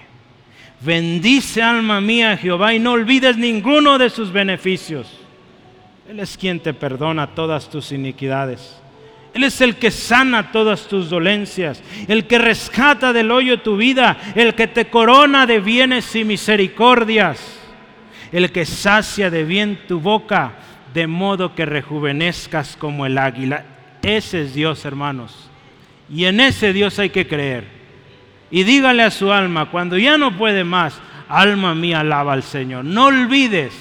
Bendice 0.81 1.63
alma 1.63 2.01
mía 2.01 2.37
Jehová 2.37 2.73
y 2.75 2.79
no 2.79 2.93
olvides 2.93 3.37
ninguno 3.37 3.99
de 3.99 4.11
sus 4.11 4.33
beneficios. 4.33 5.09
Él 6.09 6.21
es 6.21 6.37
quien 6.37 6.61
te 6.61 6.73
perdona 6.73 7.35
todas 7.35 7.69
tus 7.69 7.93
iniquidades. 7.93 8.81
Él 9.35 9.45
es 9.45 9.61
el 9.61 9.77
que 9.77 9.91
sana 9.91 10.51
todas 10.51 10.89
tus 10.89 11.11
dolencias, 11.11 11.83
el 12.09 12.27
que 12.27 12.39
rescata 12.39 13.13
del 13.13 13.31
hoyo 13.31 13.61
tu 13.61 13.77
vida, 13.77 14.17
el 14.35 14.55
que 14.55 14.67
te 14.67 14.87
corona 14.87 15.47
de 15.47 15.61
bienes 15.61 16.15
y 16.17 16.25
misericordias, 16.25 17.59
el 18.33 18.51
que 18.51 18.65
sacia 18.65 19.31
de 19.31 19.45
bien 19.45 19.81
tu 19.87 20.01
boca, 20.01 20.53
de 20.95 21.07
modo 21.07 21.55
que 21.55 21.67
rejuvenezcas 21.67 22.77
como 22.77 23.07
el 23.07 23.19
águila. 23.19 23.65
Ese 24.03 24.43
es 24.43 24.55
Dios, 24.55 24.85
hermanos. 24.85 25.51
Y 26.11 26.25
en 26.25 26.41
ese 26.41 26.73
Dios 26.73 26.99
hay 26.99 27.11
que 27.11 27.27
creer. 27.27 27.65
Y 28.51 28.63
dígale 28.63 29.03
a 29.03 29.11
su 29.11 29.31
alma, 29.31 29.71
cuando 29.71 29.99
ya 29.99 30.17
no 30.17 30.37
puede 30.37 30.65
más, 30.65 30.99
alma 31.29 31.75
mía, 31.75 32.01
alaba 32.01 32.33
al 32.33 32.43
Señor. 32.43 32.85
No 32.85 33.07
olvides, 33.07 33.75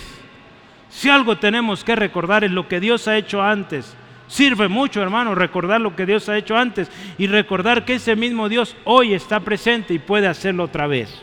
si 0.89 1.09
algo 1.09 1.37
tenemos 1.37 1.83
que 1.83 1.95
recordar 1.95 2.43
es 2.43 2.51
lo 2.51 2.67
que 2.67 2.79
Dios 2.79 3.07
ha 3.07 3.17
hecho 3.17 3.41
antes. 3.41 3.95
Sirve 4.27 4.67
mucho, 4.67 5.01
hermano, 5.01 5.35
recordar 5.35 5.79
lo 5.79 5.95
que 5.95 6.05
Dios 6.05 6.27
ha 6.27 6.37
hecho 6.37 6.57
antes 6.57 6.91
y 7.17 7.27
recordar 7.27 7.85
que 7.85 7.95
ese 7.95 8.15
mismo 8.15 8.49
Dios 8.49 8.75
hoy 8.83 9.13
está 9.13 9.39
presente 9.39 9.93
y 9.93 9.99
puede 9.99 10.27
hacerlo 10.27 10.65
otra 10.65 10.85
vez. 10.85 11.21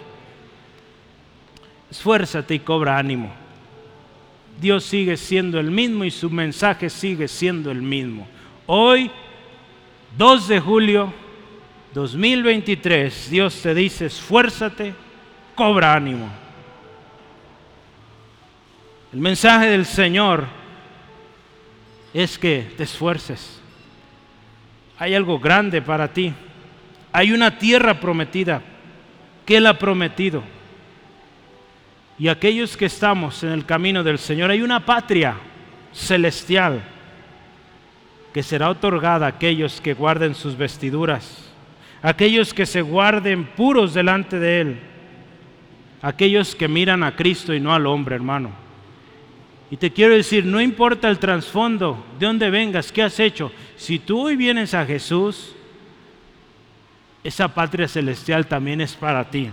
Esfuérzate 1.90 2.54
y 2.54 2.60
cobra 2.60 2.98
ánimo. 2.98 3.32
Dios 4.60 4.84
sigue 4.84 5.16
siendo 5.16 5.60
el 5.60 5.70
mismo 5.70 6.04
y 6.04 6.10
su 6.10 6.30
mensaje 6.30 6.88
sigue 6.88 7.28
siendo 7.28 7.70
el 7.70 7.82
mismo. 7.82 8.26
Hoy, 8.66 9.10
2 10.16 10.48
de 10.48 10.60
julio 10.60 11.12
2023, 11.92 13.30
Dios 13.30 13.60
te 13.60 13.74
dice, 13.74 14.06
esfuérzate, 14.06 14.94
cobra 15.54 15.94
ánimo. 15.94 16.30
El 19.12 19.20
mensaje 19.20 19.66
del 19.66 19.84
Señor 19.84 20.63
es 22.14 22.38
que 22.38 22.72
te 22.76 22.84
esfuerces. 22.84 23.60
Hay 24.98 25.14
algo 25.14 25.38
grande 25.38 25.82
para 25.82 26.08
ti. 26.08 26.32
Hay 27.12 27.32
una 27.32 27.58
tierra 27.58 28.00
prometida 28.00 28.62
que 29.44 29.58
Él 29.58 29.66
ha 29.66 29.78
prometido. 29.78 30.42
Y 32.18 32.28
aquellos 32.28 32.76
que 32.76 32.86
estamos 32.86 33.42
en 33.42 33.50
el 33.50 33.66
camino 33.66 34.02
del 34.02 34.18
Señor, 34.18 34.50
hay 34.50 34.62
una 34.62 34.86
patria 34.86 35.34
celestial 35.92 36.82
que 38.32 38.42
será 38.42 38.70
otorgada 38.70 39.26
a 39.26 39.30
aquellos 39.30 39.82
que 39.82 39.92
guarden 39.92 40.34
sus 40.34 40.56
vestiduras 40.56 41.44
aquellos 42.04 42.52
que 42.52 42.66
se 42.66 42.82
guarden 42.82 43.46
puros 43.46 43.94
delante 43.94 44.38
de 44.38 44.60
Él, 44.60 44.78
aquellos 46.02 46.54
que 46.54 46.68
miran 46.68 47.02
a 47.02 47.16
Cristo 47.16 47.54
y 47.54 47.60
no 47.60 47.72
al 47.72 47.86
hombre, 47.86 48.14
hermano. 48.14 48.50
Y 49.70 49.76
te 49.76 49.92
quiero 49.92 50.14
decir, 50.14 50.44
no 50.44 50.60
importa 50.60 51.08
el 51.08 51.18
trasfondo, 51.18 52.04
de 52.18 52.26
dónde 52.26 52.50
vengas, 52.50 52.92
qué 52.92 53.02
has 53.02 53.18
hecho, 53.18 53.50
si 53.76 53.98
tú 53.98 54.20
hoy 54.26 54.36
vienes 54.36 54.74
a 54.74 54.84
Jesús, 54.84 55.54
esa 57.22 57.48
patria 57.48 57.88
celestial 57.88 58.46
también 58.46 58.80
es 58.80 58.94
para 58.94 59.30
ti. 59.30 59.50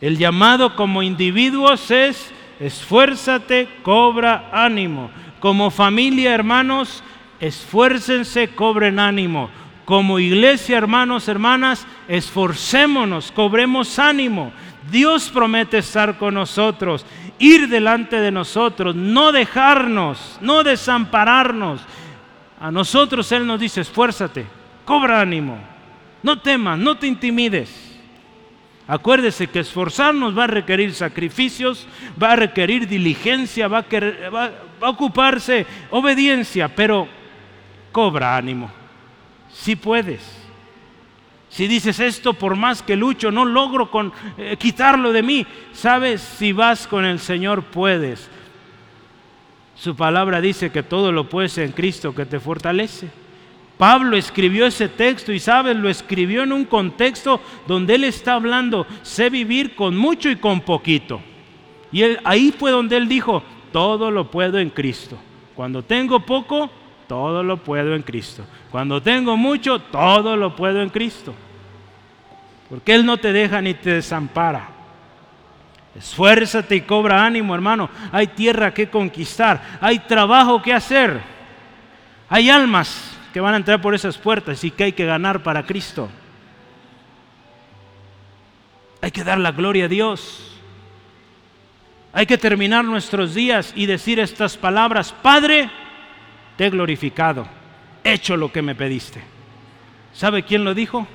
El 0.00 0.18
llamado 0.18 0.74
como 0.74 1.02
individuos 1.02 1.90
es 1.90 2.32
esfuérzate, 2.58 3.68
cobra 3.82 4.50
ánimo. 4.52 5.10
Como 5.38 5.70
familia, 5.70 6.34
hermanos, 6.34 7.02
esfuércense, 7.40 8.48
cobren 8.48 8.98
ánimo 8.98 9.48
como 9.84 10.18
iglesia, 10.18 10.78
hermanos, 10.78 11.28
hermanas, 11.28 11.86
esforcémonos, 12.08 13.32
cobremos 13.32 13.98
ánimo. 13.98 14.52
Dios 14.90 15.30
promete 15.30 15.78
estar 15.78 16.18
con 16.18 16.34
nosotros, 16.34 17.06
ir 17.38 17.68
delante 17.68 18.20
de 18.20 18.30
nosotros, 18.30 18.94
no 18.94 19.32
dejarnos, 19.32 20.38
no 20.40 20.62
desampararnos. 20.62 21.80
A 22.60 22.70
nosotros 22.70 23.30
Él 23.32 23.46
nos 23.46 23.60
dice, 23.60 23.80
esfuérzate, 23.80 24.46
cobra 24.84 25.20
ánimo, 25.20 25.58
no 26.22 26.40
temas, 26.40 26.78
no 26.78 26.96
te 26.96 27.06
intimides. 27.06 27.90
Acuérdese 28.86 29.46
que 29.46 29.60
esforzarnos 29.60 30.36
va 30.36 30.44
a 30.44 30.48
requerir 30.48 30.92
sacrificios, 30.92 31.86
va 32.20 32.32
a 32.32 32.36
requerir 32.36 32.88
diligencia, 32.88 33.68
va 33.68 33.78
a, 33.78 34.30
va 34.30 34.50
a 34.80 34.90
ocuparse 34.90 35.66
obediencia, 35.90 36.68
pero 36.68 37.06
cobra 37.92 38.36
ánimo 38.36 38.82
si 39.52 39.76
puedes. 39.76 40.41
Si 41.52 41.66
dices 41.66 42.00
esto, 42.00 42.32
por 42.32 42.56
más 42.56 42.82
que 42.82 42.96
lucho, 42.96 43.30
no 43.30 43.44
logro 43.44 43.90
con, 43.90 44.10
eh, 44.38 44.56
quitarlo 44.58 45.12
de 45.12 45.22
mí. 45.22 45.46
Sabes, 45.72 46.22
si 46.22 46.50
vas 46.52 46.86
con 46.86 47.04
el 47.04 47.18
Señor, 47.18 47.64
puedes. 47.64 48.30
Su 49.74 49.94
palabra 49.94 50.40
dice 50.40 50.72
que 50.72 50.82
todo 50.82 51.12
lo 51.12 51.28
puedes 51.28 51.58
en 51.58 51.72
Cristo 51.72 52.14
que 52.14 52.24
te 52.24 52.40
fortalece. 52.40 53.10
Pablo 53.76 54.16
escribió 54.16 54.64
ese 54.64 54.88
texto 54.88 55.30
y 55.30 55.38
sabes, 55.38 55.76
lo 55.76 55.90
escribió 55.90 56.42
en 56.42 56.52
un 56.52 56.64
contexto 56.64 57.42
donde 57.66 57.96
él 57.96 58.04
está 58.04 58.32
hablando, 58.32 58.86
sé 59.02 59.28
vivir 59.28 59.74
con 59.74 59.94
mucho 59.94 60.30
y 60.30 60.36
con 60.36 60.62
poquito. 60.62 61.20
Y 61.92 62.02
ahí 62.24 62.54
fue 62.58 62.70
donde 62.70 62.96
él 62.96 63.08
dijo, 63.08 63.42
todo 63.72 64.10
lo 64.10 64.30
puedo 64.30 64.58
en 64.58 64.70
Cristo. 64.70 65.18
Cuando 65.54 65.82
tengo 65.82 66.20
poco, 66.20 66.70
todo 67.12 67.42
lo 67.42 67.58
puedo 67.58 67.94
en 67.94 68.00
Cristo. 68.00 68.42
Cuando 68.70 69.02
tengo 69.02 69.36
mucho, 69.36 69.78
todo 69.78 70.34
lo 70.34 70.56
puedo 70.56 70.80
en 70.80 70.88
Cristo. 70.88 71.34
Porque 72.70 72.94
Él 72.94 73.04
no 73.04 73.18
te 73.18 73.34
deja 73.34 73.60
ni 73.60 73.74
te 73.74 73.90
desampara. 73.90 74.66
Esfuérzate 75.94 76.74
y 76.74 76.80
cobra 76.80 77.22
ánimo, 77.22 77.54
hermano. 77.54 77.90
Hay 78.12 78.28
tierra 78.28 78.72
que 78.72 78.88
conquistar, 78.88 79.60
hay 79.78 79.98
trabajo 79.98 80.62
que 80.62 80.72
hacer. 80.72 81.20
Hay 82.30 82.48
almas 82.48 83.14
que 83.30 83.40
van 83.40 83.52
a 83.52 83.58
entrar 83.58 83.82
por 83.82 83.94
esas 83.94 84.16
puertas 84.16 84.64
y 84.64 84.70
que 84.70 84.84
hay 84.84 84.92
que 84.92 85.04
ganar 85.04 85.42
para 85.42 85.66
Cristo. 85.66 86.08
Hay 89.02 89.10
que 89.10 89.22
dar 89.22 89.36
la 89.36 89.52
gloria 89.52 89.84
a 89.84 89.88
Dios. 89.88 90.58
Hay 92.14 92.24
que 92.24 92.38
terminar 92.38 92.86
nuestros 92.86 93.34
días 93.34 93.74
y 93.76 93.84
decir 93.84 94.18
estas 94.18 94.56
palabras, 94.56 95.12
Padre, 95.12 95.68
te 96.56 96.66
he 96.66 96.70
glorificado, 96.70 97.46
hecho 98.04 98.36
lo 98.36 98.52
que 98.52 98.62
me 98.62 98.74
pediste. 98.74 99.22
¿Sabe 100.12 100.42
quién 100.42 100.64
lo 100.64 100.74
dijo? 100.74 101.06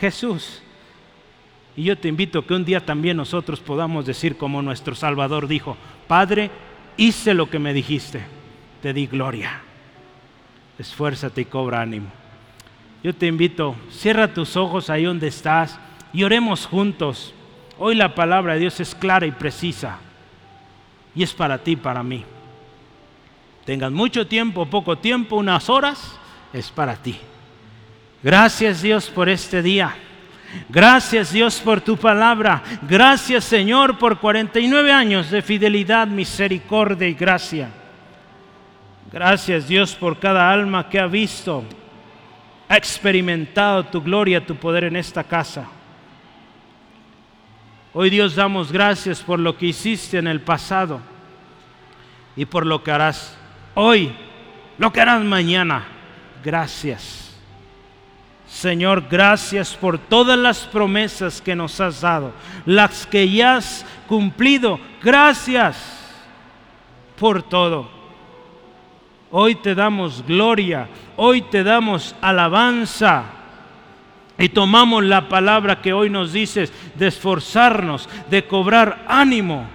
Jesús. 0.00 0.62
Y 1.76 1.84
yo 1.84 1.98
te 1.98 2.08
invito 2.08 2.46
que 2.46 2.54
un 2.54 2.64
día 2.64 2.84
también 2.84 3.16
nosotros 3.16 3.60
podamos 3.60 4.06
decir 4.06 4.36
como 4.36 4.62
nuestro 4.62 4.94
Salvador 4.94 5.48
dijo, 5.48 5.76
Padre, 6.06 6.50
hice 6.96 7.34
lo 7.34 7.50
que 7.50 7.58
me 7.58 7.72
dijiste, 7.72 8.22
te 8.82 8.92
di 8.92 9.06
gloria. 9.06 9.62
Esfuérzate 10.78 11.42
y 11.42 11.44
cobra 11.44 11.80
ánimo. 11.80 12.08
yo 13.02 13.14
te 13.14 13.26
invito, 13.26 13.76
cierra 13.90 14.32
tus 14.32 14.56
ojos 14.56 14.90
ahí 14.90 15.04
donde 15.04 15.28
estás 15.28 15.78
y 16.12 16.24
oremos 16.24 16.66
juntos. 16.66 17.34
Hoy 17.78 17.94
la 17.94 18.14
palabra 18.14 18.54
de 18.54 18.60
Dios 18.60 18.80
es 18.80 18.94
clara 18.94 19.26
y 19.26 19.32
precisa 19.32 19.98
y 21.14 21.22
es 21.22 21.32
para 21.32 21.58
ti, 21.58 21.76
para 21.76 22.02
mí. 22.02 22.24
Tengas 23.64 23.90
mucho 23.90 24.26
tiempo, 24.26 24.66
poco 24.66 24.98
tiempo, 24.98 25.36
unas 25.36 25.70
horas, 25.70 26.18
es 26.52 26.70
para 26.70 26.96
ti. 26.96 27.18
Gracias 28.22 28.82
Dios 28.82 29.08
por 29.08 29.28
este 29.28 29.62
día. 29.62 29.94
Gracias 30.68 31.32
Dios 31.32 31.58
por 31.60 31.80
tu 31.80 31.96
palabra. 31.96 32.62
Gracias 32.82 33.44
Señor 33.44 33.98
por 33.98 34.18
49 34.18 34.92
años 34.92 35.30
de 35.30 35.42
fidelidad, 35.42 36.06
misericordia 36.06 37.08
y 37.08 37.14
gracia. 37.14 37.70
Gracias 39.12 39.68
Dios 39.68 39.94
por 39.94 40.18
cada 40.18 40.50
alma 40.50 40.88
que 40.88 40.98
ha 40.98 41.06
visto 41.06 41.64
ha 42.68 42.76
experimentado 42.76 43.84
tu 43.84 44.02
gloria, 44.02 44.44
tu 44.44 44.56
poder 44.56 44.84
en 44.84 44.96
esta 44.96 45.24
casa. 45.24 45.68
Hoy 47.92 48.10
Dios 48.10 48.34
damos 48.34 48.72
gracias 48.72 49.22
por 49.22 49.38
lo 49.38 49.56
que 49.56 49.66
hiciste 49.66 50.18
en 50.18 50.26
el 50.26 50.40
pasado 50.40 51.00
y 52.34 52.44
por 52.46 52.66
lo 52.66 52.82
que 52.82 52.90
harás 52.90 53.36
hoy, 53.74 54.12
lo 54.78 54.92
que 54.92 55.00
harás 55.00 55.22
mañana. 55.24 55.84
Gracias. 56.42 57.24
Señor, 58.46 59.08
gracias 59.10 59.74
por 59.74 59.98
todas 59.98 60.38
las 60.38 60.60
promesas 60.60 61.40
que 61.40 61.56
nos 61.56 61.80
has 61.80 62.02
dado, 62.02 62.32
las 62.66 63.06
que 63.06 63.28
ya 63.28 63.56
has 63.56 63.84
cumplido. 64.06 64.78
Gracias 65.02 65.76
por 67.18 67.42
todo. 67.42 67.88
Hoy 69.30 69.56
te 69.56 69.74
damos 69.74 70.24
gloria, 70.24 70.88
hoy 71.16 71.42
te 71.42 71.64
damos 71.64 72.14
alabanza. 72.20 73.24
Y 74.38 74.48
tomamos 74.48 75.04
la 75.04 75.28
palabra 75.28 75.80
que 75.80 75.92
hoy 75.92 76.10
nos 76.10 76.32
dices 76.32 76.72
de 76.94 77.06
esforzarnos, 77.06 78.08
de 78.30 78.44
cobrar 78.46 79.04
ánimo, 79.08 79.66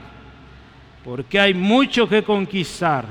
porque 1.03 1.39
hay 1.39 1.53
mucho 1.53 2.07
que 2.07 2.23
conquistar. 2.23 3.05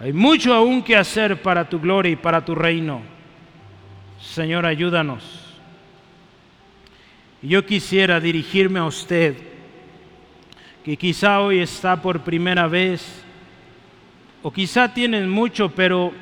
Hay 0.00 0.14
mucho 0.14 0.54
aún 0.54 0.82
que 0.82 0.96
hacer 0.96 1.42
para 1.42 1.68
tu 1.68 1.78
gloria 1.78 2.12
y 2.12 2.16
para 2.16 2.42
tu 2.42 2.54
reino. 2.54 3.02
Señor, 4.18 4.64
ayúdanos. 4.64 5.22
Yo 7.42 7.66
quisiera 7.66 8.18
dirigirme 8.18 8.80
a 8.80 8.86
usted, 8.86 9.36
que 10.82 10.96
quizá 10.96 11.40
hoy 11.40 11.58
está 11.58 12.00
por 12.00 12.20
primera 12.20 12.66
vez 12.66 13.22
o 14.42 14.50
quizá 14.50 14.94
tienes 14.94 15.26
mucho, 15.26 15.68
pero 15.68 16.12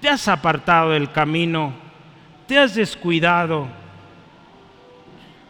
te 0.00 0.08
has 0.08 0.26
apartado 0.26 0.90
del 0.90 1.12
camino, 1.12 1.74
te 2.48 2.58
has 2.58 2.74
descuidado, 2.74 3.68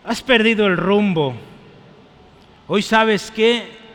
has 0.05 0.23
perdido 0.23 0.67
el 0.67 0.77
rumbo. 0.77 1.35
Hoy 2.69 2.83
sabes 2.83 3.31
que 3.31 3.86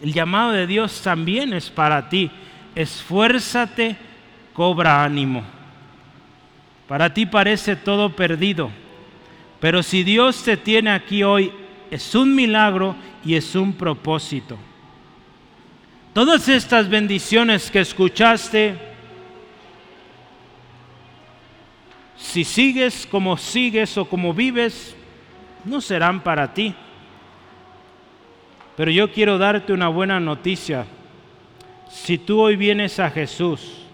el 0.00 0.12
llamado 0.12 0.52
de 0.52 0.66
Dios 0.66 1.00
también 1.02 1.52
es 1.52 1.70
para 1.70 2.08
ti. 2.08 2.30
Esfuérzate, 2.74 3.96
cobra 4.52 5.04
ánimo. 5.04 5.42
Para 6.86 7.12
ti 7.12 7.26
parece 7.26 7.74
todo 7.74 8.14
perdido, 8.14 8.70
pero 9.58 9.82
si 9.82 10.04
Dios 10.04 10.42
te 10.44 10.56
tiene 10.56 10.90
aquí 10.90 11.22
hoy, 11.24 11.52
es 11.90 12.14
un 12.14 12.34
milagro 12.34 12.94
y 13.24 13.34
es 13.34 13.54
un 13.54 13.72
propósito. 13.72 14.56
Todas 16.12 16.48
estas 16.48 16.88
bendiciones 16.88 17.70
que 17.70 17.80
escuchaste, 17.80 18.76
si 22.16 22.44
sigues 22.44 23.06
como 23.10 23.36
sigues 23.36 23.98
o 23.98 24.04
como 24.04 24.32
vives, 24.32 24.96
no 25.64 25.80
serán 25.80 26.20
para 26.20 26.54
ti. 26.54 26.74
Pero 28.76 28.90
yo 28.90 29.10
quiero 29.10 29.38
darte 29.38 29.72
una 29.72 29.88
buena 29.88 30.20
noticia. 30.20 30.86
Si 31.88 32.18
tú 32.18 32.40
hoy 32.40 32.56
vienes 32.56 33.00
a 33.00 33.10
Jesús, 33.10 33.86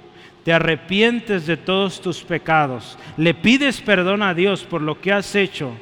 te 0.44 0.52
arrepientes 0.52 1.46
de 1.46 1.56
todos 1.56 2.00
tus 2.00 2.22
pecados, 2.22 2.98
le 3.16 3.32
pides 3.32 3.80
perdón 3.80 4.22
a 4.22 4.34
Dios 4.34 4.64
por 4.64 4.82
lo 4.82 5.00
que 5.00 5.12
has 5.12 5.34
hecho, 5.36 5.72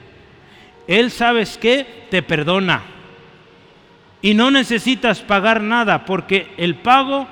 Él 0.86 1.10
sabes 1.10 1.56
que 1.56 1.86
te 2.10 2.22
perdona. 2.22 2.82
Y 4.22 4.34
no 4.34 4.50
necesitas 4.50 5.20
pagar 5.20 5.62
nada 5.62 6.04
porque 6.04 6.48
el 6.58 6.74
pago 6.74 7.26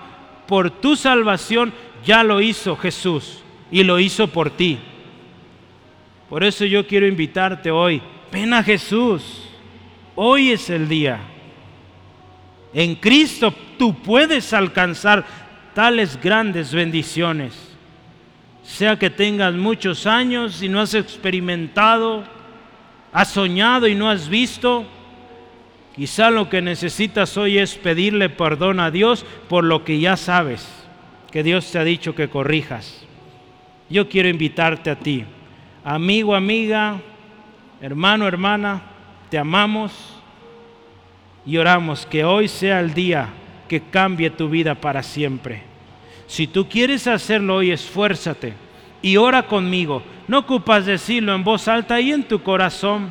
por 0.46 0.70
tu 0.70 0.96
salvación 0.96 1.74
ya 2.04 2.24
lo 2.24 2.40
hizo 2.40 2.76
Jesús 2.76 3.42
y 3.70 3.84
lo 3.84 3.98
hizo 3.98 4.28
por 4.28 4.50
ti. 4.50 4.78
Por 6.30 6.44
eso 6.44 6.64
yo 6.64 6.86
quiero 6.86 7.06
invitarte 7.06 7.70
hoy, 7.70 8.00
ven 8.32 8.54
a 8.54 8.62
Jesús. 8.62 9.44
Hoy 10.14 10.50
es 10.50 10.70
el 10.70 10.88
día. 10.88 11.20
En 12.72 12.94
Cristo 12.96 13.54
tú 13.78 13.94
puedes 14.02 14.52
alcanzar 14.52 15.24
tales 15.74 16.20
grandes 16.20 16.72
bendiciones. 16.72 17.54
Sea 18.62 18.98
que 18.98 19.10
tengas 19.10 19.54
muchos 19.54 20.06
años 20.06 20.62
y 20.62 20.68
no 20.68 20.80
has 20.80 20.94
experimentado, 20.94 22.24
has 23.12 23.30
soñado 23.30 23.86
y 23.86 23.94
no 23.94 24.10
has 24.10 24.28
visto, 24.28 24.86
Quizá 25.98 26.30
lo 26.30 26.48
que 26.48 26.62
necesitas 26.62 27.36
hoy 27.36 27.58
es 27.58 27.74
pedirle 27.74 28.28
perdón 28.28 28.78
a 28.78 28.92
Dios 28.92 29.26
por 29.48 29.64
lo 29.64 29.82
que 29.82 29.98
ya 29.98 30.16
sabes, 30.16 30.64
que 31.32 31.42
Dios 31.42 31.72
te 31.72 31.80
ha 31.80 31.82
dicho 31.82 32.14
que 32.14 32.28
corrijas. 32.28 33.04
Yo 33.90 34.08
quiero 34.08 34.28
invitarte 34.28 34.90
a 34.90 34.96
ti, 35.00 35.24
amigo, 35.82 36.36
amiga, 36.36 37.00
hermano, 37.80 38.28
hermana, 38.28 38.80
te 39.28 39.38
amamos 39.38 40.17
y 41.48 41.56
oramos 41.56 42.06
que 42.06 42.24
hoy 42.24 42.46
sea 42.46 42.78
el 42.78 42.94
día 42.94 43.30
que 43.66 43.80
cambie 43.80 44.30
tu 44.30 44.48
vida 44.48 44.76
para 44.76 45.02
siempre. 45.02 45.64
Si 46.28 46.46
tú 46.46 46.68
quieres 46.68 47.08
hacerlo 47.08 47.56
hoy, 47.56 47.72
esfuérzate 47.72 48.52
y 49.02 49.16
ora 49.16 49.42
conmigo. 49.42 50.04
No 50.28 50.38
ocupas 50.38 50.86
decirlo 50.86 51.34
en 51.34 51.42
voz 51.42 51.66
alta 51.66 52.00
y 52.00 52.12
en 52.12 52.22
tu 52.22 52.40
corazón 52.42 53.10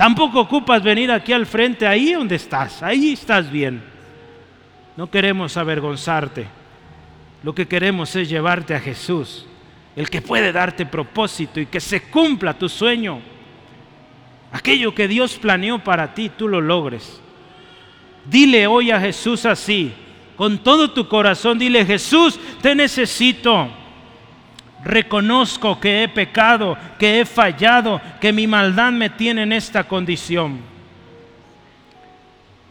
Tampoco 0.00 0.40
ocupas 0.40 0.82
venir 0.82 1.12
aquí 1.12 1.30
al 1.34 1.44
frente, 1.44 1.86
ahí 1.86 2.14
donde 2.14 2.36
estás, 2.36 2.82
ahí 2.82 3.12
estás 3.12 3.50
bien. 3.52 3.82
No 4.96 5.10
queremos 5.10 5.58
avergonzarte. 5.58 6.46
Lo 7.42 7.54
que 7.54 7.68
queremos 7.68 8.16
es 8.16 8.30
llevarte 8.30 8.74
a 8.74 8.80
Jesús, 8.80 9.44
el 9.94 10.08
que 10.08 10.22
puede 10.22 10.52
darte 10.52 10.86
propósito 10.86 11.60
y 11.60 11.66
que 11.66 11.80
se 11.80 12.00
cumpla 12.04 12.54
tu 12.54 12.66
sueño. 12.66 13.20
Aquello 14.52 14.94
que 14.94 15.08
Dios 15.08 15.36
planeó 15.36 15.78
para 15.78 16.14
ti, 16.14 16.30
tú 16.36 16.48
lo 16.48 16.60
logres. 16.60 17.20
Dile 18.24 18.66
hoy 18.66 18.90
a 18.90 19.00
Jesús 19.00 19.46
así, 19.46 19.92
con 20.36 20.58
todo 20.58 20.90
tu 20.90 21.06
corazón, 21.08 21.58
dile, 21.58 21.84
Jesús, 21.84 22.38
te 22.60 22.74
necesito. 22.74 23.68
Reconozco 24.84 25.78
que 25.78 26.02
he 26.02 26.08
pecado, 26.08 26.76
que 26.98 27.20
he 27.20 27.26
fallado, 27.26 28.00
que 28.20 28.32
mi 28.32 28.46
maldad 28.46 28.92
me 28.92 29.10
tiene 29.10 29.42
en 29.42 29.52
esta 29.52 29.84
condición. 29.84 30.58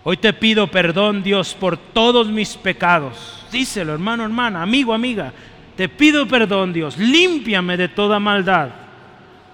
Hoy 0.03 0.17
te 0.17 0.33
pido 0.33 0.67
perdón, 0.67 1.21
Dios, 1.21 1.53
por 1.53 1.77
todos 1.77 2.27
mis 2.29 2.55
pecados. 2.55 3.45
Díselo, 3.51 3.93
hermano, 3.93 4.23
hermana, 4.23 4.63
amigo, 4.63 4.93
amiga. 4.93 5.31
Te 5.75 5.87
pido 5.87 6.27
perdón, 6.27 6.73
Dios. 6.73 6.97
Límpiame 6.97 7.77
de 7.77 7.89
toda 7.89 8.19
maldad. 8.19 8.69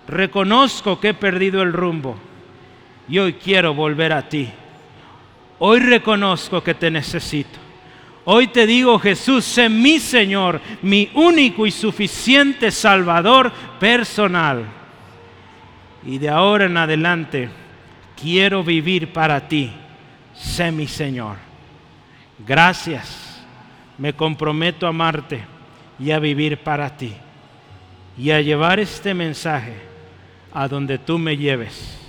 Reconozco 0.07 0.99
que 0.99 1.09
he 1.09 1.13
perdido 1.13 1.61
el 1.61 1.73
rumbo 1.73 2.15
y 3.07 3.19
hoy 3.19 3.33
quiero 3.33 3.73
volver 3.73 4.13
a 4.13 4.27
ti. 4.27 4.49
Hoy 5.59 5.79
reconozco 5.79 6.63
que 6.63 6.73
te 6.73 6.91
necesito. 6.91 7.59
Hoy 8.25 8.47
te 8.47 8.65
digo, 8.65 8.97
Jesús, 8.99 9.45
sé 9.45 9.69
mi 9.69 9.99
Señor, 9.99 10.59
mi 10.81 11.09
único 11.13 11.65
y 11.65 11.71
suficiente 11.71 12.71
Salvador 12.71 13.51
personal. 13.79 14.65
Y 16.03 16.17
de 16.17 16.29
ahora 16.29 16.65
en 16.65 16.77
adelante 16.77 17.49
quiero 18.19 18.63
vivir 18.63 19.13
para 19.13 19.47
ti. 19.47 19.71
Sé 20.33 20.71
mi 20.71 20.87
Señor. 20.87 21.37
Gracias. 22.45 23.43
Me 23.97 24.13
comprometo 24.13 24.85
a 24.85 24.89
amarte 24.89 25.45
y 25.99 26.11
a 26.11 26.19
vivir 26.19 26.57
para 26.57 26.95
ti. 26.97 27.13
Y 28.17 28.31
a 28.31 28.41
llevar 28.41 28.79
este 28.79 29.13
mensaje 29.13 29.94
a 30.55 30.69
donde 30.69 30.97
tú 30.97 31.19
me 31.19 31.35
lleves. 31.35 31.99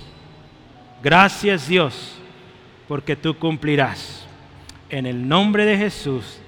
Gracias 1.03 1.67
Dios, 1.67 2.17
porque 2.87 3.17
tú 3.17 3.37
cumplirás 3.37 4.25
en 4.89 5.05
el 5.05 5.27
nombre 5.27 5.65
de 5.65 5.77
Jesús. 5.77 6.39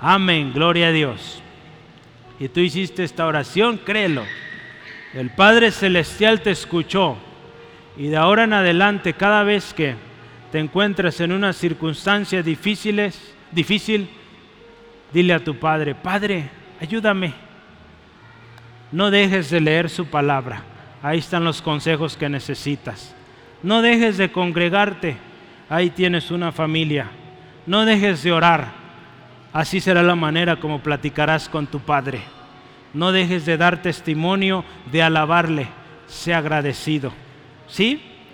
Amén, 0.00 0.52
gloria 0.54 0.88
a 0.88 0.92
Dios. 0.92 1.42
Y 2.40 2.48
tú 2.48 2.60
hiciste 2.60 3.04
esta 3.04 3.26
oración, 3.26 3.76
créelo. 3.76 4.24
El 5.12 5.28
Padre 5.28 5.70
Celestial 5.70 6.40
te 6.40 6.50
escuchó. 6.50 7.18
Y 7.98 8.08
de 8.08 8.16
ahora 8.16 8.44
en 8.44 8.54
adelante, 8.54 9.12
cada 9.12 9.44
vez 9.44 9.74
que 9.74 9.94
te 10.50 10.58
encuentres 10.58 11.20
en 11.20 11.32
una 11.32 11.52
circunstancia 11.52 12.42
difíciles, 12.42 13.34
difícil, 13.50 14.08
dile 15.12 15.34
a 15.34 15.44
tu 15.44 15.54
Padre, 15.58 15.94
Padre, 15.94 16.48
ayúdame. 16.80 17.34
No 18.90 19.10
dejes 19.10 19.50
de 19.50 19.60
leer 19.60 19.90
su 19.90 20.06
palabra. 20.06 20.71
Ahí 21.02 21.18
están 21.18 21.44
los 21.44 21.60
consejos 21.60 22.16
que 22.16 22.28
necesitas. 22.28 23.14
No 23.62 23.82
dejes 23.82 24.18
de 24.18 24.30
congregarte. 24.30 25.16
Ahí 25.68 25.90
tienes 25.90 26.30
una 26.30 26.52
familia. 26.52 27.10
No 27.66 27.84
dejes 27.84 28.22
de 28.22 28.32
orar. 28.32 28.72
Así 29.52 29.80
será 29.80 30.02
la 30.02 30.14
manera 30.14 30.56
como 30.56 30.80
platicarás 30.80 31.48
con 31.48 31.66
tu 31.66 31.80
Padre. 31.80 32.20
No 32.94 33.10
dejes 33.10 33.46
de 33.46 33.56
dar 33.56 33.82
testimonio, 33.82 34.64
de 34.90 35.02
alabarle. 35.02 35.68
Sea 36.06 36.38
agradecido. 36.38 37.12
¿Sí? 37.66 38.11